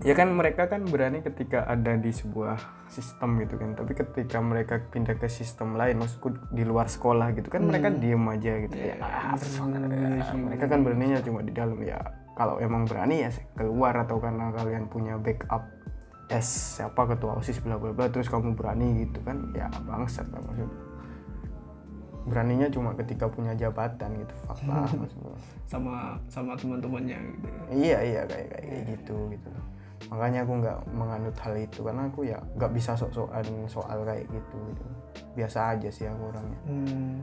ya 0.00 0.16
kan 0.16 0.32
mereka 0.32 0.72
kan 0.72 0.88
berani 0.88 1.20
ketika 1.20 1.68
ada 1.68 2.00
di 2.00 2.08
sebuah 2.08 2.88
sistem 2.88 3.36
gitu 3.44 3.60
kan. 3.60 3.76
Tapi 3.76 3.92
ketika 3.92 4.40
mereka 4.40 4.80
pindah 4.88 5.20
ke 5.20 5.28
sistem 5.28 5.76
lain 5.76 6.00
maksudku 6.00 6.32
di 6.48 6.64
luar 6.64 6.88
sekolah 6.88 7.36
gitu 7.36 7.52
kan 7.52 7.68
mereka 7.68 7.92
diem 7.92 8.24
aja 8.24 8.52
gitu 8.64 8.76
ya. 8.76 8.96
Ah, 9.04 9.36
ya, 9.36 10.32
mereka 10.32 10.64
kan 10.64 10.80
beraninya 10.80 11.20
cuma 11.20 11.44
di 11.44 11.52
dalam 11.52 11.76
ya. 11.84 12.00
Kalau 12.32 12.56
emang 12.64 12.88
berani 12.88 13.28
ya 13.28 13.30
keluar 13.52 13.92
atau 14.00 14.16
karena 14.16 14.48
kalian 14.56 14.88
punya 14.88 15.20
backup 15.20 15.68
es 16.32 16.80
siapa 16.80 17.04
ketua 17.12 17.36
osis 17.36 17.60
bla 17.60 17.76
bla 17.76 17.92
bla 17.92 18.08
terus 18.08 18.32
kamu 18.32 18.56
berani 18.56 19.04
gitu 19.04 19.20
kan 19.20 19.52
ya 19.52 19.68
bangsat 19.84 20.24
lah 20.32 20.40
maksud. 20.40 20.72
Beraninya 22.22 22.70
cuma 22.72 22.96
ketika 22.96 23.28
punya 23.28 23.52
jabatan 23.52 24.16
gitu 24.16 24.32
fuck 24.48 24.56
lah 24.64 24.88
maksudku 25.04 25.36
sama 25.68 26.16
sama 26.32 26.56
teman-temannya 26.56 27.20
gitu. 27.36 27.48
Iya 27.68 27.98
iya 28.00 28.20
kayak 28.24 28.48
kayak 28.56 28.82
gitu 28.96 29.16
gitu 29.36 29.52
makanya 30.10 30.42
aku 30.42 30.52
nggak 30.58 30.78
menganut 30.90 31.36
hal 31.38 31.54
itu 31.54 31.78
karena 31.84 32.02
aku 32.08 32.20
ya 32.26 32.38
nggak 32.58 32.72
bisa 32.74 32.96
sok-sokan 32.98 33.46
soal 33.70 34.02
kayak 34.02 34.26
gitu 34.30 34.56
gitu. 34.72 34.84
Biasa 35.36 35.76
aja 35.76 35.88
sih 35.92 36.06
aku 36.08 36.22
orangnya. 36.32 36.60
Hmm. 36.66 37.14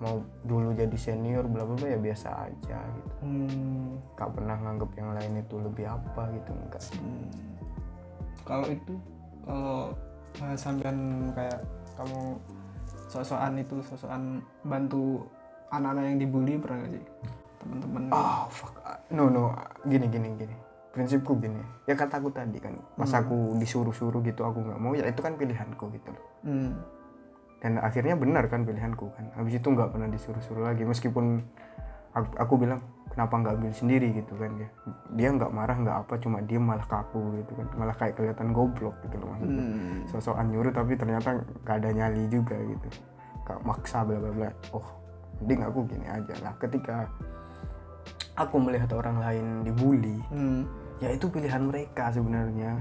mau 0.00 0.16
dulu 0.48 0.72
jadi 0.72 0.96
senior 0.96 1.44
bla 1.44 1.60
bla 1.60 1.76
bla 1.76 1.92
ya 1.92 2.00
biasa 2.00 2.48
aja 2.48 2.78
gitu. 2.80 3.14
Hmm. 3.20 4.00
gak 4.16 4.32
pernah 4.32 4.56
nganggep 4.56 4.96
yang 4.96 5.12
lain 5.12 5.44
itu 5.44 5.60
lebih 5.60 5.84
apa 5.92 6.24
gitu 6.32 6.50
enggak 6.56 6.84
Hmm. 6.96 7.28
kalau 8.48 8.64
itu 8.72 8.94
kalau 9.44 9.92
uh, 10.40 10.56
sampean 10.56 11.28
kayak 11.36 11.60
kamu 12.00 12.40
sosokan 13.12 13.60
itu 13.60 13.76
sosokan 13.84 14.40
bantu 14.64 15.20
anak-anak 15.68 16.16
yang 16.16 16.18
dibully 16.24 16.56
pernah 16.56 16.80
gak 16.80 16.92
sih? 16.96 17.04
Teman-teman. 17.60 18.02
Oh 18.08 18.48
fuck. 18.48 18.72
No 19.12 19.28
no. 19.28 19.52
Gini 19.84 20.08
gini 20.08 20.32
gini 20.32 20.69
prinsipku 20.90 21.38
gini 21.38 21.62
ya 21.86 21.94
kataku 21.94 22.34
tadi 22.34 22.58
kan 22.58 22.74
pas 22.98 23.10
aku 23.14 23.54
disuruh-suruh 23.62 24.20
gitu 24.26 24.42
aku 24.42 24.58
nggak 24.66 24.78
mau 24.82 24.92
ya 24.94 25.06
itu 25.06 25.22
kan 25.22 25.38
pilihanku 25.38 25.86
gitu 25.94 26.08
loh. 26.10 26.24
Hmm. 26.46 26.72
dan 27.60 27.76
akhirnya 27.78 28.16
benar 28.16 28.48
kan 28.48 28.64
pilihanku 28.64 29.12
kan 29.14 29.30
habis 29.36 29.60
itu 29.60 29.68
nggak 29.70 29.92
pernah 29.94 30.08
disuruh-suruh 30.10 30.64
lagi 30.66 30.82
meskipun 30.82 31.44
aku, 32.16 32.30
aku 32.40 32.54
bilang 32.58 32.80
kenapa 33.10 33.34
nggak 33.42 33.54
ambil 33.58 33.72
sendiri? 33.74 34.08
gitu 34.14 34.38
kan 34.38 34.50
dia. 34.54 34.68
Dia 35.18 35.28
nggak 35.34 35.50
marah 35.50 35.76
nggak 35.76 35.96
apa 36.06 36.14
cuma 36.22 36.38
dia 36.46 36.62
malah 36.62 36.86
kaku 36.86 37.42
gitu 37.42 37.52
kan 37.58 37.66
malah 37.74 37.94
kayak 37.98 38.14
kelihatan 38.14 38.54
goblok 38.54 38.94
gitu 39.02 39.16
loh 39.18 39.28
maksudnya. 39.34 39.64
Hmm. 39.66 39.98
sosokan 40.06 40.46
nyuruh 40.50 40.72
tapi 40.72 40.94
ternyata 40.94 41.42
nggak 41.66 41.76
ada 41.82 41.90
nyali 41.90 42.22
juga 42.30 42.56
gitu. 42.58 42.88
Gak 43.46 43.58
maksa 43.66 44.06
bla 44.06 44.18
bla 44.22 44.30
bla. 44.30 44.50
Oh 44.70 44.86
mending 45.42 45.60
aku 45.66 45.78
gini 45.90 46.06
aja 46.06 46.34
lah. 46.44 46.54
Ketika 46.62 47.10
aku 48.38 48.56
melihat 48.62 48.90
orang 48.94 49.16
lain 49.18 49.46
dibully 49.66 50.16
Hmm. 50.30 50.64
Ya 51.00 51.08
itu 51.10 51.26
pilihan 51.26 51.64
mereka 51.64 52.12
sebenarnya. 52.12 52.78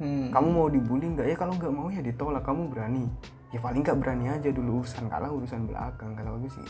Hmm. 0.00 0.28
kamu 0.32 0.48
mau 0.48 0.68
dibully 0.68 1.12
nggak? 1.12 1.28
Ya 1.28 1.36
kalau 1.36 1.56
nggak 1.56 1.72
mau 1.72 1.88
ya 1.92 2.00
ditolak. 2.00 2.44
Kamu 2.44 2.72
berani. 2.72 3.04
Ya 3.52 3.60
paling 3.60 3.84
nggak 3.84 3.98
berani 4.00 4.24
aja 4.32 4.48
dulu 4.48 4.80
urusan 4.84 5.08
kalah 5.12 5.28
urusan 5.28 5.68
belakang. 5.68 6.16
Kalau 6.16 6.40
sih 6.40 6.48
gitu 6.48 6.56
sih. 6.56 6.66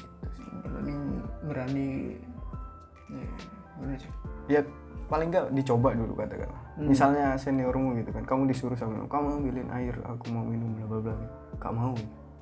Berani 0.66 0.94
berani 1.46 1.88
ya, 3.80 3.98
ya 4.58 4.60
paling 5.10 5.30
nggak 5.30 5.46
dicoba 5.54 5.94
dulu 5.94 6.12
katakanlah. 6.18 6.62
Misalnya 6.78 7.34
seniormu 7.38 7.98
gitu 8.02 8.10
kan 8.14 8.24
kamu 8.26 8.50
disuruh 8.50 8.78
sama 8.78 9.06
kamu 9.10 9.42
ambilin 9.42 9.68
air 9.74 9.94
aku 10.06 10.30
mau 10.30 10.42
minum 10.46 10.74
bla 10.74 10.86
bla 10.86 10.98
bla. 11.10 11.14
Nggak 11.58 11.72
mau. 11.74 11.94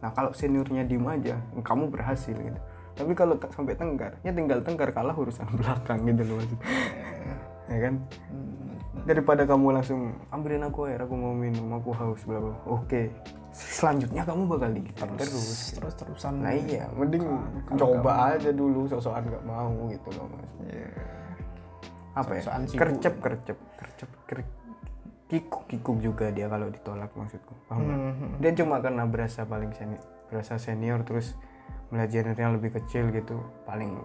Nah 0.05 0.11
kalau 0.13 0.33
seniornya 0.33 0.85
diem 0.89 1.05
aja 1.05 1.37
kamu 1.61 1.89
berhasil 1.93 2.37
gitu. 2.37 2.61
Tapi 2.99 3.13
kalau 3.13 3.37
sampai 3.53 3.77
tengkar 3.77 4.17
ya 4.25 4.33
tinggal 4.33 4.61
tengkar 4.65 4.93
kalah 4.93 5.17
urusan 5.17 5.49
belakang 5.61 6.05
gitu 6.09 6.23
loh 6.29 6.41
ya 7.69 7.79
kan? 7.85 7.95
Daripada 9.07 9.49
kamu 9.49 9.73
langsung 9.73 10.13
ambilin 10.29 10.67
aku 10.67 10.89
air 10.91 11.01
aku 11.01 11.15
mau 11.15 11.33
minum 11.33 11.69
aku 11.73 11.93
haus 11.95 12.21
bla 12.25 12.41
bla 12.41 12.57
oke. 12.67 13.13
Selanjutnya 13.49 14.23
kamu 14.23 14.45
bakal 14.45 14.71
digitar 14.71 15.09
terus 15.17 15.73
terus. 15.75 15.95
terusan 15.97 16.45
nah 16.45 16.53
iya 16.53 16.87
mending 16.93 17.25
coba 17.75 18.37
aja 18.37 18.53
dulu 18.53 18.87
sosokan 18.87 19.25
nggak 19.25 19.45
mau 19.49 19.89
gitu 19.89 20.09
loh 20.15 20.27
mas. 20.31 20.53
Iya. 20.69 20.91
apa 22.13 22.31
ya? 22.35 22.43
Sok-sokan 22.43 22.63
sibuk. 22.67 22.81
kercep 22.83 23.15
kercep 23.23 23.59
kercep 23.79 24.11
ker- 24.27 24.57
kikuk 25.29 25.65
kikuk 25.69 25.97
juga 26.01 26.33
dia 26.33 26.49
kalau 26.49 26.67
ditolak 26.69 27.13
maksudku. 27.15 27.55
Paham? 27.69 27.85
Mhm. 27.85 28.41
dia 28.41 28.53
cuma 28.57 28.81
karena 28.81 29.05
berasa 29.05 29.45
paling 29.45 29.71
senior 29.77 30.03
berasa 30.29 30.61
senior 30.61 31.01
terus 31.05 31.33
melihat 31.89 32.11
juniornya 32.21 32.49
lebih 32.53 32.71
kecil 32.77 33.09
gitu. 33.15 33.41
Paling 33.65 33.97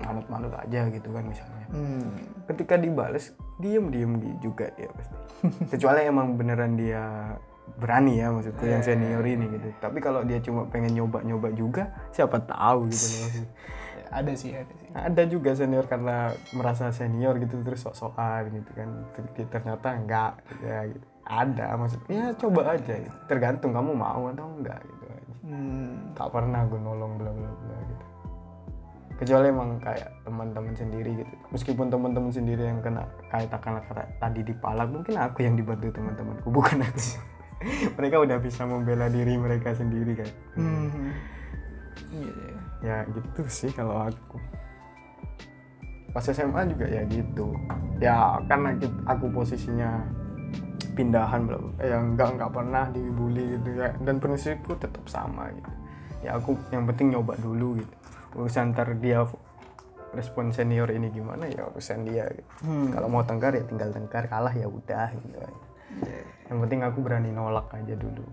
manut-manut 0.00 0.52
aja 0.52 0.88
gitu 0.92 1.08
kan 1.10 1.24
misalnya. 1.24 1.66
Hmm. 1.72 2.06
ketika 2.46 2.78
dibales 2.78 3.34
diem 3.58 3.90
diem 3.90 4.12
di- 4.20 4.38
juga 4.38 4.70
dia 4.76 4.92
pasti. 4.92 5.14
Kecuali 5.72 6.04
emang 6.04 6.36
beneran 6.36 6.76
dia 6.76 7.34
berani 7.76 8.22
ya 8.22 8.30
maksudku 8.30 8.62
yang 8.62 8.84
senior 8.84 9.24
ini 9.26 9.50
gitu. 9.50 9.68
Tapi 9.82 9.98
kalau 9.98 10.22
dia 10.22 10.38
cuma 10.38 10.68
pengen 10.70 10.94
nyoba 10.94 11.24
nyoba 11.26 11.50
juga 11.50 11.90
siapa 12.14 12.38
tahu 12.44 12.86
gitu 12.92 13.06
loh. 13.18 13.30
Ada 14.06 14.38
sih 14.38 14.54
ada 14.54 14.70
sih. 14.70 14.88
Ada 14.94 15.22
juga 15.26 15.50
senior 15.58 15.90
karena 15.90 16.30
merasa 16.54 16.94
senior 16.94 17.42
gitu 17.42 17.58
terus 17.66 17.82
sok-sokan 17.82 18.54
gitu 18.54 18.70
kan. 18.70 18.88
Ter- 19.12 19.50
ternyata 19.50 19.98
enggak 19.98 20.38
ya 20.62 20.86
gitu. 20.86 21.02
Ada 21.26 21.74
maksudnya 21.74 22.30
coba 22.38 22.78
aja 22.78 22.94
gitu. 23.02 23.16
tergantung 23.26 23.74
kamu 23.74 23.98
mau 23.98 24.30
atau 24.30 24.46
enggak 24.46 24.78
gitu 24.86 25.04
aja. 25.10 25.34
Hmm. 25.46 26.14
tak 26.14 26.30
pernah 26.34 26.66
gue 26.66 26.74
nolong 26.78 27.18
bla 27.18 27.30
bla 27.30 27.50
bla 27.50 27.78
gitu 27.86 28.04
kecuali 29.16 29.48
emang 29.48 29.80
kayak 29.80 30.12
teman-teman 30.28 30.76
sendiri 30.76 31.24
gitu. 31.24 31.34
Meskipun 31.48 31.88
teman-teman 31.88 32.28
sendiri 32.28 32.68
yang 32.68 32.84
kena 32.84 33.08
kayak 33.32 33.48
takkan 33.48 33.80
kata 33.80 34.04
tadi 34.20 34.40
dipalak 34.44 34.88
mungkin 34.92 35.16
aku 35.16 35.40
yang 35.40 35.56
dibantu 35.56 35.88
teman-temanku 35.88 36.48
bukan 36.52 36.84
aku 36.84 37.00
mereka 37.96 38.16
udah 38.20 38.36
bisa 38.36 38.68
membela 38.68 39.08
diri 39.08 39.40
mereka 39.40 39.72
sendiri 39.72 40.12
kan. 40.20 40.30
Hmm. 40.60 41.12
Iya, 42.12 42.32
iya. 42.32 42.56
ya 42.84 42.96
gitu 43.08 43.42
sih 43.48 43.72
kalau 43.72 44.04
aku. 44.04 44.36
Pas 46.12 46.24
SMA 46.28 46.68
juga 46.68 46.84
ya 46.84 47.02
gitu. 47.08 47.56
Ya 47.96 48.36
karena 48.44 48.76
aku 49.08 49.32
posisinya 49.32 50.04
pindahan 50.96 51.44
bla 51.44 51.60
bla, 51.60 51.72
ya 51.80 52.00
enggak 52.00 52.36
enggak 52.36 52.52
pernah 52.52 52.84
dibully 52.92 53.56
gitu 53.56 53.80
ya. 53.80 53.96
Dan 54.04 54.20
prinsipku 54.20 54.76
tetap 54.76 55.04
sama 55.08 55.48
gitu. 55.56 55.72
Ya 56.20 56.36
aku 56.36 56.56
yang 56.68 56.84
penting 56.84 57.16
nyoba 57.16 57.32
dulu 57.40 57.80
gitu 57.80 58.05
urusan 58.36 58.76
ntar 58.76 58.92
dia 59.00 59.24
respon 60.12 60.52
senior 60.52 60.88
ini 60.92 61.08
gimana 61.10 61.48
ya 61.48 61.66
urusan 61.72 62.04
dia 62.04 62.28
gitu. 62.30 62.50
Hmm. 62.64 62.92
kalau 62.92 63.08
mau 63.08 63.24
tengkar 63.24 63.56
ya 63.56 63.64
tinggal 63.64 63.90
tengkar 63.90 64.28
kalah 64.28 64.52
ya 64.52 64.68
udah 64.68 65.08
gitu. 65.12 65.36
Aja. 65.40 65.56
yang 66.52 66.58
penting 66.62 66.80
aku 66.84 66.98
berani 67.00 67.32
nolak 67.32 67.66
aja 67.72 67.96
dulu. 67.96 68.24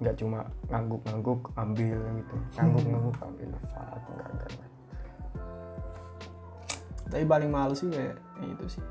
Nggak 0.00 0.16
cuma 0.18 0.44
ngangguk-ngangguk 0.68 1.40
ambil 1.54 1.98
gitu. 2.18 2.34
Ngangguk-ngangguk 2.58 3.16
ambil. 3.22 3.48
Fuck 3.70 4.04
enggak 4.10 4.28
enggak, 4.34 4.50
tapi 7.10 7.26
paling 7.26 7.50
males 7.50 7.82
sih 7.82 7.90
kayak 7.90 8.16
itu 8.46 8.78
sih. 8.78 8.84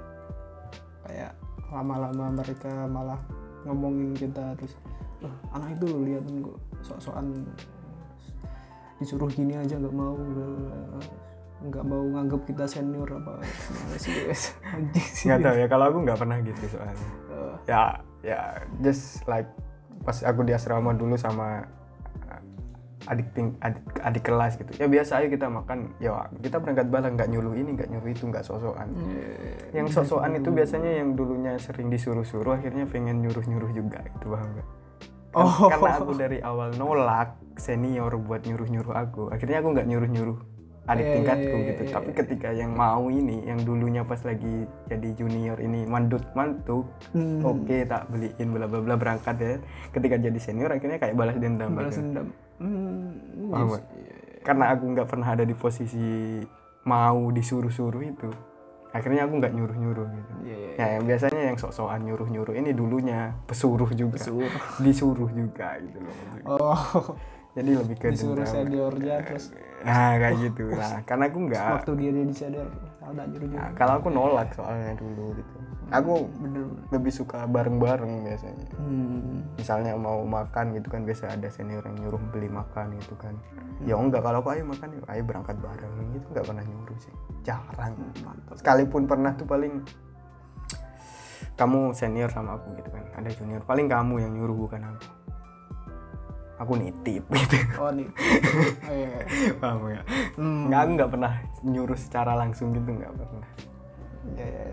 Kayak 1.07 1.31
lama-lama 1.71 2.35
mereka 2.35 2.71
malah 2.91 3.19
ngomongin 3.63 4.11
kita 4.15 4.55
terus 4.59 4.75
loh 5.19 5.35
anak 5.51 5.75
itu 5.75 5.87
liatin 5.99 6.43
kok 6.43 6.57
sok-sokan 6.79 7.43
disuruh 8.99 9.31
gini 9.31 9.55
aja 9.55 9.79
nggak 9.79 9.95
mau 9.95 10.15
nggak 11.59 11.83
mau 11.83 12.03
nganggap 12.15 12.41
kita 12.47 12.63
senior 12.71 13.09
apa. 13.19 13.43
Nggak 15.27 15.39
tahu 15.43 15.55
ya 15.59 15.67
kalau 15.67 15.85
aku 15.91 15.97
nggak 16.07 16.19
pernah 16.19 16.37
gitu 16.39 16.63
soalnya. 16.71 16.95
Eh, 16.95 17.55
ya 17.67 17.81
ya 18.23 18.39
just 18.79 19.23
like 19.27 19.47
pas 20.07 20.23
aku 20.23 20.47
di 20.47 20.55
asrama 20.55 20.95
dulu 20.95 21.19
sama 21.19 21.67
uh, 22.31 23.11
adik 23.11 23.27
ting 23.35 23.59
adik, 23.59 23.83
adik 23.99 24.23
kelas 24.23 24.55
gitu. 24.55 24.71
Ya 24.79 24.87
biasa 24.87 25.19
aja 25.19 25.27
kita 25.27 25.51
makan 25.51 25.91
ya 25.99 26.31
kita 26.39 26.63
berangkat 26.63 26.87
bareng 26.87 27.13
nggak 27.19 27.27
nyuruh 27.27 27.51
ini 27.59 27.75
nggak 27.75 27.91
nyuruh 27.91 28.07
itu 28.07 28.23
nggak 28.23 28.47
sosokan. 28.47 28.87
Yang 29.75 29.87
sosokan 29.99 30.39
itu 30.39 30.49
biasanya 30.55 31.03
yang 31.03 31.19
dulunya 31.19 31.59
sering 31.59 31.91
disuruh-suruh 31.91 32.55
akhirnya 32.55 32.87
pengen 32.87 33.19
nyuruh-nyuruh 33.19 33.71
juga 33.75 33.99
gitu 34.15 34.31
paham 34.31 34.47
nggak? 34.55 34.63
Kan- 34.63 34.78
Oh. 35.37 35.69
karena 35.69 35.91
aku 36.01 36.11
dari 36.17 36.41
awal 36.41 36.73
nolak 36.73 37.37
senior 37.61 38.09
buat 38.17 38.41
nyuruh-nyuruh 38.49 38.95
aku 38.97 39.23
akhirnya 39.29 39.61
aku 39.61 39.77
nggak 39.77 39.87
nyuruh-nyuruh 39.87 40.39
adik 40.89 41.05
Iya, 41.05 41.13
tingkatku 41.21 41.57
iya, 41.61 41.67
gitu 41.69 41.81
iya, 41.85 41.93
tapi 41.93 42.09
ketika 42.17 42.49
yang 42.49 42.73
mau 42.73 43.13
ini 43.13 43.45
yang 43.45 43.61
dulunya 43.61 44.01
pas 44.01 44.17
lagi 44.25 44.65
jadi 44.89 45.09
junior 45.13 45.61
ini 45.61 45.85
mandut 45.85 46.25
mantuk 46.33 46.89
Hmm. 47.13 47.45
oke 47.45 47.77
tak 47.85 48.09
beliin 48.09 48.49
bla 48.49 48.65
bla 48.65 48.81
bla 48.81 48.95
berangkat 48.97 49.35
ya 49.37 49.53
ketika 49.93 50.17
jadi 50.17 50.39
senior 50.41 50.73
akhirnya 50.73 50.97
kayak 50.97 51.13
balas 51.13 51.37
dendam 51.37 51.77
balas 51.77 51.93
gitu. 51.93 52.01
dendam 52.01 52.27
hmm, 52.57 53.53
yes. 53.53 53.69
nggak? 53.69 53.83
karena 54.41 54.65
aku 54.73 54.83
nggak 54.97 55.07
pernah 55.13 55.27
ada 55.29 55.45
di 55.45 55.53
posisi 55.53 56.41
mau 56.89 57.29
disuruh-suruh 57.29 58.01
itu 58.01 58.29
akhirnya 58.89 59.29
aku 59.29 59.33
nggak 59.37 59.53
nyuruh-nyuruh 59.53 60.07
gitu. 60.09 60.31
Iya, 60.45 60.57
iya, 60.57 60.71
ya 60.77 60.85
yang 60.97 61.03
biasanya 61.05 61.41
yang 61.53 61.57
sok-sokan 61.61 62.01
nyuruh-nyuruh 62.09 62.53
ini 62.57 62.71
dulunya 62.73 63.37
pesuruh 63.45 63.89
juga. 63.93 64.17
Pesuruh. 64.17 64.51
disuruh 64.85 65.29
juga 65.29 65.77
gitu 65.81 65.97
loh. 66.01 66.13
Oh. 66.47 66.81
Jadi 67.57 67.71
lebih 67.75 67.95
ke 67.97 68.13
disuruh 68.13 68.45
dendam. 68.45 68.53
seniornya 68.53 69.15
terus 69.25 69.51
nah 69.83 70.19
kayak 70.19 70.35
gitu 70.43 70.63
nah 70.75 70.99
karena 71.07 71.23
aku 71.31 71.39
nggak 71.47 71.65
waktu 71.79 71.91
dia 71.99 72.11
jadi 72.11 72.33
senior 72.35 72.67
ada 72.99 73.23
nyuruh 73.25 73.47
nyuruh 73.47 73.63
nah, 73.63 73.71
kalau 73.79 73.93
aku 73.99 74.07
nolak 74.11 74.49
soalnya 74.51 74.93
dulu 74.99 75.33
gitu 75.39 75.58
aku 75.89 76.29
bener 76.37 76.65
lebih 76.93 77.13
suka 77.13 77.45
bareng-bareng 77.49 78.25
biasanya. 78.25 78.67
Hmm. 78.77 79.41
misalnya 79.59 79.93
mau 79.99 80.23
makan 80.23 80.71
gitu 80.77 80.87
kan 80.87 81.03
biasa 81.03 81.35
ada 81.35 81.51
senior 81.51 81.83
yang 81.83 81.97
nyuruh 81.99 82.21
beli 82.31 82.47
makan 82.47 82.95
gitu 83.01 83.17
kan. 83.19 83.35
Ya 83.83 83.97
enggak 83.97 84.23
kalau 84.23 84.39
aku 84.39 84.55
ayo 84.55 84.63
makan 84.63 84.95
yuk 84.95 85.05
ayo 85.09 85.21
berangkat 85.25 85.57
bareng 85.59 85.91
gitu 86.15 86.25
nggak 86.31 86.45
pernah 86.45 86.63
nyuruh 86.63 86.97
sih. 87.01 87.13
Jarang. 87.43 87.93
Sekalipun 88.55 89.09
pernah 89.09 89.33
tuh 89.35 89.49
paling 89.49 89.83
kamu 91.59 91.91
senior 91.91 92.31
sama 92.31 92.55
aku 92.55 92.71
gitu 92.79 92.89
kan 92.93 93.03
ada 93.17 93.29
junior. 93.35 93.61
Paling 93.65 93.91
kamu 93.91 94.23
yang 94.23 94.31
nyuruh 94.37 94.55
bukan 94.55 94.81
aku. 94.85 95.05
Aku 96.59 96.75
nitip 96.75 97.23
gitu. 97.23 97.57
Oh 97.79 97.87
nih 97.87 98.03
oh, 98.11 98.91
iya. 98.91 99.11
iya. 99.31 99.51
paham 99.63 99.87
ya? 99.87 100.03
Hmm. 100.35 100.67
nggak 100.67 100.79
aku 100.83 100.91
nggak 100.99 101.11
pernah 101.11 101.33
nyuruh 101.63 101.99
secara 101.99 102.35
langsung 102.35 102.75
gitu 102.75 102.89
nggak 102.91 103.15
pernah 103.15 103.68
Iya, 104.35 104.45
iya, 104.45 104.63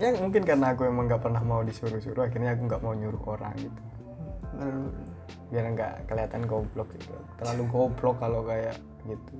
iya. 0.00 0.08
ya. 0.14 0.20
Mungkin 0.20 0.42
karena 0.42 0.72
aku 0.72 0.88
emang 0.88 1.06
nggak 1.06 1.22
pernah 1.22 1.42
mau 1.44 1.60
disuruh-suruh 1.60 2.24
akhirnya 2.24 2.56
aku 2.56 2.62
nggak 2.68 2.82
mau 2.82 2.94
nyuruh 2.96 3.22
orang 3.28 3.54
gitu. 3.60 3.80
Bener, 4.54 4.74
biar 5.50 5.64
nggak 5.74 5.92
kelihatan 6.08 6.42
goblok 6.48 6.88
gitu. 6.96 7.14
Terlalu 7.40 7.62
goblok 7.68 8.16
kalau 8.22 8.46
kayak 8.46 8.76
gitu 9.04 9.32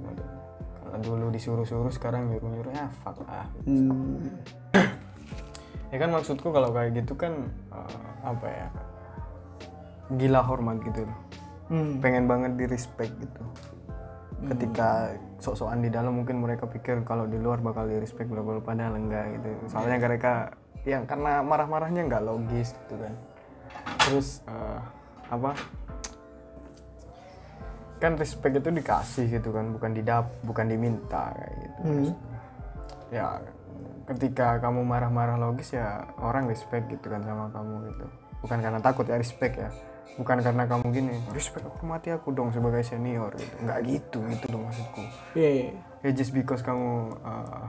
kalau 0.95 1.01
dulu 1.01 1.27
disuruh-suruh 1.35 1.91
sekarang 1.91 2.31
nyuruh-nyuruh 2.31 2.71
ya 2.71 2.87
fuck 3.03 3.19
lah. 3.27 3.49
Hmm. 3.67 4.31
ya 5.91 5.97
kan 5.99 6.11
maksudku 6.15 6.55
kalau 6.55 6.71
kayak 6.71 6.95
gitu 7.03 7.19
kan 7.19 7.51
eh, 7.75 8.07
apa 8.23 8.47
ya 8.47 8.69
gila 10.15 10.45
hormat 10.45 10.79
gitu 10.87 11.03
loh. 11.03 11.19
Hmm. 11.65 11.97
pengen 11.99 12.29
banget 12.29 12.61
di 12.61 12.65
respect 12.69 13.11
gitu 13.19 13.43
ketika 14.45 15.17
sok-sokan 15.41 15.81
di 15.81 15.91
dalam 15.91 16.17
mungkin 16.17 16.41
mereka 16.41 16.69
pikir 16.69 17.05
kalau 17.05 17.25
di 17.25 17.41
luar 17.41 17.61
bakal 17.61 17.89
di 17.89 17.97
respect 17.97 18.29
bla 18.29 18.45
bla 18.45 18.61
padahal 18.61 18.97
enggak 18.97 19.41
gitu. 19.41 19.49
Soalnya 19.73 19.99
mereka 20.01 20.53
yang 20.85 21.09
karena 21.09 21.41
marah-marahnya 21.41 22.05
nggak 22.09 22.25
logis 22.25 22.77
gitu 22.77 22.95
kan. 23.01 23.15
Terus 24.05 24.45
eh, 24.45 24.81
apa? 25.33 25.51
Kan 28.01 28.21
respect 28.21 28.61
itu 28.61 28.69
dikasih 28.69 29.27
gitu 29.41 29.49
kan 29.53 29.73
bukan 29.73 29.91
didap 29.97 30.29
bukan 30.45 30.67
diminta 30.69 31.33
kayak 31.33 31.55
gitu. 31.61 31.81
Hmm. 31.85 32.13
ya 33.13 33.39
ketika 34.11 34.59
kamu 34.59 34.83
marah-marah 34.83 35.39
logis 35.39 35.71
ya 35.77 36.03
orang 36.19 36.51
respect 36.51 36.91
gitu 36.93 37.07
kan 37.09 37.25
sama 37.25 37.49
kamu 37.53 37.93
gitu. 37.93 38.07
Bukan 38.45 38.59
karena 38.61 38.81
takut 38.83 39.09
ya 39.09 39.17
respect 39.17 39.57
ya 39.57 39.73
bukan 40.19 40.39
karena 40.41 40.65
kamu 40.69 40.87
gini. 40.95 41.15
Respect 41.35 41.67
aku 41.67 41.85
mati 41.87 42.09
aku 42.15 42.31
dong 42.31 42.55
sebagai 42.55 42.83
senior 42.87 43.35
gitu. 43.35 43.55
Nggak 43.65 43.79
gitu 43.87 44.19
gitu 44.31 44.45
dong 44.51 44.69
maksudku. 44.71 45.03
Iya, 45.35 45.51
iya. 45.51 45.67
ya 46.07 46.11
just 46.15 46.31
because 46.31 46.63
kamu 46.63 47.15
uh, 47.23 47.67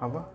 apa? 0.00 0.28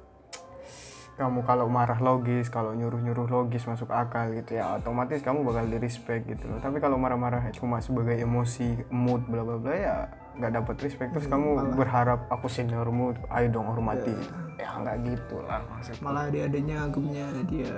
Kamu 1.19 1.45
kalau 1.45 1.69
marah 1.69 2.01
logis 2.01 2.49
kalau 2.49 2.73
nyuruh 2.73 2.97
nyuruh 2.97 3.29
logis 3.29 3.67
masuk 3.69 3.93
akal 3.93 4.33
gitu 4.33 4.57
ya 4.57 4.79
otomatis 4.79 5.21
kamu 5.21 5.45
bakal 5.45 5.69
di 5.69 5.77
respect 5.77 6.25
gitu 6.25 6.49
loh. 6.49 6.57
Tapi 6.57 6.81
kalau 6.81 6.97
marah-marah 6.97 7.53
cuma 7.53 7.77
sebagai 7.77 8.17
emosi 8.17 8.89
mood 8.89 9.21
bla 9.29 9.45
bla 9.45 9.61
bla 9.61 9.75
ya 9.75 9.95
nggak 10.41 10.51
dapat 10.63 10.75
respect. 10.81 11.13
Terus 11.13 11.29
kamu 11.29 11.77
berharap 11.77 12.25
aku 12.31 12.49
seniormu 12.49 13.13
ayo 13.29 13.47
dong 13.53 13.69
hormati. 13.69 14.09
Gitu. 14.09 14.33
ya 14.61 14.77
nggak 14.77 14.97
gitu 15.09 15.37
lah 15.45 15.61
maksudku. 15.69 16.01
Malah 16.05 16.23
adik-adiknya 16.29 16.75
anggapnya 16.85 17.25
dia 17.49 17.73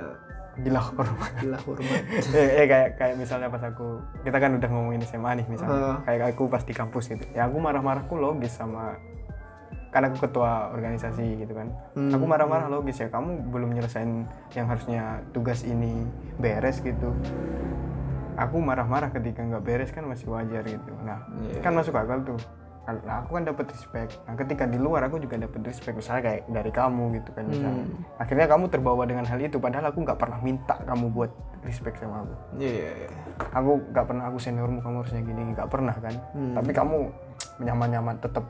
gila 0.54 0.78
hormat 0.80 1.32
gila 1.42 1.58
hormat 1.66 2.02
eh, 2.38 2.50
eh, 2.62 2.66
kayak 2.70 2.89
kayak 2.96 3.16
misalnya 3.18 3.50
pas 3.50 3.63
aku 3.63 3.98
kita 4.22 4.38
kan 4.38 4.54
udah 4.54 4.70
ngomongin 4.70 5.02
SMA 5.02 5.42
nih 5.42 5.46
misalnya. 5.50 5.74
Heeh. 5.74 5.98
kayak 6.06 6.38
aku 6.38 6.44
pas 6.46 6.62
di 6.62 6.74
kampus 6.74 7.10
gitu. 7.10 7.26
Ya 7.34 7.50
aku 7.50 7.58
marah-marahku 7.58 8.13
logis 8.13 8.54
sama 8.54 8.94
karena 9.89 10.10
aku 10.10 10.26
ketua 10.26 10.74
organisasi 10.74 11.42
gitu 11.42 11.54
kan. 11.54 11.70
Hmm. 11.94 12.10
aku 12.12 12.26
marah-marah 12.26 12.66
logis 12.66 12.98
ya 12.98 13.10
kamu 13.10 13.50
belum 13.50 13.74
nyelesain 13.74 14.26
yang 14.54 14.66
harusnya 14.70 15.22
tugas 15.34 15.62
ini 15.62 16.06
beres 16.38 16.82
gitu. 16.82 17.13
Aku 18.34 18.58
marah-marah 18.58 19.13
ketika 19.13 19.46
nggak 19.46 19.62
beres 19.62 19.94
kan 19.94 20.06
masih 20.06 20.30
wajar 20.30 20.66
gitu. 20.66 20.92
Nah 21.06 21.22
Iya. 21.46 21.62
kan 21.62 21.74
masuk 21.74 21.94
akal 21.94 22.26
tuh 22.26 22.38
nah, 22.84 23.24
aku 23.24 23.39
kan 23.39 23.43
dapat 23.48 23.65
respect. 23.72 24.19
Nah 24.28 24.36
ketika 24.36 24.67
di 24.67 24.76
luar 24.76 25.08
aku 25.08 25.15
juga 25.24 25.39
dapat 25.39 25.63
respect 25.63 25.96
misalnya 25.96 26.24
kayak 26.28 26.41
dari 26.52 26.72
kamu 26.72 27.04
gitu 27.15 27.30
kan 27.32 27.43
misalnya. 27.48 27.86
Hmm. 27.88 28.19
akhirnya 28.19 28.48
kamu 28.52 28.65
terbawa 28.67 29.04
dengan 29.08 29.24
hal 29.24 29.39
itu 29.39 29.56
padahal 29.56 29.88
aku 29.88 30.04
nggak 30.04 30.19
pernah 30.19 30.39
minta 30.43 30.76
kamu 30.84 31.06
buat 31.15 31.32
respect 31.63 32.04
sama 32.04 32.28
aku. 32.28 32.36
Iya 32.60 33.08
aku 33.56 33.72
nggak 33.96 34.06
pernah 34.06 34.24
aku 34.28 34.38
seniormu 34.43 34.80
kamu 34.84 34.96
harusnya 35.00 35.22
gini 35.24 35.41
nggak 35.56 35.69
pernah 35.72 35.96
kan. 35.96 36.15
Hmm. 36.36 36.54
tapi 36.60 36.72
kamu 36.76 36.98
nyaman-nyaman 37.63 38.15
tetap 38.19 38.43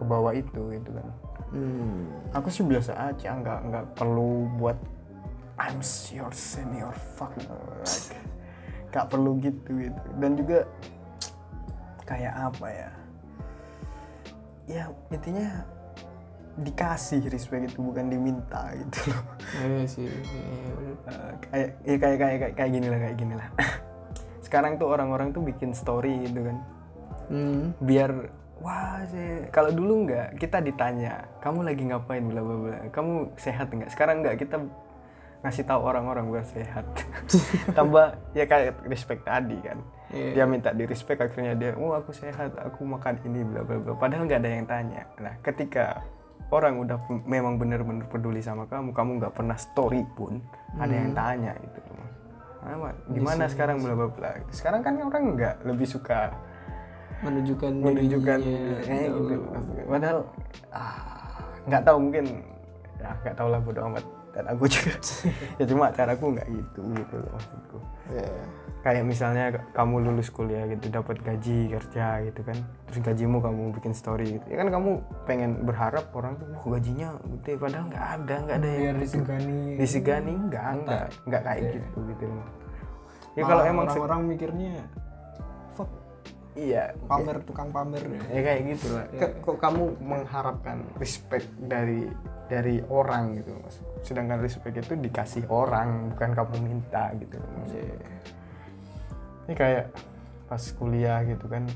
ke 0.00 0.04
bawah 0.08 0.32
itu 0.32 0.60
gitu 0.72 0.90
kan. 0.96 1.08
Hmm. 1.54 2.10
aku 2.32 2.48
sih 2.50 2.64
biasa 2.64 3.14
aja 3.14 3.36
nggak 3.36 3.60
nggak 3.68 3.84
perlu 3.94 4.48
buat 4.56 4.80
I'm 5.54 5.78
your 6.10 6.32
senior 6.32 6.90
fuck 7.14 7.36
nggak 8.90 9.06
perlu 9.12 9.36
gitu 9.44 9.70
gitu. 9.76 10.00
Dan 10.16 10.40
juga 10.40 10.64
kayak 12.08 12.32
apa 12.32 12.66
ya 12.72 12.90
ya 14.64 14.88
intinya 15.12 15.64
dikasih 16.54 17.26
respect 17.34 17.74
itu 17.74 17.82
bukan 17.82 18.06
diminta 18.06 18.70
gitu 18.78 19.10
loh. 19.10 19.24
Iya 19.58 19.84
sih. 19.90 20.06
Iya, 20.06 20.70
bener. 20.78 20.94
Eh, 21.10 21.32
kayak 21.42 21.68
ya 21.82 21.96
kayak 21.98 22.18
kayak 22.18 22.36
kayak, 22.38 22.54
kayak 22.54 22.70
gini 22.70 22.86
lah 22.86 22.98
kayak 23.02 23.16
gini 23.18 23.34
lah. 23.34 23.48
Sekarang 24.46 24.72
tuh 24.78 24.86
orang-orang 24.86 25.34
tuh 25.34 25.42
bikin 25.42 25.74
story 25.74 26.30
gitu 26.30 26.46
kan. 26.46 26.58
Hmm. 27.24 27.72
biar 27.80 28.12
wah 28.60 29.00
sih 29.08 29.48
kalau 29.48 29.72
dulu 29.72 30.04
nggak 30.04 30.36
kita 30.36 30.60
ditanya 30.60 31.24
kamu 31.40 31.64
lagi 31.64 31.82
ngapain? 31.88 32.22
bla 32.28 32.44
bla 32.44 32.56
bla. 32.60 32.78
Kamu 32.92 33.34
sehat 33.34 33.72
nggak? 33.72 33.90
Sekarang 33.90 34.22
nggak 34.22 34.44
kita 34.44 34.60
ngasih 35.42 35.64
tahu 35.64 35.80
orang-orang 35.82 36.28
biar 36.30 36.46
sehat. 36.46 36.84
Tambah 37.78 38.14
ya 38.36 38.44
kayak 38.46 38.84
respect 38.86 39.26
tadi 39.26 39.58
kan 39.58 39.80
Iya. 40.14 40.30
dia 40.30 40.44
minta 40.46 40.70
di 40.70 40.86
respect 40.86 41.18
akhirnya 41.18 41.58
dia 41.58 41.74
oh 41.74 41.90
aku 41.90 42.14
sehat 42.14 42.54
aku 42.54 42.86
makan 42.86 43.18
ini 43.26 43.42
bla 43.42 43.66
bla 43.66 43.82
bla. 43.82 43.92
Padahal 43.98 44.30
nggak 44.30 44.40
ada 44.40 44.50
yang 44.50 44.66
tanya. 44.70 45.02
Nah 45.18 45.34
ketika 45.42 46.06
orang 46.54 46.78
udah 46.78 46.96
memang 47.26 47.58
bener-bener 47.58 48.06
peduli 48.06 48.38
sama 48.38 48.70
kamu 48.70 48.94
kamu 48.94 49.10
nggak 49.18 49.34
pernah 49.34 49.58
story 49.58 50.06
pun 50.14 50.38
ada 50.78 50.94
yang 50.94 51.10
tanya 51.10 51.52
gitu 51.58 51.80
loh. 51.90 52.08
Nah, 52.64 52.80
Mak, 52.80 52.94
gimana 53.12 53.44
sekarang 53.44 53.82
bla 53.82 53.92
bla 53.92 54.08
bla? 54.08 54.30
Sekarang 54.48 54.80
kan 54.80 54.96
orang 54.96 55.36
nggak 55.36 55.68
lebih 55.68 55.84
suka 55.84 56.32
menunjukkan 57.24 57.72
menunjukkan 57.80 58.38
kayak 58.84 59.08
gitu 59.16 59.44
padahal 59.88 60.18
ah, 60.68 61.40
nggak 61.64 61.82
tahu 61.84 61.96
mungkin 62.08 62.24
ya 63.00 63.10
nggak 63.24 63.36
tahu 63.36 63.48
lah 63.48 63.60
bodo 63.64 63.80
amat 63.88 64.04
dan 64.34 64.44
aku 64.50 64.66
juga. 64.66 64.98
Ya 65.62 65.64
cuma 65.70 65.94
caraku 65.94 66.34
nggak 66.34 66.48
gitu 66.50 66.80
gitu 66.98 67.14
loh 67.22 67.30
maksudku. 67.38 67.78
Iya. 68.10 68.28
kayak 68.84 69.00
misalnya 69.08 69.48
kamu 69.72 70.04
lulus 70.04 70.28
kuliah 70.28 70.68
gitu 70.68 70.92
dapat 70.92 71.16
gaji 71.24 71.72
kerja 71.72 72.20
gitu 72.28 72.44
kan. 72.44 72.58
Terus 72.90 73.00
gajimu 73.00 73.40
kamu 73.40 73.72
bikin 73.80 73.96
story 73.96 74.36
gitu. 74.36 74.46
Ya 74.52 74.60
kan 74.60 74.68
kamu 74.68 75.00
pengen 75.24 75.64
berharap 75.64 76.12
orang 76.12 76.36
tuh 76.36 76.52
wah 76.52 76.76
gajinya 76.76 77.16
gede 77.24 77.56
padahal 77.56 77.88
nggak 77.88 78.06
ada 78.20 78.34
nggak 78.44 78.56
ada 78.60 78.68
yang 78.68 78.82
biar 78.84 78.96
disegani. 79.00 79.60
Disegani 79.80 80.32
nggak 80.36 80.68
nggak 80.84 81.04
nggak 81.24 81.42
kayak 81.48 81.64
gitu 81.80 81.98
gitu 82.12 82.24
loh. 82.28 82.46
Ya 83.34 83.42
kalau 83.48 83.62
emang 83.64 83.86
orang-orang 83.88 84.20
mikirnya 84.30 84.74
iya. 86.54 86.94
Pamer 87.06 87.42
tukang 87.42 87.70
pamer 87.70 88.02
ya. 88.02 88.22
Kayak 88.30 88.60
gitu 88.74 88.86
lah. 88.94 89.06
Ke- 89.14 89.34
kok 89.42 89.56
kamu 89.58 89.82
mengharapkan 90.02 90.86
respect 90.98 91.46
dari 91.58 92.06
dari 92.48 92.80
orang 92.92 93.40
gitu 93.40 93.56
mas. 93.58 93.76
Sedangkan 94.04 94.38
respect 94.40 94.76
itu 94.76 94.94
dikasih 94.94 95.48
orang 95.48 96.12
bukan 96.14 96.30
kamu 96.36 96.54
minta 96.60 97.10
gitu 97.16 97.40
Mas. 97.40 97.72
Iya. 97.72 97.96
ini 99.44 99.52
kayak 99.52 99.84
pas 100.48 100.64
kuliah 100.80 101.20
gitu 101.28 101.44
kan 101.52 101.68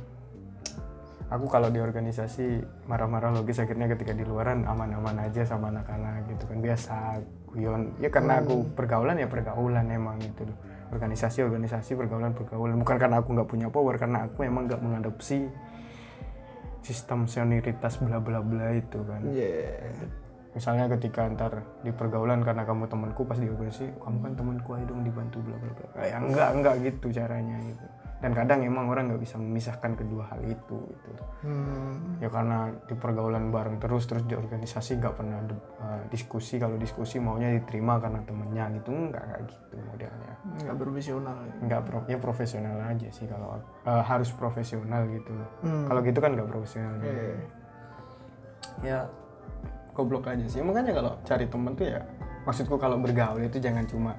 aku 1.28 1.44
kalau 1.52 1.68
di 1.68 1.76
organisasi 1.84 2.64
marah-marah 2.88 3.28
logis 3.28 3.60
akhirnya 3.60 3.92
ketika 3.92 4.16
di 4.16 4.24
luaran 4.24 4.64
aman-aman 4.64 5.28
aja 5.28 5.44
sama 5.44 5.68
anak-anak 5.68 6.32
gitu 6.32 6.48
kan 6.48 6.64
biasa 6.64 7.20
guyon. 7.52 7.92
Ya 8.00 8.08
karena 8.08 8.40
aku 8.40 8.64
pergaulan 8.72 9.20
ya 9.20 9.28
pergaulan 9.28 9.88
emang 9.92 10.16
gitu 10.20 10.48
loh 10.48 10.56
organisasi 10.88 11.44
organisasi 11.44 11.94
pergaulan 11.94 12.32
pergaulan 12.32 12.80
bukan 12.80 12.96
karena 12.96 13.20
aku 13.20 13.36
nggak 13.36 13.48
punya 13.48 13.68
power 13.68 13.94
karena 14.00 14.24
aku 14.28 14.44
emang 14.44 14.66
nggak 14.68 14.80
mengadopsi 14.80 15.48
sistem 16.80 17.28
senioritas 17.28 18.00
bla 18.00 18.16
bla 18.22 18.40
bla 18.40 18.72
itu 18.72 18.98
kan. 19.04 19.20
Iya. 19.28 19.92
misalnya 20.56 20.90
ketika 20.96 21.28
ntar 21.36 21.62
di 21.84 21.92
pergaulan 21.92 22.42
karena 22.42 22.64
kamu 22.64 22.88
temanku 22.90 23.22
pas 23.28 23.38
di 23.38 23.46
organisasi 23.46 23.94
kamu 24.00 24.18
kan 24.26 24.32
temanku 24.34 24.68
ayo 24.74 24.84
dong 24.90 25.06
dibantu 25.06 25.38
bla 25.44 25.54
bla 25.54 25.70
bla 25.70 26.02
ya 26.02 26.18
enggak 26.18 26.50
enggak 26.56 26.74
gitu 26.82 27.06
caranya 27.14 27.56
gitu 27.62 27.86
dan 28.18 28.32
kadang 28.32 28.60
emang 28.60 28.86
orang 28.86 29.06
nggak 29.06 29.22
bisa 29.22 29.36
memisahkan 29.36 29.94
kedua 29.94 30.26
hal 30.26 30.42
itu 30.42 30.78
gitu 30.82 31.24
Hmm. 31.38 32.18
ya 32.18 32.26
karena 32.26 32.66
di 32.82 32.94
pergaulan 32.94 33.48
bareng 33.48 33.78
terus 33.78 34.04
terus 34.04 34.22
di 34.22 34.34
organisasi 34.34 34.98
nggak 34.98 35.14
pernah 35.14 35.38
de- 35.40 35.54
uh, 35.78 36.02
diskusi 36.08 36.58
kalau 36.58 36.74
diskusi 36.74 37.16
maunya 37.16 37.54
diterima 37.54 37.96
karena 37.96 38.18
temennya 38.20 38.74
gitu 38.74 38.90
enggak 38.90 39.22
kayak 39.22 39.42
gitu 39.46 39.74
modelnya 39.80 40.32
nggak 40.58 40.76
profesional 40.76 41.36
nggak 41.60 41.80
pro 41.80 41.98
ya 42.04 42.18
profesional 42.18 42.76
aja 42.82 43.08
sih 43.08 43.24
kalau 43.24 43.54
uh, 43.84 44.02
harus 44.02 44.30
profesional 44.32 45.06
gitu 45.06 45.30
Hmm. 45.60 45.86
kalau 45.86 46.00
gitu 46.00 46.18
kan 46.18 46.30
nggak 46.32 46.48
profesional 46.48 46.94
juga. 46.96 47.14
Iya. 47.14 47.36
ya 48.80 48.98
goblok 49.92 50.26
aja 50.26 50.42
sih 50.44 50.58
makanya 50.60 50.90
kalau 50.92 51.12
cari 51.22 51.46
temen 51.46 51.72
tuh 51.72 51.86
ya 51.88 52.02
maksudku 52.42 52.74
kalau 52.76 52.94
bergaul 52.96 53.38
itu 53.40 53.58
jangan 53.58 53.82
cuma 53.84 54.14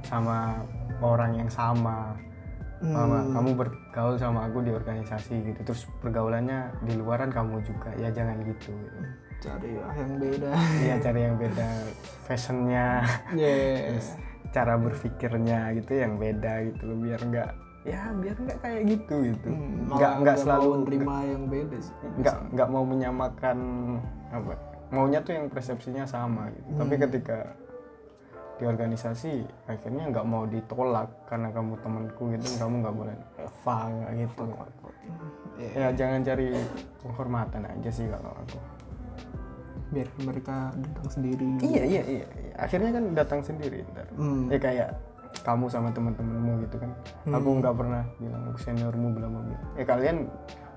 sama 0.00 0.60
orang 1.00 1.32
yang 1.34 1.48
sama 1.48 2.12
Mama, 2.84 3.18
kamu 3.32 3.50
bergaul 3.56 4.16
sama 4.20 4.44
aku 4.48 4.60
di 4.60 4.70
organisasi 4.74 5.34
gitu. 5.52 5.60
Terus 5.64 5.88
pergaulannya 6.04 6.72
di 6.84 6.92
luaran 7.00 7.32
kamu 7.32 7.64
juga. 7.64 7.90
Ya 7.96 8.12
jangan 8.12 8.44
gitu, 8.44 8.72
gitu. 8.74 9.00
cari 9.44 9.76
yang 9.76 10.12
beda. 10.16 10.50
Iya 10.80 10.94
cari 11.00 11.20
yang 11.24 11.36
beda. 11.36 11.68
Fashionnya. 12.28 12.86
Terus 13.32 14.08
cara 14.52 14.74
berpikirnya 14.78 15.72
gitu 15.76 15.92
yang 15.96 16.20
beda 16.20 16.52
gitu. 16.68 16.84
Biar 17.00 17.20
nggak 17.20 17.50
ya 17.84 18.08
biar 18.16 18.36
nggak 18.40 18.58
kayak 18.64 18.82
gitu 18.88 19.14
gitu. 19.28 19.48
Hmm, 19.52 19.92
nggak 19.92 20.12
nggak 20.24 20.36
selalu 20.40 20.68
menerima 20.80 21.16
yang 21.28 21.42
beda 21.52 21.76
sih. 21.84 21.94
nggak 22.20 22.36
nggak 22.56 22.68
mau 22.72 22.84
menyamakan 22.88 23.58
apa. 24.32 24.52
Maunya 24.88 25.20
tuh 25.20 25.36
yang 25.36 25.46
persepsinya 25.52 26.08
sama 26.08 26.48
gitu. 26.54 26.68
Tapi 26.80 26.94
ketika 26.96 27.38
di 28.54 28.64
organisasi 28.70 29.32
akhirnya 29.66 30.14
nggak 30.14 30.26
mau 30.26 30.46
ditolak 30.46 31.10
karena 31.26 31.50
kamu 31.50 31.74
temanku 31.82 32.22
gitu 32.34 32.46
kamu 32.62 32.74
nggak 32.86 32.96
boleh 32.96 33.16
Eva 33.42 33.76
nggak 33.90 34.12
gitu. 34.22 34.44
Iya. 35.54 35.70
ya 35.70 35.88
jangan 35.94 36.20
cari 36.26 36.48
penghormatan 37.02 37.62
aja 37.66 37.90
sih 37.90 38.06
kalau 38.10 38.32
aku. 38.34 38.58
Biar 39.94 40.08
mereka 40.26 40.74
datang 40.74 41.08
sendiri. 41.10 41.46
Iya 41.62 41.82
iya 41.86 42.02
iya 42.02 42.26
iya. 42.26 42.54
akhirnya 42.58 42.90
kan 42.90 43.04
datang 43.14 43.40
sendiri 43.42 43.86
ntar. 43.94 44.06
Hmm. 44.18 44.50
ya 44.50 44.58
kayak 44.58 44.90
kamu 45.42 45.66
sama 45.66 45.90
teman-temanmu 45.94 46.66
gitu 46.66 46.76
kan. 46.78 46.90
Aku 47.30 47.48
nggak 47.58 47.74
pernah 47.74 48.02
bilang 48.18 48.42
aku 48.50 48.58
seniormu 48.62 49.08
bla. 49.14 49.28
Ya 49.78 49.84
kalian 49.86 50.30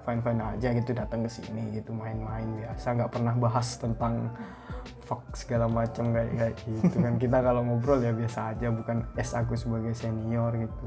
fine 0.07 0.23
fine 0.23 0.39
aja 0.39 0.71
gitu 0.71 0.95
datang 0.95 1.27
ke 1.27 1.29
sini 1.29 1.75
gitu 1.75 1.91
main-main 1.91 2.47
biasa 2.55 2.95
nggak 2.95 3.11
pernah 3.11 3.35
bahas 3.35 3.75
tentang 3.75 4.31
fuck 5.03 5.19
segala 5.35 5.67
macam 5.67 6.15
kayak 6.15 6.31
kayak 6.39 6.53
gitu 6.63 6.95
kan. 7.03 7.13
Kita 7.27 7.37
kalau 7.43 7.61
ngobrol 7.67 7.99
ya 7.99 8.15
biasa 8.15 8.55
aja 8.55 8.71
bukan 8.71 9.03
es 9.19 9.35
aku 9.35 9.59
sebagai 9.59 9.91
senior 9.91 10.55
gitu. 10.55 10.85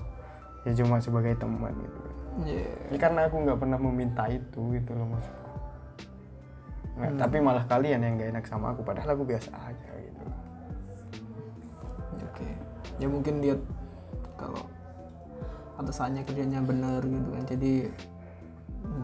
Ya 0.65 0.73
cuma 0.73 0.97
sebagai 1.05 1.37
teman 1.37 1.77
gitu. 1.77 1.99
Kan 2.01 2.17
Iya. 2.47 2.69
ya, 2.89 2.97
karena 2.97 3.27
aku 3.29 3.37
nggak 3.45 3.59
pernah 3.61 3.77
meminta 3.77 4.25
itu 4.31 4.61
gitu 4.73 4.93
loh 4.97 5.07
maksudku. 5.13 5.49
Nah, 7.01 7.11
tapi 7.17 7.37
malah 7.41 7.65
kalian 7.65 8.01
yang 8.05 8.21
gak 8.21 8.29
enak 8.29 8.45
sama 8.45 8.77
aku 8.77 8.85
padahal 8.85 9.17
aku 9.17 9.25
biasa 9.25 9.51
aja 9.57 9.91
gitu. 10.01 10.25
Oke. 12.29 12.49
Ya 13.01 13.09
mungkin 13.09 13.41
dia 13.41 13.57
kalau 14.37 14.69
atasannya 15.81 16.23
kerjanya 16.29 16.61
benar 16.61 17.01
gitu 17.01 17.29
kan. 17.33 17.45
Jadi 17.49 17.73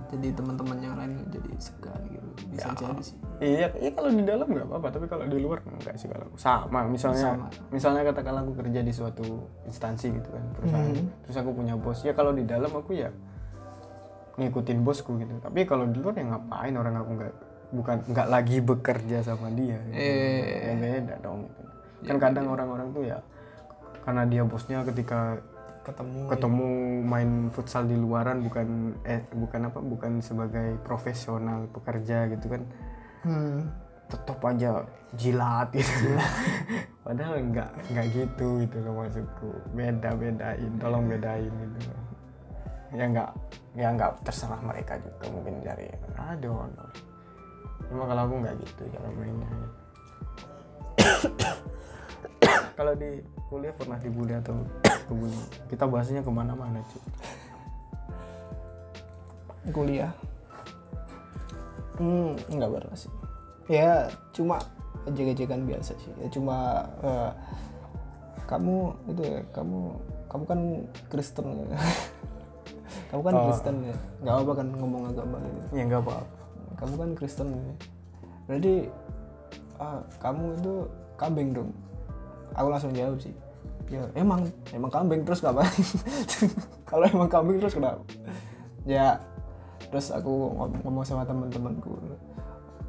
jadi 0.07 0.29
teman-teman 0.39 0.79
yang 0.79 0.95
lain 0.95 1.13
jadi 1.29 1.51
segan 1.59 2.01
gitu 2.11 2.29
bisa 2.53 2.69
jadi 2.75 3.03
sih 3.03 3.19
Iya, 3.37 3.69
iya 3.77 3.91
kalau 3.93 4.09
di 4.09 4.25
dalam 4.25 4.49
nggak 4.49 4.65
apa-apa, 4.65 4.89
tapi 4.97 5.07
kalau 5.13 5.29
di 5.29 5.37
luar 5.37 5.61
enggak 5.69 6.01
sih 6.01 6.09
kalau 6.09 6.25
sama. 6.41 6.89
Misalnya, 6.89 7.37
Sama. 7.37 7.53
misalnya 7.69 8.09
katakanlah 8.09 8.49
aku 8.49 8.65
kerja 8.65 8.81
di 8.81 8.93
suatu 8.97 9.45
instansi 9.69 10.09
gitu 10.09 10.29
kan 10.33 10.41
perusahaan, 10.57 11.05
terus 11.21 11.37
aku 11.37 11.53
punya 11.53 11.77
bos. 11.77 12.01
Ya 12.01 12.17
kalau 12.17 12.33
di 12.33 12.49
dalam 12.49 12.73
aku 12.73 12.97
ya 12.97 13.13
ngikutin 14.41 14.81
bosku 14.81 15.21
gitu. 15.21 15.37
Tapi 15.45 15.69
kalau 15.69 15.85
di 15.85 16.01
luar 16.01 16.17
ya 16.17 16.25
ngapain 16.33 16.75
orang 16.81 16.95
aku 16.97 17.11
nggak 17.13 17.35
bukan 17.77 17.97
nggak 18.09 18.29
lagi 18.33 18.57
bekerja 18.65 19.19
sama 19.21 19.53
dia. 19.53 19.85
Gitu. 19.85 20.01
Eh. 20.01 20.73
Ya 20.73 20.75
beda 20.81 21.15
dong 21.21 21.45
gitu. 21.45 21.63
Kan 22.09 22.17
kadang 22.17 22.47
orang-orang 22.49 22.89
tuh 22.97 23.05
ya 23.05 23.21
karena 24.09 24.23
dia 24.25 24.43
bosnya 24.49 24.81
ketika 24.87 25.45
ketemu 25.87 26.27
ketemu 26.27 26.67
main 27.07 27.31
futsal 27.55 27.87
di 27.87 27.95
luaran 27.95 28.43
bukan 28.43 28.99
eh 29.07 29.23
bukan 29.31 29.71
apa 29.71 29.79
bukan 29.79 30.19
sebagai 30.19 30.83
profesional 30.83 31.71
pekerja 31.71 32.27
gitu 32.35 32.51
kan 32.51 32.63
hmm. 33.23 33.59
tetap 34.11 34.43
aja 34.43 34.83
jilat 35.15 35.71
gitu 35.71 36.19
padahal 37.07 37.39
nggak 37.39 37.71
nggak 37.95 38.07
gitu 38.11 38.67
gitu 38.67 38.77
loh 38.83 39.07
maksudku 39.07 39.51
beda 39.79 40.11
bedain 40.19 40.73
tolong 40.83 41.07
bedain 41.07 41.55
gitu 41.55 41.79
loh. 41.87 42.03
ya 42.91 43.05
nggak 43.07 43.31
ya 43.79 43.89
nggak 43.95 44.11
terserah 44.27 44.59
mereka 44.67 44.99
juga 44.99 45.31
mungkin 45.31 45.63
dari 45.63 45.87
aduh 46.19 46.67
no. 46.67 46.85
cuma 47.87 48.11
kalau 48.11 48.23
aku 48.27 48.35
nggak 48.43 48.57
gitu 48.59 48.83
cara 48.91 49.09
mainnya 49.15 49.51
kalau 52.79 52.95
di 52.99 53.23
kuliah 53.47 53.75
pernah 53.75 53.99
dibully 54.03 54.35
atau 54.35 54.59
kebuli 55.07 55.39
kita 55.71 55.87
bahasnya 55.87 56.21
ke 56.23 56.31
mana-mana 56.31 56.83
cuy 56.91 57.03
kuliah? 59.75 60.15
Hmm 61.99 62.39
nggak 62.47 62.71
pernah 62.71 62.95
sih. 62.95 63.11
Ya 63.67 64.07
cuma 64.31 64.63
ejek-ejekan 65.11 65.67
biasa 65.67 65.99
sih. 65.99 66.13
Ya 66.23 66.29
cuma 66.31 66.87
eh, 67.03 67.31
kamu 68.47 68.95
itu 69.11 69.23
ya 69.27 69.41
kamu 69.51 69.81
kamu 70.31 70.45
kan 70.47 70.61
Kristen 71.11 71.47
ya. 71.51 71.67
kamu 73.11 73.21
kan 73.27 73.35
Kristen 73.51 73.77
ya. 73.91 73.97
Nggak 74.23 74.35
apa 74.39 74.53
kan 74.55 74.69
ngomong 74.71 75.03
agama 75.11 75.37
gitu. 75.43 75.67
Ya 75.75 75.83
nggak 75.83 76.03
apa 76.07 76.17
kamu 76.77 76.95
kan 76.95 77.11
Kristen 77.17 77.49
ya. 77.57 77.75
berarti 78.47 78.75
ah, 79.83 79.99
kamu 80.23 80.55
itu 80.55 80.75
kambing 81.19 81.51
dong 81.51 81.71
aku 82.55 82.69
langsung 82.71 82.93
jawab 82.95 83.19
sih. 83.19 83.35
Ya 83.87 84.03
emang 84.19 84.51
emang 84.75 84.91
kambing 84.91 85.23
terus 85.23 85.43
ngapain? 85.43 85.71
Kalau 86.91 87.07
emang 87.07 87.31
kambing 87.31 87.63
terus 87.63 87.75
kenapa? 87.79 88.03
Ya 88.83 89.23
terus 89.91 90.11
aku 90.11 90.51
ngom- 90.55 90.79
ngomong 90.83 91.05
sama 91.07 91.23
teman-temanku 91.23 91.95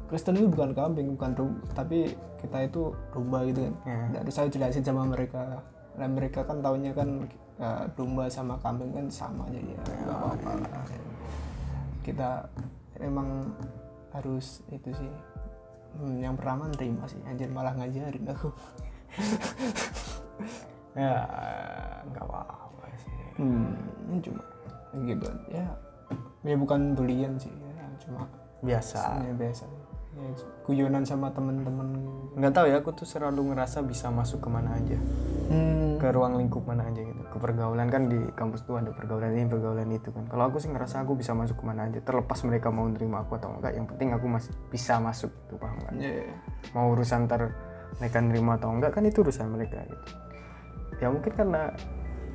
Kristen 0.08 0.40
itu 0.40 0.48
bukan 0.48 0.72
kambing 0.72 1.14
bukan 1.14 1.30
domba 1.36 1.60
tapi 1.76 2.16
kita 2.40 2.64
itu 2.64 2.90
domba 3.12 3.44
gitu 3.44 3.68
kan. 3.68 3.74
Ya. 3.84 3.98
Nah, 4.16 4.20
terus 4.24 4.34
saya 4.34 4.48
jelasin 4.48 4.82
sama 4.82 5.04
mereka. 5.04 5.60
Nah 6.00 6.08
mereka 6.08 6.40
kan 6.48 6.64
taunya 6.64 6.90
kan 6.96 7.28
eh, 7.60 7.84
domba 7.94 8.26
sama 8.32 8.56
kambing 8.64 8.90
kan 8.90 9.06
sama 9.12 9.44
jadi 9.52 9.76
ya. 9.76 9.80
Nggak 9.84 10.16
apa-apa 10.16 10.50
lah. 10.64 10.86
kita 12.02 12.30
emang 13.04 13.52
harus 14.16 14.64
itu 14.72 14.90
sih. 14.96 15.12
Hmm, 16.00 16.24
yang 16.24 16.34
pertama 16.40 16.72
nerima 16.72 17.04
sih. 17.04 17.20
Anjir 17.28 17.52
malah 17.52 17.76
ngajarin 17.76 18.24
aku 18.32 18.48
ya 21.02 21.14
nggak 22.10 22.24
apa-apa 22.24 22.84
sih. 22.98 23.12
Hmm. 23.38 23.74
Ini 24.08 24.18
cuma 24.24 24.42
gitu. 25.04 25.26
ya 25.52 25.66
ya 26.42 26.56
bukan 26.56 26.96
bulian 26.96 27.36
sih 27.36 27.52
ya 27.52 27.86
cuma 28.02 28.24
biasa. 28.64 29.22
ya 29.22 29.34
biasa. 29.34 29.64
Ya, 30.18 30.34
guyonan 30.66 31.06
sama 31.06 31.30
temen-temen. 31.30 31.94
Nggak 32.34 32.50
tahu 32.50 32.66
ya 32.66 32.82
aku 32.82 32.90
tuh 32.90 33.06
selalu 33.06 33.54
ngerasa 33.54 33.86
bisa 33.86 34.10
masuk 34.10 34.42
ke 34.42 34.48
mana 34.50 34.74
aja. 34.74 34.98
Hmm. 35.48 35.96
ke 35.96 36.12
ruang 36.12 36.36
lingkup 36.36 36.60
mana 36.68 36.84
aja 36.84 37.00
gitu. 37.00 37.22
Ke 37.32 37.40
pergaulan 37.40 37.88
kan 37.88 38.06
di 38.06 38.20
kampus 38.36 38.68
tuh 38.68 38.78
ada 38.78 38.92
pergaulan 38.92 39.32
ini 39.32 39.48
pergaulan 39.48 39.88
itu 39.88 40.12
kan. 40.12 40.28
Kalau 40.28 40.44
aku 40.44 40.60
sih 40.60 40.68
ngerasa 40.68 41.02
aku 41.02 41.16
bisa 41.16 41.32
masuk 41.32 41.58
ke 41.58 41.64
mana 41.64 41.88
aja 41.88 41.98
terlepas 42.04 42.38
mereka 42.44 42.68
mau 42.68 42.84
nerima 42.84 43.24
aku 43.24 43.40
atau 43.40 43.56
enggak 43.56 43.72
yang 43.72 43.88
penting 43.88 44.12
aku 44.12 44.26
masih 44.28 44.52
bisa 44.68 45.00
masuk 45.00 45.32
tuh 45.48 45.56
paham 45.56 45.80
kan 45.82 45.96
ya 45.96 46.20
mau 46.76 46.92
urusan 46.92 47.24
ntar 47.24 47.50
mereka 47.96 48.18
nerima 48.20 48.60
atau 48.60 48.68
enggak 48.70 48.92
kan 48.92 49.02
itu 49.08 49.24
urusan 49.24 49.48
mereka 49.48 49.80
gitu. 49.88 50.08
Ya 50.98 51.08
mungkin 51.08 51.32
karena 51.32 51.72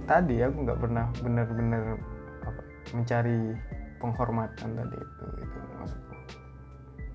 tadi 0.09 0.35
aku 0.43 0.57
nggak 0.65 0.79
pernah 0.79 1.05
benar-benar 1.21 1.83
mencari 2.91 3.55
penghormatan 3.97 4.69
tadi 4.75 4.97
itu 4.99 5.25
itu 5.39 5.57
maksudku. 5.79 6.15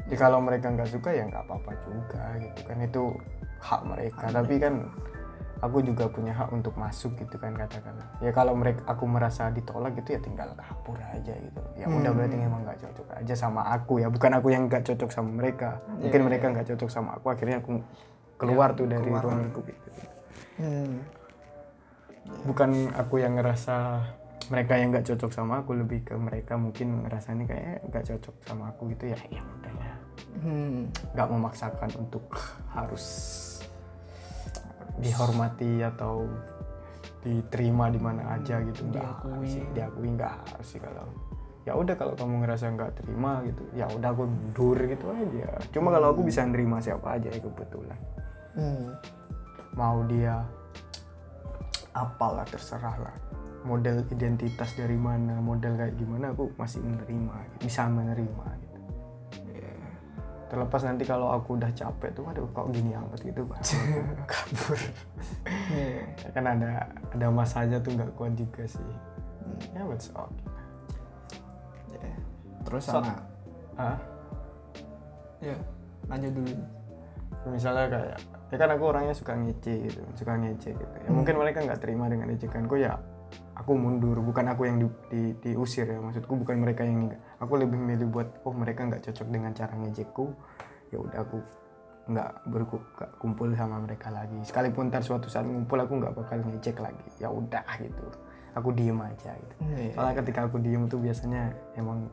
Ya 0.09 0.17
kalau 0.17 0.41
mereka 0.41 0.73
nggak 0.73 0.89
suka 0.89 1.11
ya 1.13 1.29
nggak 1.29 1.45
apa-apa 1.45 1.73
juga 1.85 2.23
gitu 2.41 2.61
kan 2.65 2.79
itu 2.81 3.03
hak 3.61 3.83
mereka. 3.85 4.25
Tapi 4.33 4.55
kan 4.57 4.75
aku 5.59 5.83
juga 5.83 6.07
punya 6.07 6.33
hak 6.33 6.49
untuk 6.55 6.73
masuk 6.81 7.13
gitu 7.21 7.37
kan 7.37 7.53
katakanlah. 7.53 8.09
Ya 8.25 8.31
kalau 8.33 8.57
mereka 8.57 8.87
aku 8.89 9.05
merasa 9.05 9.53
ditolak 9.53 9.99
gitu 10.01 10.17
ya 10.17 10.21
tinggal 10.23 10.49
kabur 10.57 10.97
aja 11.03 11.35
gitu. 11.37 11.63
Ya 11.77 11.87
udah 11.91 12.11
berarti 12.15 12.35
emang 12.41 12.65
nggak 12.65 12.79
cocok 12.81 13.07
aja 13.21 13.35
sama 13.37 13.69
aku 13.69 14.01
ya. 14.01 14.09
Bukan 14.09 14.33
aku 14.39 14.49
yang 14.49 14.67
nggak 14.71 14.87
cocok 14.89 15.11
sama 15.13 15.31
mereka. 15.35 15.83
Mungkin 16.01 16.21
mereka 16.25 16.47
nggak 16.51 16.67
cocok 16.75 16.89
sama 16.89 17.21
aku 17.21 17.27
akhirnya 17.29 17.61
aku 17.61 17.83
keluar 18.39 18.73
tuh 18.79 18.87
dari 18.87 19.11
ruang 19.11 19.51
lingkup 19.51 19.67
itu 19.67 19.89
hmm. 20.63 20.95
bukan 22.47 22.71
aku 22.95 23.19
yang 23.19 23.37
ngerasa 23.37 24.07
mereka 24.49 24.81
yang 24.81 24.89
nggak 24.91 25.05
cocok 25.05 25.31
sama 25.33 25.61
aku 25.61 25.77
lebih 25.77 26.09
ke 26.09 26.15
mereka 26.17 26.57
mungkin 26.57 27.05
ngerasanya 27.05 27.45
kayak 27.45 27.77
nggak 27.93 28.05
cocok 28.09 28.35
sama 28.49 28.73
aku 28.73 28.89
gitu 28.97 29.13
ya. 29.13 29.19
Ya 29.29 29.43
udah 29.45 29.73
ya. 29.77 29.95
Hmm. 30.39 30.89
nggak 31.15 31.29
memaksakan 31.29 31.91
untuk 32.01 32.25
harus 32.73 33.05
dihormati 34.99 35.85
atau 35.85 36.27
diterima 37.23 37.93
di 37.93 38.01
mana 38.01 38.41
aja 38.41 38.65
gitu. 38.65 38.89
Nggak 38.89 39.05
Diakui. 39.05 39.33
harus 39.37 39.51
sih 39.53 39.65
diakui 39.77 40.09
nggak 40.17 40.33
harus 40.33 40.67
sih 40.67 40.81
kalau 40.81 41.07
ya 41.69 41.77
udah 41.77 41.95
kalau 42.01 42.17
kamu 42.17 42.49
ngerasa 42.49 42.73
nggak 42.73 42.93
terima 43.05 43.45
gitu 43.45 43.63
ya 43.77 43.85
udah 43.93 44.09
aku 44.17 44.25
mundur 44.25 44.79
gitu 44.81 45.13
aja. 45.13 45.61
Cuma 45.77 45.93
kalau 45.93 46.17
aku 46.17 46.25
bisa 46.25 46.41
nerima 46.49 46.81
siapa 46.81 47.21
aja 47.21 47.29
ya 47.29 47.41
kebetulan 47.45 48.01
Hmm. 48.53 48.91
mau 49.73 50.03
dia 50.05 50.43
apalah 51.93 52.43
terserah 52.45 52.97
lah 52.99 53.17
model 53.63 54.07
identitas 54.09 54.75
dari 54.75 54.95
mana 54.95 55.39
model 55.39 55.75
kayak 55.75 55.95
gimana 55.95 56.31
aku 56.31 56.51
masih 56.55 56.79
menerima 56.81 57.35
gitu. 57.53 57.57
bisa 57.67 57.83
menerima 57.87 58.47
gitu. 58.63 58.79
Terlepas 60.49 60.81
nanti 60.81 61.05
kalau 61.05 61.29
aku 61.29 61.61
udah 61.61 61.69
capek 61.71 62.09
tuh 62.17 62.25
aduh 62.25 62.49
kok 62.51 62.73
gini 62.73 62.97
amat 62.97 63.21
gitu 63.21 63.45
aku 63.45 63.61
kabur. 64.31 64.79
Iya. 65.69 66.01
kan 66.33 66.45
ada 66.49 66.71
ada 67.13 67.27
masanya 67.29 67.77
tuh 67.79 67.93
nggak 67.93 68.15
kuat 68.17 68.33
juga 68.33 68.65
sih. 68.65 68.91
Ya 69.77 69.85
what's 69.85 70.09
up 70.15 70.31
Ya. 71.93 72.15
terus 72.65 72.87
So- 72.87 72.97
sama? 72.97 73.15
Ya 75.39 75.55
lanjut 76.09 76.33
dulu. 76.33 76.55
Misalnya 77.49 77.87
kayak 77.91 78.19
ya 78.49 78.57
kan 78.57 78.69
aku 78.73 78.85
orangnya 78.89 79.13
suka 79.13 79.37
ngece 79.37 79.73
gitu 79.89 80.01
suka 80.17 80.37
ngece 80.41 80.73
gitu. 80.73 80.95
Ya 81.05 81.11
mungkin 81.13 81.37
mereka 81.37 81.61
nggak 81.61 81.81
terima 81.85 82.09
dengan 82.09 82.33
ejekanku 82.33 82.81
ya 82.81 82.97
aku 83.53 83.75
mundur 83.77 84.23
bukan 84.23 84.49
aku 84.55 84.65
yang 84.65 84.79
di, 84.81 84.87
di- 85.13 85.37
diusir 85.43 85.85
ya. 85.85 86.01
Maksudku 86.01 86.33
bukan 86.33 86.57
mereka 86.57 86.87
yang 86.87 87.09
nggak 87.09 87.21
aku 87.45 87.61
lebih 87.61 87.77
milih 87.77 88.09
buat 88.09 88.29
oh 88.49 88.55
mereka 88.57 88.89
nggak 88.89 89.05
cocok 89.05 89.29
dengan 89.29 89.53
cara 89.53 89.77
ngejekku 89.77 90.33
ya 90.89 90.99
udah 91.03 91.21
aku 91.21 91.39
nggak 92.09 92.31
berku- 92.49 92.87
nggak 92.97 93.11
kumpul 93.21 93.53
sama 93.53 93.77
mereka 93.85 94.09
lagi. 94.09 94.41
Sekalipun 94.41 94.89
ntar 94.89 95.05
suatu 95.05 95.29
saat 95.29 95.45
ngumpul 95.45 95.77
aku 95.77 96.01
nggak 96.01 96.17
bakal 96.17 96.41
ngejek 96.41 96.81
lagi. 96.81 97.05
Ya 97.21 97.29
udah 97.29 97.65
gitu. 97.77 98.07
Aku 98.57 98.73
diem 98.73 98.97
aja 98.97 99.37
gitu. 99.37 99.55
Iya. 99.77 99.93
soalnya 99.93 100.25
ketika 100.25 100.49
aku 100.49 100.57
diem 100.59 100.89
tuh 100.89 100.99
biasanya 100.99 101.53
emang 101.77 102.09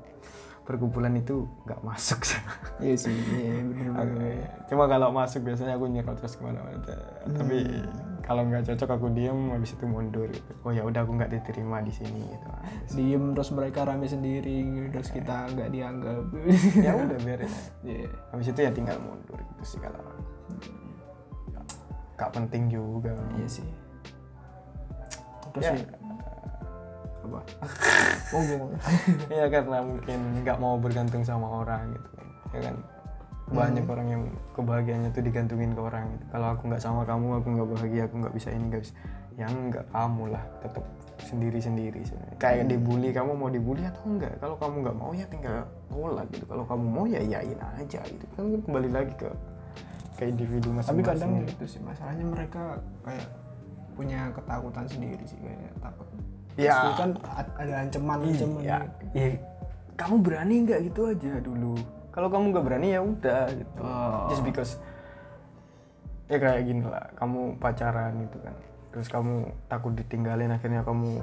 perkumpulan 0.66 1.14
itu 1.14 1.46
nggak 1.64 1.80
masuk 1.86 2.26
iya 2.84 2.98
sih 2.98 3.14
iya 3.14 3.62
bener 3.62 3.94
Oke. 3.96 4.32
Cuma 4.66 4.90
kalau 4.90 5.14
masuk 5.14 5.46
biasanya 5.46 5.78
aku 5.78 5.86
nyerocos 5.86 6.36
ke 6.36 6.42
mana-mana. 6.42 6.82
Tapi 7.38 7.58
kalau 8.26 8.42
nggak 8.50 8.66
cocok 8.66 8.90
aku 8.98 9.08
diem, 9.14 9.54
habis 9.54 9.78
itu 9.78 9.86
mundur 9.86 10.26
gitu. 10.26 10.52
Oh 10.66 10.74
ya 10.74 10.82
udah 10.82 11.06
aku 11.06 11.14
nggak 11.14 11.30
diterima 11.30 11.86
di 11.86 11.94
sini 11.94 12.18
gitu. 12.26 12.48
diem 12.98 13.38
terus 13.38 13.54
mereka 13.54 13.86
rame 13.86 14.10
sendiri 14.10 14.90
terus 14.90 15.14
kita 15.14 15.46
nggak 15.54 15.70
dianggap 15.70 16.26
ya 16.82 16.92
udah 16.98 17.18
biarin. 17.22 17.52
Iya. 17.86 18.10
Habis 18.34 18.48
itu 18.50 18.60
ya 18.60 18.72
tinggal 18.74 18.98
mundur 18.98 19.38
gitu 19.38 19.64
sih 19.64 19.80
kalau. 19.80 20.02
Gak 22.16 22.32
penting 22.32 22.72
juga. 22.72 23.14
iya 23.38 23.46
sih 23.46 23.68
terus 25.54 25.72
Ya. 25.72 25.74
sih 25.80 25.88
apa? 27.26 27.40
Oh 28.34 28.42
gue 28.42 28.58
Iya 29.36 29.46
karena 29.50 29.78
mungkin 29.82 30.20
nggak 30.46 30.58
mau 30.62 30.76
bergantung 30.78 31.26
sama 31.26 31.48
orang 31.66 31.94
gitu. 31.94 32.10
Kan. 32.14 32.28
Ya 32.54 32.62
kan. 32.72 32.78
banyak 33.46 33.86
orang 33.86 34.08
yang 34.10 34.24
kebahagiaannya 34.58 35.14
tuh 35.14 35.22
digantungin 35.22 35.78
ke 35.78 35.82
orang 35.86 36.18
gitu. 36.18 36.26
kalau 36.34 36.58
aku 36.58 36.66
nggak 36.66 36.82
sama 36.82 37.06
kamu 37.06 37.38
aku 37.38 37.48
nggak 37.54 37.70
bahagia 37.78 38.02
aku 38.10 38.16
nggak 38.26 38.34
bisa 38.34 38.50
ini 38.50 38.66
nggak 38.74 38.82
bisa. 38.82 38.94
Yang 39.38 39.54
nggak 39.70 39.86
kamu 39.94 40.24
lah 40.34 40.44
tetap 40.66 40.86
sendiri 41.22 41.60
sendiri 41.62 42.02
sebenarnya. 42.02 42.38
Kayak 42.42 42.66
dibully 42.74 43.10
kamu 43.14 43.32
mau 43.38 43.50
dibully 43.54 43.86
atau 43.86 44.02
enggak 44.10 44.34
kalau 44.42 44.58
kamu 44.58 44.76
nggak 44.82 44.98
mau 44.98 45.12
ya 45.14 45.26
tinggal 45.30 45.62
tolak 45.94 46.26
gitu. 46.34 46.46
Kalau 46.50 46.66
kamu 46.66 46.86
mau 46.90 47.06
ya 47.06 47.22
iyain 47.22 47.60
aja 47.62 48.02
gitu. 48.02 48.26
Kan 48.34 48.46
kembali 48.66 48.90
lagi 48.90 49.14
ke 49.14 49.30
ke 50.16 50.24
individu 50.32 50.72
tapi 50.72 51.04
masing-masing 51.04 51.06
kadang 51.12 51.32
itu 51.44 51.66
sih 51.68 51.82
masalahnya 51.84 52.26
mereka 52.26 52.80
kayak 53.04 53.28
punya 53.96 54.32
ketakutan 54.32 54.86
sendiri 54.88 55.24
sih 55.28 55.40
kayak 55.40 55.72
takut 55.80 56.08
Ya. 56.56 56.72
Pasti 56.72 56.92
kan 57.00 57.10
ada 57.60 57.74
ancaman 57.84 58.18
ancaman 58.24 58.60
iya. 58.64 58.80
Iya 59.12 59.56
kamu 59.96 60.16
berani 60.22 60.56
nggak 60.68 60.80
gitu 60.92 61.02
aja 61.08 61.40
dulu? 61.40 61.76
Kalau 62.12 62.28
kamu 62.32 62.46
nggak 62.56 62.66
berani 62.68 62.88
ya 62.96 63.02
udah 63.04 63.44
gitu. 63.52 63.80
Oh. 63.84 64.28
just 64.32 64.44
because 64.44 64.72
ya 66.32 66.42
kayak 66.42 66.64
gini 66.68 66.84
lah 66.84 67.12
kamu 67.16 67.56
pacaran 67.60 68.12
gitu 68.28 68.38
kan. 68.44 68.56
Terus 68.92 69.08
kamu 69.12 69.52
takut 69.68 69.92
ditinggalin 69.96 70.52
akhirnya 70.52 70.84
kamu 70.84 71.20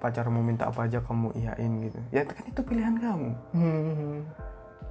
pacarmu 0.00 0.40
minta 0.40 0.68
apa 0.68 0.88
aja 0.88 1.00
kamu 1.04 1.32
iyain 1.36 1.72
gitu. 1.88 2.00
Ya 2.12 2.24
kan 2.24 2.40
itu 2.44 2.60
pilihan 2.64 2.96
kamu. 2.96 3.30
Hmm. 3.52 4.16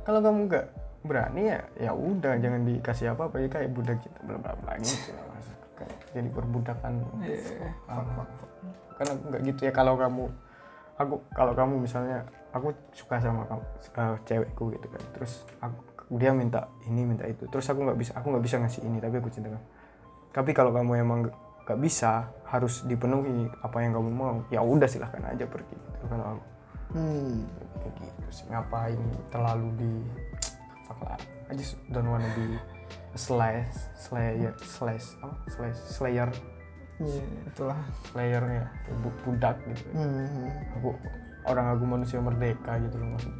kalau 0.06 0.26
kamu 0.26 0.50
nggak 0.50 0.66
berani 1.06 1.54
ya 1.54 1.60
ya 1.78 1.92
udah 1.94 2.34
jangan 2.42 2.66
dikasih 2.66 3.14
apa 3.14 3.30
apa 3.30 3.36
ya 3.46 3.48
kayak 3.50 3.70
budak 3.78 3.98
gitu 4.02 4.18
bla 4.26 4.38
bla 4.42 4.54
bla 4.58 4.74
gitu. 4.82 5.14
Jadi 6.10 6.30
perbudakan. 6.34 6.94
Iya. 7.22 7.70
Ah, 9.00 9.08
karena 9.08 9.14
nggak 9.32 9.42
gitu 9.48 9.62
ya 9.64 9.72
kalau 9.72 9.96
kamu 9.96 10.28
aku 11.00 11.16
kalau 11.32 11.56
kamu 11.56 11.80
misalnya 11.80 12.28
aku 12.52 12.76
suka 12.92 13.24
sama 13.24 13.48
kamu 13.48 13.64
eh, 13.96 14.18
cewekku 14.28 14.64
gitu 14.76 14.88
kan. 14.92 15.02
Terus 15.16 15.48
aku 15.64 15.80
dia 16.20 16.36
minta 16.36 16.68
ini 16.84 17.08
minta 17.08 17.24
itu. 17.24 17.48
Terus 17.48 17.64
aku 17.72 17.80
nggak 17.88 17.96
bisa 17.96 18.12
aku 18.20 18.28
nggak 18.36 18.44
bisa 18.44 18.60
ngasih 18.60 18.84
ini 18.84 19.00
tapi 19.00 19.16
aku 19.18 19.32
cinta 19.32 19.48
kamu 19.50 19.64
tapi 20.30 20.54
kalau 20.54 20.70
kamu 20.70 21.02
emang 21.02 21.20
nggak- 21.26 21.80
bisa 21.82 22.30
harus 22.50 22.82
dipenuhi 22.82 23.46
apa 23.62 23.78
yang 23.82 23.94
kamu 23.94 24.10
mau 24.10 24.42
ya 24.50 24.58
udah 24.62 24.90
silahkan 24.90 25.22
aja 25.22 25.46
pergi 25.46 25.78
gitu 25.78 26.06
kalau 26.10 26.26
aku 26.34 26.44
Hmm. 26.90 27.46
gitu 28.02 28.30
sih 28.34 28.46
ngapain 28.50 28.98
terlalu 29.30 29.70
di 29.78 29.92
fuck 30.90 30.98
lah. 31.06 31.22
I 31.46 31.54
just 31.54 31.78
don't 31.94 32.10
wanna 32.10 32.26
be 32.34 32.58
slash 33.14 33.70
slayer 33.94 34.50
slash 34.66 35.14
apa? 35.22 35.38
Slash 35.54 35.78
slayer 35.94 36.30
Iya, 37.00 37.24
itulah 37.48 37.80
bu- 39.00 39.20
budak 39.24 39.56
gitu. 39.72 39.88
Hmm. 39.96 40.52
aku 40.76 40.90
orang 41.48 41.72
aku 41.72 41.84
manusia 41.88 42.20
merdeka 42.20 42.76
gitu 42.84 43.00
loh 43.00 43.16
maksudnya 43.16 43.40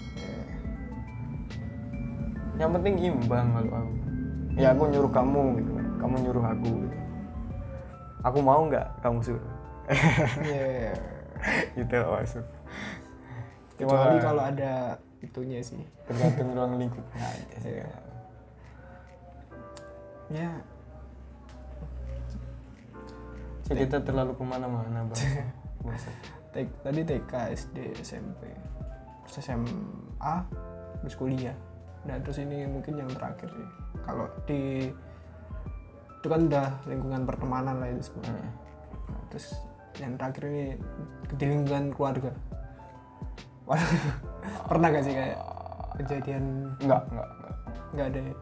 yang 2.60 2.76
penting 2.76 2.96
imbang 3.00 3.48
kalau 3.56 3.72
aku. 3.72 3.94
Ya 4.60 4.76
aku 4.76 4.84
nyuruh 4.92 5.12
kamu 5.16 5.44
gitu. 5.64 5.72
Kamu 6.04 6.16
nyuruh 6.28 6.44
aku 6.44 6.70
gitu. 6.84 6.98
Aku 8.28 8.38
mau 8.44 8.68
nggak 8.68 9.00
kamu 9.00 9.24
suruh? 9.24 9.54
Iya. 10.44 10.92
gitu 11.80 11.94
loh 11.96 12.20
maksud. 12.20 12.44
Kecuali 13.80 14.20
Cuma 14.20 14.28
kalau 14.28 14.44
ada 14.44 15.00
itunya 15.24 15.64
sih. 15.64 15.80
Tergantung 16.04 16.52
ruang 16.52 16.76
lingkupnya 16.76 17.24
aja 17.24 17.58
sih. 17.64 17.72
Iya. 17.80 17.88
ya 20.30 20.52
Kita 23.70 24.02
terlalu 24.02 24.34
ke 24.34 24.44
mana-mana. 24.44 25.06
T- 26.54 26.82
tadi 26.82 27.02
TK 27.06 27.32
SD 27.54 27.78
SMP 28.02 28.50
terus 29.30 29.46
SMA 29.46 30.36
terus 31.06 31.16
kuliah. 31.16 31.54
Nah 32.10 32.18
terus 32.26 32.42
ini 32.42 32.66
mungkin 32.66 32.98
yang 32.98 33.10
terakhir 33.14 33.54
sih. 33.54 33.70
Kalau 34.02 34.26
di 34.50 34.90
itu 36.20 36.28
kan 36.28 36.52
udah 36.52 36.68
lingkungan 36.90 37.24
pertemanan 37.24 37.80
lah 37.80 37.88
itu 37.94 38.12
sebenarnya 38.12 38.50
Hmm. 38.50 39.16
Nah, 39.16 39.24
terus 39.34 39.58
yang 39.98 40.14
terakhir 40.22 40.44
ini 40.54 40.66
di 41.34 41.46
lingkungan 41.50 41.90
keluarga. 41.98 42.30
Waduh, 43.66 43.90
pernah 44.70 44.88
gak 44.94 45.06
sih 45.06 45.14
kayak 45.18 45.40
kejadian? 45.98 46.74
Enggak 46.78 47.10
enggak 47.10 47.30
enggak 47.30 47.56
nggak 47.90 48.08
ada 48.14 48.20
ya? 48.22 48.36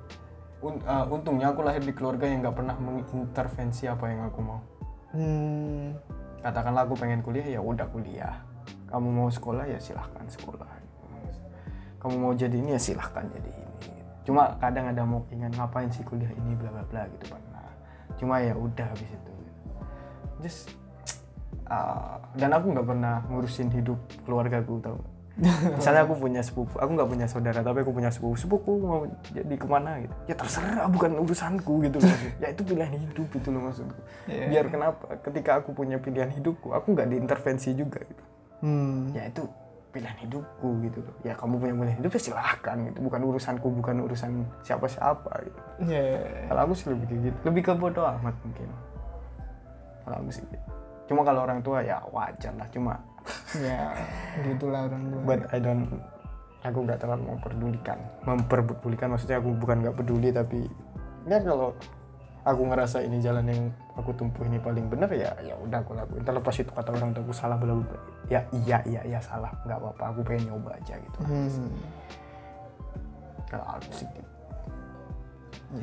Un- 0.58 0.84
uh, 0.84 1.06
untungnya 1.08 1.48
aku 1.54 1.62
lahir 1.64 1.84
di 1.86 1.94
keluarga 1.96 2.28
yang 2.28 2.44
nggak 2.44 2.58
pernah 2.58 2.76
mengintervensi 2.76 3.88
apa 3.88 4.06
yang 4.12 4.28
aku 4.28 4.40
mau 4.44 4.60
hmm, 5.14 5.96
katakanlah 6.44 6.84
aku 6.88 6.96
pengen 7.00 7.22
kuliah 7.24 7.46
ya 7.46 7.60
udah 7.62 7.88
kuliah. 7.92 8.44
Kamu 8.88 9.08
mau 9.12 9.30
sekolah 9.32 9.68
ya 9.68 9.80
silahkan 9.80 10.24
sekolah. 10.28 10.68
Kamu 11.98 12.16
mau 12.18 12.34
jadi 12.36 12.56
ini 12.56 12.76
ya 12.76 12.82
silahkan 12.82 13.28
jadi 13.28 13.52
ini. 13.52 13.68
Cuma 14.24 14.56
kadang 14.60 14.92
ada 14.92 15.04
mau 15.08 15.24
ingin 15.32 15.52
ngapain 15.56 15.92
sih 15.92 16.04
kuliah 16.04 16.32
ini? 16.36 16.56
bla 16.56 16.72
bla 16.72 16.84
bla 16.88 17.04
gitu 17.12 17.32
pernah. 17.32 17.68
Cuma 18.20 18.40
ya 18.40 18.56
udah 18.56 18.88
habis 18.88 19.08
itu. 19.08 19.34
Just 20.44 20.60
uh, 21.68 22.20
dan 22.38 22.56
aku 22.56 22.72
nggak 22.72 22.88
pernah 22.88 23.24
ngurusin 23.28 23.72
hidup 23.72 24.00
keluargaku 24.24 24.80
tau? 24.80 25.00
Misalnya 25.38 26.02
aku 26.10 26.18
punya 26.18 26.42
sepupu 26.42 26.82
aku 26.82 26.92
nggak 26.98 27.10
punya 27.14 27.26
saudara 27.30 27.62
tapi 27.62 27.86
aku 27.86 27.94
punya 27.94 28.10
sepupu 28.10 28.34
sepupu 28.34 28.72
mau 28.82 29.06
jadi 29.30 29.56
ke 29.56 29.68
mana 29.70 30.02
gitu. 30.02 30.14
Ya 30.26 30.36
terserah 30.36 30.90
bukan 30.90 31.14
urusanku 31.22 31.74
gitu 31.86 31.98
loh 32.02 32.18
ya 32.42 32.48
itu 32.50 32.62
pilihan 32.66 32.94
hidup 32.98 33.28
gitu 33.30 33.48
loh 33.54 33.70
maksudku. 33.70 34.02
Iya. 34.26 34.46
biar 34.50 34.66
kenapa 34.74 35.04
ketika 35.22 35.62
aku 35.62 35.78
punya 35.78 36.02
pilihan 36.02 36.34
hidupku 36.34 36.74
aku 36.74 36.98
nggak 36.98 37.08
diintervensi 37.14 37.70
juga 37.78 38.02
gitu. 38.02 38.24
Hmm, 38.66 39.14
ya 39.14 39.30
itu 39.30 39.46
pilihan 39.94 40.18
hidupku 40.26 40.70
gitu 40.90 41.06
loh. 41.06 41.16
Ya 41.22 41.38
kamu 41.38 41.62
punya 41.62 41.74
pilihan 41.86 41.98
hidup 42.02 42.12
ya 42.18 42.22
silahkan 42.22 42.78
gitu. 42.90 42.98
Bukan 43.06 43.22
urusanku 43.22 43.68
bukan 43.78 43.96
urusan 44.10 44.32
siapa 44.66 44.90
siapa 44.90 45.32
gitu 45.46 45.60
ya 45.86 46.02
kalau 46.50 46.62
aku 46.66 46.74
sih 46.74 46.90
lebih 46.90 47.30
gitu. 47.30 47.38
Lebih 47.46 47.62
ke 47.62 47.72
bodoh 47.78 48.10
amat 48.10 48.34
mungkin. 48.42 48.74
Kalau 50.02 50.18
aku 50.18 50.32
sih 50.34 50.42
gitu. 50.50 50.66
cuma 51.08 51.24
kalau 51.24 51.48
orang 51.48 51.64
tua 51.64 51.80
ya 51.86 52.04
wajar 52.12 52.52
lah. 52.60 52.68
Cuma 52.68 53.00
ya 53.58 53.96
gitulah 54.44 54.88
orang 54.88 55.04
tua. 55.12 55.22
But 55.24 55.42
I 55.52 55.60
don't 55.60 55.88
aku 56.64 56.80
nggak 56.84 57.00
terlalu 57.00 57.24
memperdulikan. 57.36 57.98
Memperdulikan 58.28 59.08
maksudnya 59.14 59.38
aku 59.40 59.56
bukan 59.56 59.84
nggak 59.84 59.96
peduli 59.98 60.30
tapi 60.34 60.68
ya 61.28 61.40
kalau 61.44 61.76
aku 62.48 62.62
ngerasa 62.72 63.04
ini 63.04 63.20
jalan 63.20 63.46
yang 63.52 63.62
aku 64.00 64.16
tempuh 64.16 64.48
ini 64.48 64.60
paling 64.64 64.88
benar 64.88 65.12
ya 65.12 65.36
ya 65.44 65.56
udah 65.60 65.80
aku 65.84 65.92
lakuin. 65.96 66.24
Terlepas 66.24 66.56
itu 66.60 66.72
kata 66.72 66.90
orang 66.96 67.12
tua 67.12 67.24
aku 67.24 67.34
salah 67.36 67.58
belum 67.60 67.84
ya 68.32 68.44
iya 68.66 68.80
iya 68.88 69.02
iya 69.04 69.20
salah. 69.20 69.52
Nggak 69.68 69.78
apa-apa 69.80 70.04
aku 70.16 70.20
pengen 70.24 70.54
nyoba 70.54 70.76
aja 70.76 70.96
gitu. 70.96 71.20
Hmm, 71.24 71.72
kalau 73.48 73.66
aku 73.76 73.90
sih 73.92 74.08
gitu. 74.08 74.32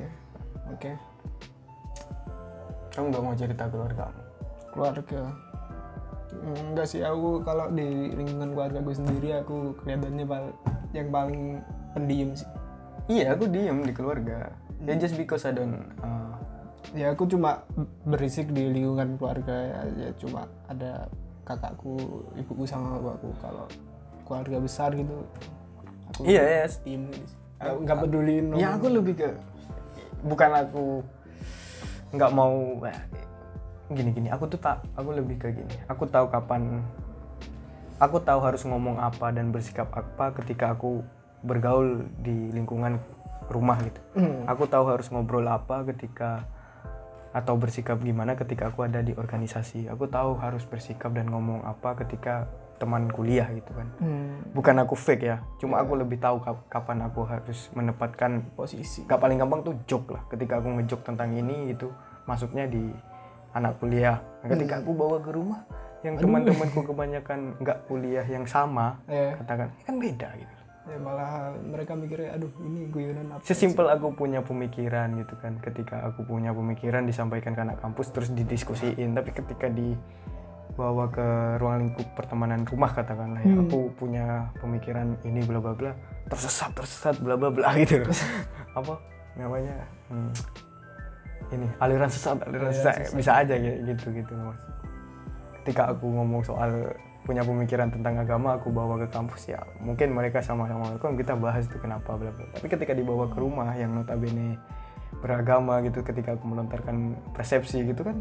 ya 0.01 0.11
oke. 0.73 0.93
Kamu 2.95 3.11
nggak 3.11 3.23
mau 3.27 3.35
cerita 3.35 3.65
keluarga 3.69 4.07
kamu? 4.07 4.23
Keluarga 4.71 5.23
enggak 6.43 6.87
sih 6.91 7.01
aku 7.05 7.43
kalau 7.47 7.70
di 7.70 8.12
lingkungan 8.12 8.53
keluarga 8.53 8.78
gue 8.82 8.95
sendiri 8.95 9.28
aku 9.41 9.78
kelihatannya 9.82 10.26
pal- 10.26 10.57
yang 10.95 11.09
paling 11.11 11.62
pendiam 11.95 12.30
sih. 12.35 12.49
Iya 13.11 13.37
aku 13.37 13.47
diem 13.51 13.85
di 13.85 13.93
keluarga. 13.93 14.51
Ya 14.85 14.95
just 15.01 15.16
because 15.16 15.47
I 15.49 15.53
don't 15.55 15.80
uh, 16.03 16.35
ya 16.95 17.11
aku 17.11 17.26
cuma 17.26 17.66
berisik 18.07 18.55
di 18.55 18.70
lingkungan 18.70 19.18
keluarga 19.18 19.55
ya, 19.55 19.80
ya 19.99 20.11
cuma 20.20 20.47
ada 20.70 21.11
kakakku 21.43 22.22
ibuku 22.39 22.64
sama 22.64 22.97
bapakku 23.03 23.35
kalau 23.43 23.66
keluarga 24.24 24.57
besar 24.62 24.95
gitu 24.97 25.26
aku 26.14 26.20
iya 26.24 26.64
yes. 26.64 26.80
diem 26.87 27.11
nggak 27.59 27.99
peduliin 28.05 28.55
ya 28.57 28.78
aku 28.78 28.87
lebih 28.89 29.14
ke 29.18 29.28
bukan 30.24 30.51
aku 30.55 30.85
nggak 32.14 32.30
mau 32.32 32.78
eh, 32.87 33.01
gini 33.93 34.11
gini 34.16 34.28
aku 34.32 34.49
tuh 34.49 34.61
tak 34.61 34.80
aku 34.97 35.12
lebih 35.12 35.37
ke 35.37 35.53
gini. 35.53 35.74
Aku 35.89 36.09
tahu 36.09 36.32
kapan 36.32 36.80
aku 38.01 38.20
tahu 38.20 38.41
harus 38.43 38.64
ngomong 38.64 38.99
apa 38.99 39.30
dan 39.30 39.53
bersikap 39.53 39.93
apa 39.93 40.35
ketika 40.41 40.72
aku 40.74 41.05
bergaul 41.45 42.09
di 42.24 42.51
lingkungan 42.53 42.99
rumah 43.53 43.76
gitu. 43.85 44.01
Hmm. 44.16 44.49
aku 44.49 44.64
tahu 44.64 44.89
harus 44.89 45.12
ngobrol 45.12 45.45
apa 45.45 45.85
ketika 45.93 46.49
atau 47.35 47.59
bersikap 47.59 47.99
gimana 47.99 48.39
ketika 48.39 48.70
aku 48.70 48.87
ada 48.87 49.03
di 49.03 49.12
organisasi. 49.12 49.91
Aku 49.91 50.07
tahu 50.07 50.39
harus 50.39 50.62
bersikap 50.64 51.11
dan 51.12 51.28
ngomong 51.28 51.66
apa 51.66 51.99
ketika 52.01 52.47
teman 52.78 53.11
kuliah 53.11 53.47
gitu 53.55 53.70
kan. 53.74 53.87
Hmm, 54.03 54.51
bukan 54.55 54.74
aku 54.82 54.99
fake 54.99 55.24
ya 55.24 55.37
cuma 55.62 55.78
aku 55.78 55.95
lebih 55.95 56.18
tahu 56.18 56.43
kap- 56.43 56.66
kapan 56.70 57.07
aku 57.07 57.26
harus 57.26 57.70
menempatkan 57.74 58.55
posisi. 58.55 59.05
Gak 59.07 59.18
paling 59.18 59.39
gampang 59.39 59.62
tuh 59.66 59.74
joke 59.87 60.14
lah. 60.14 60.22
Ketika 60.30 60.59
aku 60.62 60.78
ngejok 60.78 61.01
tentang 61.07 61.30
ini 61.35 61.74
itu 61.74 61.91
masuknya 62.24 62.66
di 62.70 62.91
anak 63.55 63.79
kuliah. 63.79 64.19
Nah, 64.43 64.49
ketika 64.51 64.83
aku 64.83 64.91
bawa 64.93 65.17
ke 65.19 65.31
rumah 65.31 65.63
yang 66.05 66.21
teman-temanku 66.21 66.85
kebanyakan 66.85 67.57
nggak 67.65 67.79
kuliah 67.89 68.27
yang 68.29 68.45
sama 68.45 69.01
ya, 69.09 69.41
katakan 69.41 69.73
"Ini 69.73 69.85
kan 69.87 69.97
beda 69.97 70.29
gitu. 70.37 70.55
Ya 70.85 71.01
malah 71.01 71.57
mereka 71.65 71.97
mikirnya 71.97 72.37
aduh 72.37 72.53
ini 72.61 72.93
guyonan 72.93 73.33
apa 73.33 73.41
sesimpel 73.41 73.89
aku 73.89 74.13
punya 74.13 74.45
pemikiran 74.45 75.17
gitu 75.17 75.33
kan. 75.41 75.57
Ketika 75.65 76.05
aku 76.05 76.29
punya 76.29 76.53
pemikiran 76.53 77.09
disampaikan 77.09 77.57
ke 77.57 77.65
anak 77.65 77.81
kampus 77.81 78.13
terus 78.13 78.29
didiskusiin. 78.37 79.17
Tapi 79.17 79.33
ketika 79.33 79.73
di 79.73 79.97
bawa 80.77 81.09
ke 81.09 81.57
ruang 81.57 81.89
lingkup 81.89 82.05
pertemanan 82.13 82.69
rumah 82.69 82.93
katakanlah 82.93 83.41
ya 83.41 83.55
Hmm. 83.57 83.65
aku 83.65 83.81
punya 83.97 84.53
pemikiran 84.61 85.17
ini 85.25 85.41
bla 85.49 85.57
bla 85.57 85.73
bla. 85.73 85.97
Tersesat 86.29 86.77
tersesat 86.77 87.17
bla 87.17 87.41
bla 87.41 87.49
bla 87.49 87.73
gitu. 87.81 88.05
Apa 88.79 89.01
namanya? 89.41 89.89
Hmm, 90.13 90.35
ini 91.53 91.67
aliran 91.83 92.09
sesat 92.09 92.41
aliran 92.45 92.71
Aliran 92.71 92.73
sesat. 92.73 92.95
sesat. 93.09 93.17
bisa 93.17 93.31
aja 93.43 93.55
gitu 93.61 94.07
gitu 94.15 94.33
mas. 94.39 94.61
Ketika 95.61 95.93
aku 95.97 96.07
ngomong 96.09 96.45
soal 96.45 96.93
punya 97.25 97.41
pemikiran 97.41 97.89
tentang 97.89 98.21
agama 98.21 98.61
aku 98.61 98.69
bawa 98.69 99.01
ke 99.01 99.09
kampus 99.09 99.49
ya 99.49 99.57
mungkin 99.81 100.13
mereka 100.13 100.45
sama-sama 100.45 100.93
kok 101.01 101.17
kita 101.17 101.33
bahas 101.33 101.65
itu 101.65 101.81
kenapa 101.81 102.17
bla 102.21 102.29
bla. 102.29 102.45
Tapi 102.53 102.67
ketika 102.69 102.93
dibawa 102.93 103.25
ke 103.33 103.41
rumah 103.41 103.73
yang 103.73 103.97
notabene 103.97 104.61
beragama 105.25 105.81
gitu 105.81 106.05
ketika 106.05 106.37
aku 106.37 106.45
melontarkan 106.45 107.17
persepsi 107.33 107.81
gitu 107.87 108.05
kan 108.05 108.21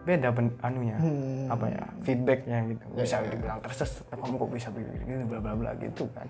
beda 0.00 0.28
pen, 0.30 0.48
anunya 0.60 0.96
Hmm. 0.96 1.44
apa 1.46 1.66
ya 1.68 1.84
feedbacknya 2.00 2.58
gitu 2.66 2.84
Ya, 2.90 3.02
bisa 3.02 3.16
ya, 3.18 3.28
dibilang 3.28 3.60
tersesat 3.60 4.08
kamu 4.08 4.34
kok 4.34 4.50
bisa 4.50 4.68
begini 4.68 5.24
bla 5.24 5.38
bla 5.38 5.52
bla 5.52 5.70
gitu 5.76 6.08
kan 6.10 6.24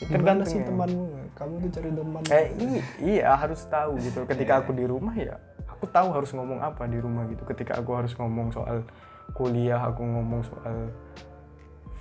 tergantung 0.00 0.48
sih 0.48 0.56
ya. 0.56 0.64
temanmu? 0.64 1.04
Kamu 1.30 1.54
tuh 1.58 1.70
cari 1.70 1.90
teman. 1.90 2.22
eh 2.26 2.46
i- 2.56 2.84
iya 3.10 3.32
harus 3.34 3.60
tahu 3.66 3.96
gitu 3.98 4.24
ketika 4.26 4.52
Iya. 4.54 4.60
aku 4.60 4.70
di 4.72 4.84
rumah 4.84 5.12
ya 5.12 5.36
aku 5.68 5.84
tahu 5.86 6.08
harus 6.10 6.30
ngomong 6.30 6.60
apa 6.60 6.84
di 6.84 6.96
rumah 6.96 7.24
gitu 7.26 7.44
ketika 7.46 7.76
aku 7.76 7.92
harus 7.94 8.12
ngomong 8.14 8.48
soal 8.50 8.84
kuliah 9.30 9.78
aku 9.78 10.00
ngomong 10.00 10.40
soal 10.42 10.88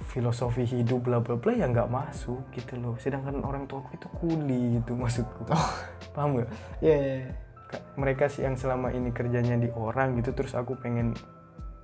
filosofi 0.05 0.63
hidup 0.65 1.03
bla 1.03 1.19
bla 1.19 1.35
bla 1.35 1.53
ya 1.53 1.67
nggak 1.67 1.85
masuk 1.87 2.41
gitu 2.49 2.73
loh 2.75 2.95
sedangkan 2.97 3.39
orang 3.39 3.67
tua 3.67 3.79
aku 3.79 3.93
itu 3.93 4.07
kuli 4.15 4.61
gitu 4.75 4.95
maksudku 4.95 5.43
paham 6.09 6.29
nggak 6.35 6.49
Iya, 6.79 6.95
iya, 6.95 7.15
iya. 7.21 7.31
Ka- 7.69 7.85
mereka 7.95 8.25
sih 8.25 8.41
yang 8.41 8.53
selama 8.53 8.89
ini 8.89 9.09
kerjanya 9.09 9.55
di 9.55 9.69
orang 9.69 10.17
gitu 10.17 10.33
terus 10.33 10.51
aku 10.51 10.73
pengen 10.75 11.13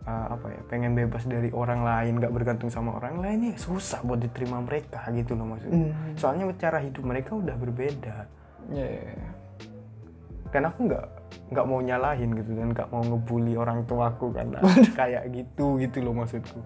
uh, 0.03 0.27
apa 0.31 0.49
ya 0.49 0.61
pengen 0.65 0.93
bebas 0.93 1.23
dari 1.23 1.49
orang 1.51 1.81
lain 1.81 2.17
nggak 2.17 2.31
bergantung 2.31 2.67
sama 2.67 2.93
orang 2.93 3.17
lain 3.17 3.39
ya 3.43 3.55
susah 3.55 4.01
buat 4.01 4.17
diterima 4.17 4.59
mereka 4.59 5.05
gitu 5.09 5.33
loh 5.33 5.45
maksudnya 5.47 5.93
Hmm. 5.93 6.13
soalnya 6.15 6.49
cara 6.55 6.77
hidup 6.79 7.03
mereka 7.03 7.33
udah 7.33 7.53
berbeda 7.53 8.25
Iya, 8.67 8.81
iya, 8.83 9.01
iya. 9.13 9.29
dan 10.49 10.65
aku 10.65 10.89
nggak 10.89 11.05
nggak 11.47 11.65
mau 11.67 11.79
nyalahin 11.79 12.33
gitu 12.33 12.51
dan 12.51 12.67
nggak 12.71 12.89
mau 12.89 13.03
ngebully 13.03 13.53
orang 13.53 13.85
tuaku 13.85 14.33
karena 14.33 14.57
kayak 14.95 15.29
gitu 15.29 15.77
gitu 15.77 16.01
loh 16.01 16.13
maksudku 16.15 16.59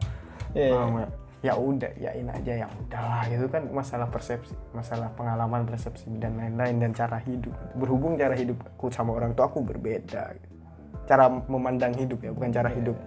Iya, 0.52 0.68
iya. 0.70 0.80
Nggak? 0.82 1.12
Ya 1.40 1.56
udah 1.56 1.96
yain 1.96 2.28
aja 2.28 2.68
yang 2.68 2.72
udahlah 2.84 3.24
itu 3.32 3.48
kan 3.48 3.64
masalah 3.72 4.12
persepsi 4.12 4.52
masalah 4.76 5.08
pengalaman 5.16 5.64
persepsi 5.64 6.12
dan 6.20 6.36
lain-lain 6.36 6.84
dan 6.84 6.92
cara 6.92 7.16
hidup. 7.24 7.56
Berhubung 7.80 8.20
cara 8.20 8.36
hidupku 8.36 8.92
sama 8.92 9.16
orang 9.16 9.32
tua 9.32 9.48
aku 9.48 9.64
berbeda. 9.64 10.36
Cara 11.08 11.26
memandang 11.32 11.96
hidup 11.96 12.20
ya 12.22 12.36
bukan 12.36 12.52
cara 12.52 12.70
hidup. 12.70 13.00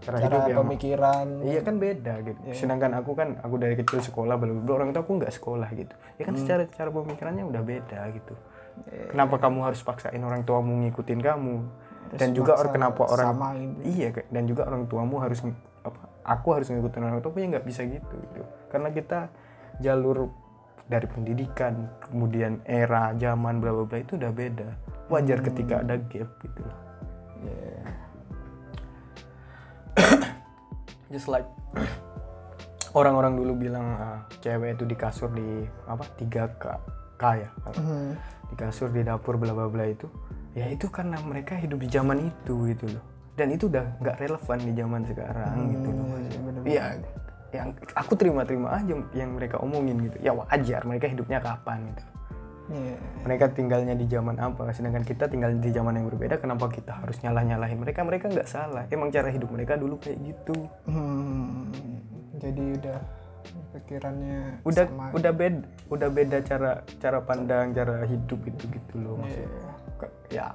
Cara, 0.00 0.16
Cara 0.16 0.32
hidup 0.32 0.42
yang 0.48 0.58
pemikiran. 0.64 1.26
iya 1.44 1.60
kan 1.60 1.76
beda 1.76 2.14
gitu. 2.24 2.40
Iya. 2.48 2.54
sedangkan 2.56 2.96
aku 2.96 3.12
kan 3.12 3.36
aku 3.44 3.60
dari 3.60 3.76
kecil 3.76 4.00
sekolah 4.00 4.32
belum 4.40 4.64
orang 4.64 4.96
tua 4.96 5.04
aku 5.04 5.12
nggak 5.20 5.34
sekolah 5.34 5.68
gitu. 5.76 5.92
Ya 6.16 6.24
kan 6.24 6.34
secara 6.40 6.64
cara 6.72 6.88
pemikirannya 6.88 7.44
udah 7.44 7.60
beda 7.60 8.00
gitu. 8.16 8.32
Iya. 8.88 9.12
kenapa 9.12 9.36
kamu 9.36 9.60
harus 9.60 9.82
paksain 9.84 10.22
orang 10.24 10.40
tuamu 10.46 10.72
ngikutin 10.88 11.20
kamu? 11.20 11.54
Terus 12.10 12.20
dan 12.22 12.30
juga 12.32 12.56
or, 12.56 12.72
kenapa 12.72 13.02
orang 13.12 13.28
samain. 13.36 13.70
iya 13.84 14.08
dan 14.32 14.42
juga 14.48 14.64
orang 14.64 14.88
tuamu 14.88 15.20
harus 15.20 15.44
aku 16.30 16.54
harus 16.54 16.70
ngikutin 16.70 17.02
orang 17.02 17.18
tua 17.18 17.34
punya 17.34 17.58
nggak 17.58 17.66
bisa 17.66 17.82
gitu 17.82 18.14
gitu. 18.30 18.42
Karena 18.70 18.94
kita 18.94 19.26
jalur 19.82 20.30
dari 20.86 21.06
pendidikan 21.10 21.90
kemudian 22.06 22.62
era 22.62 23.10
zaman 23.18 23.58
bla 23.58 23.74
bla 23.74 23.84
bla 23.90 23.98
itu 23.98 24.14
udah 24.14 24.30
beda. 24.30 24.68
Wajar 25.10 25.42
ketika 25.42 25.82
ada 25.82 25.98
gap 25.98 26.30
gitu. 26.38 26.62
Loh 26.62 26.78
Iya. 27.40 27.82
just 31.12 31.26
like 31.26 31.48
orang-orang 32.98 33.34
dulu 33.34 33.52
bilang 33.58 33.86
ah, 33.98 34.18
cewek 34.38 34.78
itu 34.78 34.84
di 34.86 34.94
kasur 34.94 35.34
di 35.34 35.66
apa 35.90 36.04
3 36.14 36.60
k 36.60 36.64
k 37.18 37.22
ya? 37.42 37.50
Hmm. 37.74 38.14
di 38.50 38.54
kasur 38.58 38.90
di 38.90 39.02
dapur 39.02 39.34
bla 39.34 39.50
bla 39.50 39.66
bla 39.66 39.86
itu. 39.86 40.06
Ya 40.50 40.66
itu 40.66 40.90
karena 40.90 41.22
mereka 41.22 41.54
hidup 41.54 41.78
di 41.78 41.86
zaman 41.86 42.26
itu 42.26 42.54
gitu 42.74 42.90
loh 42.90 43.19
dan 43.40 43.48
itu 43.48 43.64
udah 43.66 43.84
nggak 43.98 44.16
relevan 44.18 44.58
di 44.60 44.72
zaman 44.74 45.00
sekarang 45.02 45.54
gitu 45.70 45.88
loh 45.88 46.04
Hmm, 46.04 46.12
Mas. 46.12 46.66
iya, 46.66 46.84
iya 46.92 47.08
yang 47.50 47.68
aku 47.92 48.12
terima-terima 48.14 48.68
aja 48.70 48.92
yang 49.10 49.30
mereka 49.32 49.58
omongin 49.58 49.96
gitu 50.02 50.20
ya 50.20 50.30
wajar 50.30 50.84
mereka 50.84 51.08
hidupnya 51.08 51.40
kapan 51.40 51.88
gitu 51.88 52.04
Iya. 52.70 52.94
mereka 53.20 53.50
tinggalnya 53.50 53.94
di 53.94 54.06
zaman 54.06 54.38
apa 54.38 54.70
sedangkan 54.70 55.02
kita 55.02 55.26
tinggal 55.26 55.50
di 55.52 55.68
zaman 55.68 55.90
yang 55.92 56.06
berbeda 56.06 56.38
kenapa 56.38 56.68
kita 56.68 56.94
harus 56.94 57.18
nyalah 57.18 57.42
nyalahin 57.42 57.74
mereka 57.76 58.00
mereka 58.00 58.30
nggak 58.30 58.46
salah 58.46 58.86
emang 58.86 59.10
cara 59.10 59.26
hidup 59.26 59.50
mereka 59.50 59.74
dulu 59.74 59.98
kayak 59.98 60.22
gitu 60.22 60.54
Hmm. 60.86 61.66
Jadi 62.36 62.78
udah 62.78 62.98
pikirannya 63.72 64.62
udah 64.62 64.86
sama. 64.86 65.10
udah 65.10 65.32
beda 65.32 65.60
udah 65.88 66.08
beda 66.08 66.38
cara 66.42 66.70
cara 66.96 67.18
pandang 67.20 67.72
cara 67.72 68.04
hidup 68.04 68.38
itu 68.44 68.64
gitu 68.68 68.94
loh 68.96 69.14
maksudnya 69.16 69.50
Iya. 69.50 69.72
Ke- 69.96 70.14
ya 70.30 70.48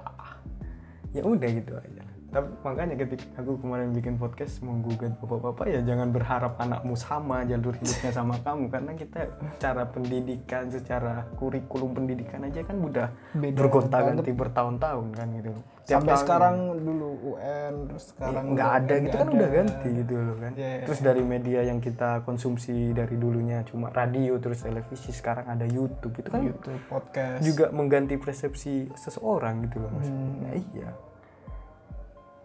ya 1.11 1.21
udah 1.21 1.49
gitu 1.51 1.73
aja 1.75 2.03
tapi 2.35 2.51
makanya 2.67 2.99
ketika 2.99 3.39
aku 3.39 3.55
kemarin 3.63 3.95
bikin 3.95 4.19
podcast 4.19 4.59
menggugat 4.59 5.15
bapak-bapak 5.23 5.71
ya 5.71 5.79
jangan 5.87 6.11
berharap 6.11 6.59
anakmu 6.59 6.99
sama 6.99 7.47
jalur 7.47 7.71
hidupnya 7.79 8.11
sama 8.11 8.35
kamu. 8.43 8.67
Karena 8.67 8.91
kita 8.91 9.19
cara 9.55 9.87
pendidikan 9.87 10.67
secara 10.67 11.23
kurikulum 11.39 11.95
pendidikan 11.95 12.43
aja 12.43 12.59
kan 12.67 12.75
udah 12.75 13.07
bergonta-ganti 13.39 14.35
bertahun-tahun 14.35 15.07
kan 15.15 15.27
gitu. 15.39 15.55
Tiap 15.85 16.01
Sampai 16.01 16.17
tahun 16.17 16.23
sekarang 16.27 16.55
dulu 16.81 17.09
UN 17.37 17.73
terus 17.87 18.03
ya, 18.03 18.09
sekarang 18.11 18.43
nggak 18.51 18.67
udah 18.67 18.79
ada 18.83 18.93
gitu 18.99 19.15
kan 19.15 19.27
ada. 19.29 19.35
udah 19.37 19.49
ganti 19.55 19.89
gitu 19.95 20.13
loh 20.17 20.37
kan. 20.41 20.51
Iya, 20.59 20.67
iya. 20.67 20.83
terus 20.83 20.99
dari 20.99 21.23
media 21.23 21.59
yang 21.63 21.79
kita 21.79 22.09
konsumsi 22.27 22.75
dari 22.91 23.15
dulunya 23.15 23.63
cuma 23.63 23.87
radio 23.95 24.35
terus 24.43 24.59
televisi 24.65 25.15
sekarang 25.15 25.47
ada 25.47 25.63
YouTube 25.63 26.19
itu 26.19 26.27
kan. 26.27 26.43
YouTube 26.43 26.83
podcast. 26.91 27.39
Juga 27.47 27.71
mengganti 27.71 28.19
persepsi 28.19 28.91
seseorang 28.91 29.63
gitu 29.71 29.79
loh 29.79 29.93
maksudnya 29.95 30.23
Hmm. 30.25 30.41
Nah, 30.41 30.53
iya 30.55 30.89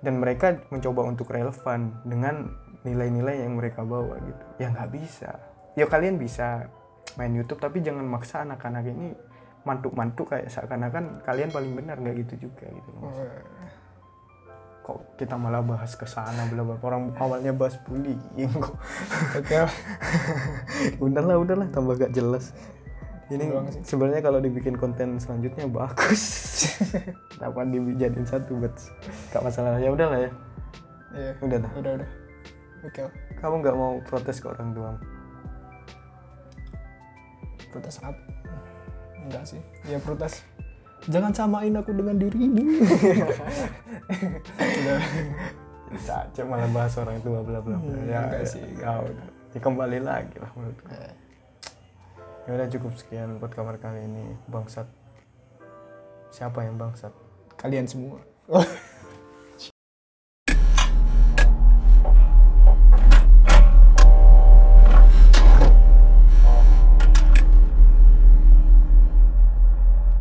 dan 0.01 0.20
mereka 0.20 0.57
mencoba 0.72 1.05
untuk 1.09 1.28
relevan 1.28 1.92
dengan 2.09 2.48
nilai-nilai 2.84 3.44
yang 3.44 3.61
mereka 3.61 3.84
bawa 3.84 4.16
gitu. 4.24 4.44
Ya 4.57 4.72
nggak 4.72 4.90
bisa. 4.92 5.30
Ya 5.76 5.84
kalian 5.84 6.16
bisa 6.16 6.68
main 7.18 7.32
YouTube 7.36 7.61
tapi 7.61 7.84
jangan 7.84 8.07
maksa 8.09 8.42
anak-anak 8.42 8.84
ini 8.88 9.12
mantuk-mantuk 9.61 10.32
kayak 10.32 10.48
seakan-akan 10.48 11.20
kalian 11.20 11.53
paling 11.53 11.72
benar 11.76 12.01
nggak 12.01 12.16
gitu 12.24 12.48
juga 12.48 12.64
gitu. 12.64 12.88
Loh 12.96 13.12
maksudnya. 13.12 13.44
Eh, 13.44 13.70
kok 14.80 14.98
kita 15.20 15.36
malah 15.36 15.61
bahas 15.61 15.92
ke 15.92 16.09
sana 16.09 16.48
bla 16.48 16.64
bla. 16.64 16.76
Orang 16.80 17.12
awalnya 17.20 17.53
bahas 17.53 17.76
bullying 17.84 18.20
kok. 18.57 18.76
Oke. 19.36 19.57
Udahlah 21.05 21.36
udahlah 21.36 21.68
tambah 21.68 22.01
gak 22.01 22.16
jelas 22.16 22.57
ini 23.30 23.44
sebenarnya 23.86 24.22
kalau 24.26 24.42
dibikin 24.42 24.74
konten 24.74 25.16
selanjutnya 25.22 25.70
bagus. 25.70 26.22
Dapat 27.42 27.70
dijadiin 27.70 28.26
satu 28.26 28.58
buat 28.58 28.74
gak 29.30 29.42
masalah. 29.42 29.78
Ya 29.78 29.94
udahlah 29.94 30.18
ya. 30.18 30.30
Iya. 31.14 31.32
Udah 31.42 31.58
dah. 31.62 31.70
Udah 31.78 31.92
udah. 32.02 32.08
Oke. 32.84 33.00
Kamu 33.38 33.54
nggak 33.62 33.76
mau 33.76 34.02
protes 34.04 34.42
ke 34.42 34.46
orang 34.50 34.74
tua 34.74 34.98
protes 37.70 38.02
apa? 38.02 38.18
Enggak 39.22 39.44
sih. 39.46 39.62
Ya 39.86 39.98
protes. 40.02 40.42
Jangan 41.08 41.32
samain 41.32 41.72
aku 41.72 41.96
dengan 41.96 42.20
dirimu 42.20 42.60
udah. 44.60 45.00
Caca 46.04 46.42
malah 46.44 46.68
bahas 46.70 46.92
orang 47.00 47.16
tua 47.24 47.40
bla 47.40 47.58
bla 47.64 47.78
bla. 47.78 47.78
Hmm, 47.80 48.04
ya 48.04 48.18
enggak 48.28 48.42
ya, 48.44 48.52
sih. 48.52 48.62
ya 48.76 49.00
udah. 49.00 49.26
Ya 49.50 49.58
kembali 49.58 49.98
lagi 50.04 50.36
lah 50.36 50.50
menurutku. 50.52 50.92
Eh, 50.92 51.12
ya 52.49 52.51
udah 52.57 52.68
cukup 52.68 52.93
sekian 52.97 53.36
buat 53.36 53.53
kamar 53.53 53.76
kali 53.76 54.07
ini 54.07 54.36
bangsat. 54.49 54.88
Siapa 56.30 56.62
yang 56.62 56.78
bangsat? 56.78 57.12
Kalian 57.59 57.84
semua 57.84 58.22